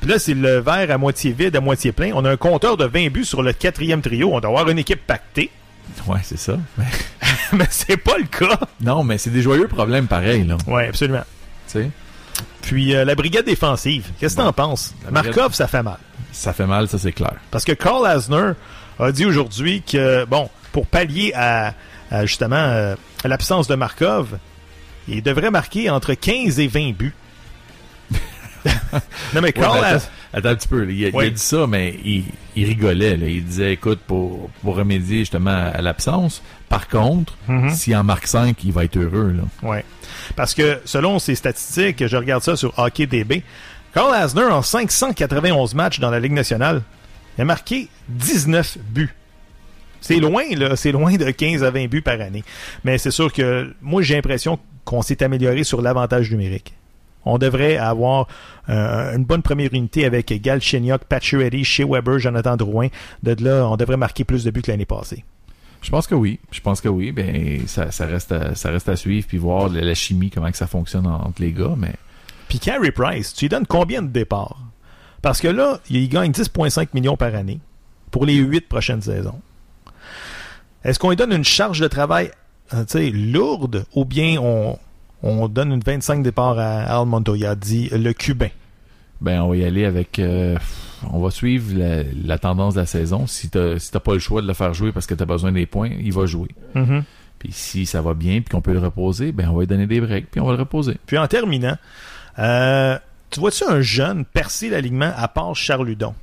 Puis 0.00 0.08
là, 0.10 0.18
c'est 0.18 0.34
le 0.34 0.58
verre 0.60 0.90
à 0.92 0.98
moitié 0.98 1.32
vide, 1.32 1.56
à 1.56 1.60
moitié 1.60 1.90
plein. 1.92 2.12
On 2.14 2.24
a 2.24 2.30
un 2.30 2.36
compteur 2.36 2.76
de 2.76 2.84
20 2.84 3.08
buts 3.10 3.24
sur 3.24 3.42
le 3.42 3.52
quatrième 3.52 4.00
trio. 4.00 4.30
On 4.32 4.40
doit 4.40 4.50
avoir 4.50 4.68
une 4.68 4.78
équipe 4.78 5.04
pactée. 5.06 5.50
Ouais, 6.06 6.20
c'est 6.22 6.38
ça. 6.38 6.56
mais 7.52 7.66
c'est 7.70 7.96
pas 7.96 8.18
le 8.18 8.26
cas. 8.26 8.60
Non, 8.80 9.02
mais 9.02 9.18
c'est 9.18 9.30
des 9.30 9.42
joyeux 9.42 9.66
problèmes 9.66 10.06
pareils, 10.06 10.44
là. 10.44 10.56
Oui, 10.68 10.84
absolument. 10.84 11.24
Tu 11.66 11.80
sais, 11.80 11.90
Puis 12.62 12.94
euh, 12.94 13.04
la 13.04 13.14
brigade 13.16 13.44
défensive, 13.46 14.06
qu'est-ce 14.20 14.36
que 14.36 14.42
t'en 14.42 14.52
penses? 14.52 14.94
brigade- 15.10 15.24
Markov, 15.26 15.54
ça 15.54 15.66
fait 15.66 15.82
mal. 15.82 15.98
ça 16.30 16.52
fait 16.52 16.66
mal, 16.66 16.88
ça 16.88 16.98
c'est 16.98 17.12
clair. 17.12 17.34
Parce 17.50 17.64
que 17.64 17.72
Carl 17.72 18.06
Asner 18.06 18.52
a 19.00 19.10
dit 19.12 19.24
aujourd'hui 19.26 19.82
que, 19.82 20.24
bon, 20.26 20.48
pour 20.72 20.86
pallier 20.86 21.32
à, 21.34 21.74
à, 22.10 22.26
justement 22.26 22.56
euh, 22.56 22.94
à 23.24 23.28
l'absence 23.28 23.68
de 23.68 23.74
Markov, 23.74 24.38
il 25.08 25.22
devrait 25.22 25.50
marquer 25.50 25.90
entre 25.90 26.14
15 26.14 26.58
et 26.60 26.66
20 26.68 26.92
buts. 26.96 27.14
non, 28.14 29.00
mais 29.34 29.40
Ouais, 29.42 29.52
Carl 29.52 29.84
As- 29.84 29.94
attends, 29.94 30.04
attends 30.34 30.48
un 30.50 30.54
petit 30.56 30.68
peu. 30.68 30.90
Il, 30.90 31.04
a- 31.04 31.08
il 31.08 31.14
Oui. 31.14 31.26
a 31.26 31.30
dit 31.30 31.38
ça, 31.40 31.66
mais 31.66 31.98
il, 32.04 32.24
il 32.56 32.64
rigolait. 32.66 33.16
là. 33.16 33.26
Il 33.26 33.44
disait, 33.44 33.72
écoute, 33.74 34.00
pour, 34.06 34.50
pour 34.62 34.76
remédier 34.76 35.20
justement 35.20 35.70
à 35.72 35.80
l'absence, 35.80 36.42
par 36.68 36.88
contre, 36.88 37.34
Mhm. 37.48 37.70
s'il 37.70 37.96
en 37.96 38.04
marque 38.04 38.26
5, 38.26 38.62
il 38.64 38.72
va 38.72 38.84
être 38.84 38.96
heureux. 38.98 39.32
Là. 39.36 39.68
Ouais. 39.68 39.84
Parce 40.36 40.54
que 40.54 40.80
selon 40.84 41.18
ses 41.18 41.34
statistiques, 41.34 42.06
je 42.06 42.16
regarde 42.16 42.42
ça 42.42 42.56
sur 42.56 42.78
HockeyDB, 42.78 43.42
Carl 43.94 44.14
Asner, 44.14 44.44
en 44.44 44.62
591 44.62 45.74
matchs 45.74 45.98
dans 46.00 46.10
la 46.10 46.20
Ligue 46.20 46.32
nationale, 46.32 46.82
il 47.36 47.42
a 47.42 47.44
marqué 47.44 47.88
19 48.08 48.78
buts. 48.90 49.14
C'est 50.00 50.20
loin, 50.20 50.44
là. 50.56 50.76
C'est 50.76 50.92
loin 50.92 51.14
de 51.16 51.30
15 51.30 51.62
à 51.64 51.70
20 51.70 51.86
buts 51.88 52.02
par 52.02 52.20
année. 52.20 52.44
Mais 52.84 52.98
c'est 52.98 53.10
sûr 53.10 53.32
que 53.32 53.72
moi, 53.82 54.02
j'ai 54.02 54.14
l'impression 54.14 54.58
qu'on 54.84 55.02
s'est 55.02 55.22
amélioré 55.22 55.64
sur 55.64 55.82
l'avantage 55.82 56.30
numérique. 56.30 56.74
On 57.24 57.36
devrait 57.36 57.76
avoir 57.76 58.26
euh, 58.70 59.14
une 59.16 59.24
bonne 59.24 59.42
première 59.42 59.74
unité 59.74 60.04
avec 60.06 60.32
Galchenyuk, 60.40 61.04
Pacioretty, 61.04 61.64
Shea 61.64 61.84
Weber, 61.84 62.18
Jonathan 62.18 62.56
Drouin. 62.56 62.88
De 63.22 63.36
là, 63.44 63.68
on 63.68 63.76
devrait 63.76 63.96
marquer 63.98 64.24
plus 64.24 64.44
de 64.44 64.50
buts 64.50 64.62
que 64.62 64.70
l'année 64.70 64.86
passée. 64.86 65.24
Je 65.82 65.90
pense 65.90 66.06
que 66.06 66.14
oui. 66.14 66.38
Je 66.52 66.60
pense 66.60 66.80
que 66.80 66.88
oui. 66.88 67.12
Ben, 67.12 67.66
ça, 67.66 67.90
ça, 67.90 68.06
reste 68.06 68.32
à, 68.32 68.54
ça 68.54 68.70
reste 68.70 68.88
à 68.88 68.96
suivre 68.96 69.26
puis 69.28 69.36
voir 69.36 69.68
la, 69.68 69.82
la 69.82 69.94
chimie, 69.94 70.30
comment 70.30 70.50
que 70.50 70.56
ça 70.56 70.66
fonctionne 70.66 71.06
en- 71.06 71.20
entre 71.26 71.42
les 71.42 71.52
gars. 71.52 71.74
Mais 71.76 71.92
Puis 72.48 72.58
Carey 72.60 72.90
Price, 72.92 73.34
tu 73.34 73.44
lui 73.44 73.48
donnes 73.50 73.66
combien 73.66 74.00
de 74.02 74.08
départs? 74.08 74.58
Parce 75.20 75.40
que 75.40 75.48
là, 75.48 75.80
il 75.90 76.08
gagne 76.08 76.30
10,5 76.30 76.88
millions 76.94 77.16
par 77.16 77.34
année 77.34 77.58
pour 78.10 78.24
les 78.24 78.36
huit 78.36 78.66
prochaines 78.68 79.02
saisons. 79.02 79.40
Est-ce 80.84 80.98
qu'on 80.98 81.10
lui 81.10 81.16
donne 81.16 81.32
une 81.32 81.44
charge 81.44 81.80
de 81.80 81.88
travail 81.88 82.30
euh, 82.74 82.84
tu 82.84 83.10
lourde 83.10 83.86
ou 83.94 84.04
bien 84.04 84.36
on, 84.40 84.78
on 85.22 85.48
donne 85.48 85.72
une 85.72 85.80
25 85.80 86.22
départs 86.22 86.58
à 86.58 86.82
Al 87.00 87.06
Montoya, 87.06 87.54
dit 87.54 87.88
le 87.92 88.12
Cubain? 88.12 88.50
ben, 89.20 89.42
on 89.42 89.48
va 89.48 89.56
y 89.56 89.64
aller 89.64 89.84
avec. 89.84 90.18
euh, 90.18 90.56
on 91.12 91.20
va 91.20 91.30
suivre 91.30 91.76
la, 91.76 92.02
la 92.24 92.38
tendance 92.38 92.74
de 92.74 92.80
la 92.80 92.86
saison. 92.86 93.26
Si 93.26 93.48
t'as 93.50 93.78
si 93.78 93.90
t'as 93.90 94.00
pas 94.00 94.12
le 94.12 94.18
choix 94.20 94.42
de 94.42 94.46
le 94.46 94.54
faire 94.54 94.74
jouer 94.74 94.92
parce 94.92 95.06
que 95.06 95.14
t'as 95.14 95.24
besoin 95.24 95.50
des 95.50 95.66
points, 95.66 95.90
il 96.00 96.12
va 96.12 96.26
jouer. 96.26 96.48
Mhm. 96.74 97.02
Puis 97.38 97.50
si 97.52 97.86
ça 97.86 98.00
va 98.02 98.14
bien 98.14 98.40
puis 98.40 98.50
qu'on 98.50 98.60
peut 98.60 98.72
le 98.72 98.78
reposer, 98.80 99.32
ben 99.32 99.48
on 99.48 99.54
va 99.54 99.60
lui 99.60 99.66
donner 99.66 99.86
des 99.86 100.00
breaks 100.00 100.30
puis 100.30 100.40
on 100.40 100.46
va 100.46 100.52
le 100.52 100.58
reposer. 100.58 100.98
Puis 101.06 101.18
en 101.18 101.26
terminant, 101.26 101.76
euh, 102.38 102.98
tu 103.30 103.40
vois-tu 103.40 103.64
un 103.68 103.80
jeune 103.80 104.24
percer 104.24 104.68
l'alignement 104.70 105.12
à 105.16 105.26
part 105.28 105.54
Charles 105.56 105.88
Hudon? 105.88 106.14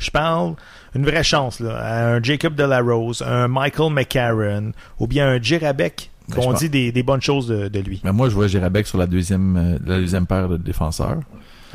Je 0.00 0.10
parle 0.10 0.54
une 0.94 1.04
vraie 1.04 1.24
chance, 1.24 1.60
là, 1.60 1.76
à 1.76 2.06
un 2.14 2.22
Jacob 2.22 2.54
Delarose, 2.54 3.22
un 3.22 3.48
Michael 3.48 3.92
McCarron, 3.92 4.72
ou 4.98 5.06
bien 5.06 5.28
un 5.28 5.42
Jirabek, 5.42 6.10
Ben, 6.28 6.36
qu'on 6.36 6.52
dit 6.52 6.68
des, 6.70 6.92
des 6.92 7.02
bonnes 7.02 7.20
choses 7.22 7.48
de, 7.48 7.68
de 7.68 7.80
lui. 7.80 8.00
Mais 8.04 8.12
moi, 8.12 8.28
je 8.28 8.34
vois 8.34 8.46
Girabec 8.48 8.86
sur 8.86 8.98
la 8.98 9.06
deuxième, 9.06 9.56
euh, 9.56 9.78
la 9.86 9.96
deuxième 9.96 10.26
paire 10.26 10.48
de 10.48 10.56
défenseurs. 10.56 11.20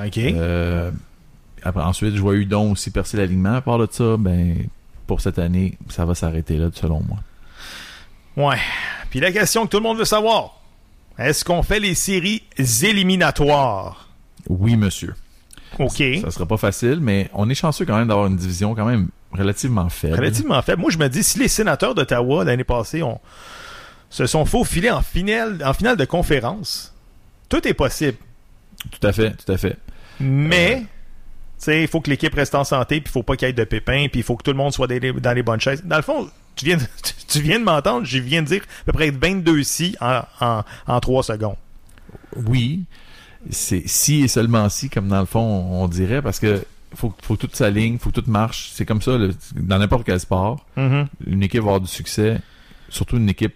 OK? 0.03 0.17
Euh, 0.17 0.91
après, 1.63 1.83
ensuite, 1.83 2.15
je 2.15 2.21
vois 2.21 2.35
Udon 2.35 2.71
aussi 2.71 2.91
percer 2.91 3.17
l'alignement. 3.17 3.55
À 3.55 3.61
part 3.61 3.77
de 3.77 3.87
ça, 3.89 4.15
ben, 4.17 4.67
pour 5.07 5.21
cette 5.21 5.39
année, 5.39 5.77
ça 5.89 6.05
va 6.05 6.15
s'arrêter 6.15 6.57
là, 6.57 6.69
selon 6.73 7.01
moi. 7.07 7.19
Ouais. 8.35 8.57
Puis 9.09 9.19
la 9.19 9.31
question 9.31 9.65
que 9.65 9.69
tout 9.69 9.77
le 9.77 9.83
monde 9.83 9.97
veut 9.97 10.05
savoir, 10.05 10.59
est-ce 11.19 11.45
qu'on 11.45 11.61
fait 11.61 11.79
les 11.79 11.93
séries 11.93 12.43
éliminatoires? 12.57 14.09
Oui, 14.49 14.75
monsieur. 14.75 15.13
OK. 15.79 16.03
Ça 16.21 16.31
sera 16.31 16.45
pas 16.45 16.57
facile, 16.57 16.99
mais 17.01 17.29
on 17.33 17.49
est 17.49 17.55
chanceux 17.55 17.85
quand 17.85 17.97
même 17.97 18.07
d'avoir 18.07 18.27
une 18.27 18.35
division 18.37 18.75
quand 18.75 18.85
même 18.85 19.09
relativement 19.31 19.89
faible. 19.89 20.15
Relativement 20.15 20.61
faible. 20.61 20.81
Moi, 20.81 20.91
je 20.91 20.97
me 20.97 21.07
dis, 21.09 21.23
si 21.23 21.39
les 21.39 21.47
sénateurs 21.47 21.95
d'Ottawa, 21.95 22.43
l'année 22.43 22.63
passée, 22.63 23.01
ont, 23.03 23.19
se 24.09 24.25
sont 24.27 24.45
faufilés 24.45 24.91
en 24.91 25.01
finale, 25.01 25.59
en 25.65 25.73
finale 25.73 25.97
de 25.97 26.05
conférence, 26.05 26.93
tout 27.49 27.67
est 27.67 27.73
possible. 27.73 28.17
Tout 28.91 29.07
à 29.07 29.11
fait, 29.13 29.31
tout 29.31 29.51
à 29.51 29.57
fait. 29.57 29.77
Mais, 30.19 30.81
tu 30.81 30.85
sais, 31.57 31.81
il 31.81 31.87
faut 31.87 32.01
que 32.01 32.09
l'équipe 32.09 32.33
reste 32.33 32.53
en 32.55 32.63
santé, 32.63 33.01
puis 33.01 33.09
il 33.09 33.11
faut 33.11 33.23
pas 33.23 33.35
qu'il 33.35 33.47
y 33.47 33.49
ait 33.49 33.53
de 33.53 33.63
pépins, 33.63 34.05
puis 34.11 34.19
il 34.19 34.23
faut 34.23 34.35
que 34.35 34.43
tout 34.43 34.51
le 34.51 34.57
monde 34.57 34.73
soit 34.73 34.87
des- 34.87 35.13
dans 35.13 35.33
les 35.33 35.43
bonnes 35.43 35.59
chaises. 35.61 35.83
Dans 35.83 35.95
le 35.97 36.01
fond, 36.03 36.29
tu 36.55 36.65
viens 36.65 36.77
de, 36.77 36.83
tu 37.27 37.41
viens 37.41 37.59
de 37.59 37.63
m'entendre, 37.63 38.05
je 38.05 38.19
viens 38.19 38.43
de 38.43 38.47
dire 38.47 38.61
à 38.81 38.85
peu 38.85 38.91
près 38.91 39.09
22 39.09 39.63
si 39.63 39.95
en, 39.99 40.21
en, 40.39 40.63
en 40.85 40.99
3 40.99 41.23
secondes. 41.23 41.55
Oui, 42.35 42.83
c'est 43.49 43.83
si 43.87 44.23
et 44.23 44.27
seulement 44.27 44.69
si, 44.69 44.89
comme 44.89 45.07
dans 45.07 45.19
le 45.19 45.25
fond, 45.25 45.39
on 45.71 45.87
dirait, 45.87 46.21
parce 46.21 46.39
que 46.39 46.63
faut, 46.95 47.13
faut 47.23 47.35
que 47.35 47.45
tout 47.45 47.49
s'aligne, 47.53 47.97
faut 47.97 48.09
que 48.11 48.19
tout 48.21 48.29
marche. 48.29 48.69
C'est 48.73 48.85
comme 48.85 49.01
ça 49.01 49.17
le- 49.17 49.33
dans 49.55 49.79
n'importe 49.79 50.03
quel 50.05 50.19
sport. 50.19 50.65
Mhm. 50.77 51.07
Une 51.27 51.43
équipe 51.43 51.61
va 51.61 51.67
avoir 51.69 51.81
du 51.81 51.87
succès, 51.87 52.39
surtout 52.89 53.17
une 53.17 53.29
équipe. 53.29 53.55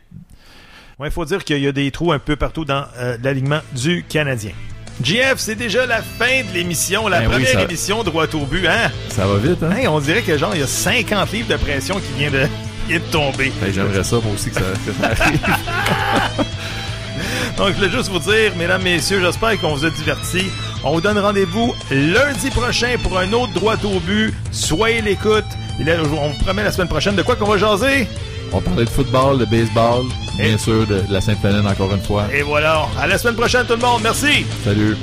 Ouais, 0.99 1.09
il 1.09 1.11
faut 1.11 1.25
dire 1.25 1.43
qu'il 1.43 1.59
y 1.59 1.67
a 1.67 1.71
des 1.71 1.91
trous 1.91 2.11
un 2.11 2.17
peu 2.19 2.35
partout 2.35 2.65
dans 2.65 2.83
euh, 2.97 3.17
l'alignement 3.21 3.59
du 3.75 4.03
Canadien. 4.09 4.51
GF, 5.03 5.35
c'est 5.37 5.53
déjà 5.53 5.85
la 5.85 6.01
fin 6.01 6.41
de 6.49 6.53
l'émission, 6.55 7.07
la 7.07 7.19
Ben 7.19 7.25
oui, 7.27 7.31
première 7.33 7.51
ça- 7.53 7.61
émission 7.63 8.03
droit 8.03 8.25
au 8.33 8.45
but, 8.47 8.65
hein? 8.65 8.89
Ça 9.09 9.27
va 9.27 9.37
vite, 9.37 9.61
hein? 9.61 9.69
Hey, 9.75 9.87
on 9.87 9.99
dirait 9.99 10.23
que 10.23 10.35
genre, 10.39 10.55
il 10.55 10.61
y 10.61 10.63
a 10.63 10.67
50 10.67 11.31
livres 11.33 11.49
de 11.49 11.57
pression 11.57 11.99
qui 11.99 12.13
vient 12.17 12.31
de, 12.31 12.45
qui 12.87 12.87
vient 12.93 12.99
de 12.99 13.11
tomber. 13.11 13.51
Ben, 13.61 13.71
J'aimerais 13.71 14.03
ça, 14.03 14.15
moi 14.15 14.33
aussi, 14.33 14.49
que 14.49 14.55
ça, 14.55 14.61
que 14.83 14.91
ça 14.93 15.23
arrive. 15.23 15.39
Donc, 17.57 17.69
je 17.69 17.73
voulais 17.73 17.89
juste 17.89 18.09
vous 18.09 18.19
dire, 18.19 18.51
mesdames, 18.57 18.83
messieurs, 18.83 19.19
j'espère 19.21 19.59
qu'on 19.59 19.73
vous 19.75 19.85
a 19.85 19.89
divertis. 19.89 20.45
On 20.83 20.93
vous 20.93 21.01
donne 21.01 21.17
rendez-vous 21.17 21.73
lundi 21.91 22.49
prochain 22.51 22.95
pour 23.01 23.17
un 23.17 23.31
autre 23.33 23.53
droit 23.53 23.75
au 23.83 23.99
but. 23.99 24.33
Soyez 24.51 25.01
l'écoute. 25.01 25.45
On 25.79 26.03
vous 26.29 26.43
promet 26.43 26.63
la 26.63 26.71
semaine 26.71 26.87
prochaine 26.87 27.15
de 27.15 27.21
quoi 27.23 27.35
qu'on 27.35 27.45
va 27.45 27.57
jaser? 27.57 28.07
On 28.51 28.61
parlait 28.61 28.85
de 28.85 28.89
football, 28.89 29.37
de 29.39 29.45
baseball, 29.45 30.05
bien 30.37 30.53
Et- 30.53 30.57
sûr, 30.57 30.85
de 30.87 31.01
la 31.09 31.19
Sainte-Hélène 31.19 31.67
encore 31.67 31.93
une 31.93 32.01
fois. 32.01 32.25
Et 32.33 32.41
voilà. 32.41 32.85
À 32.99 33.05
la 33.07 33.17
semaine 33.17 33.35
prochaine, 33.35 33.65
tout 33.65 33.73
le 33.73 33.79
monde. 33.81 34.01
Merci. 34.03 34.45
Salut. 34.63 34.95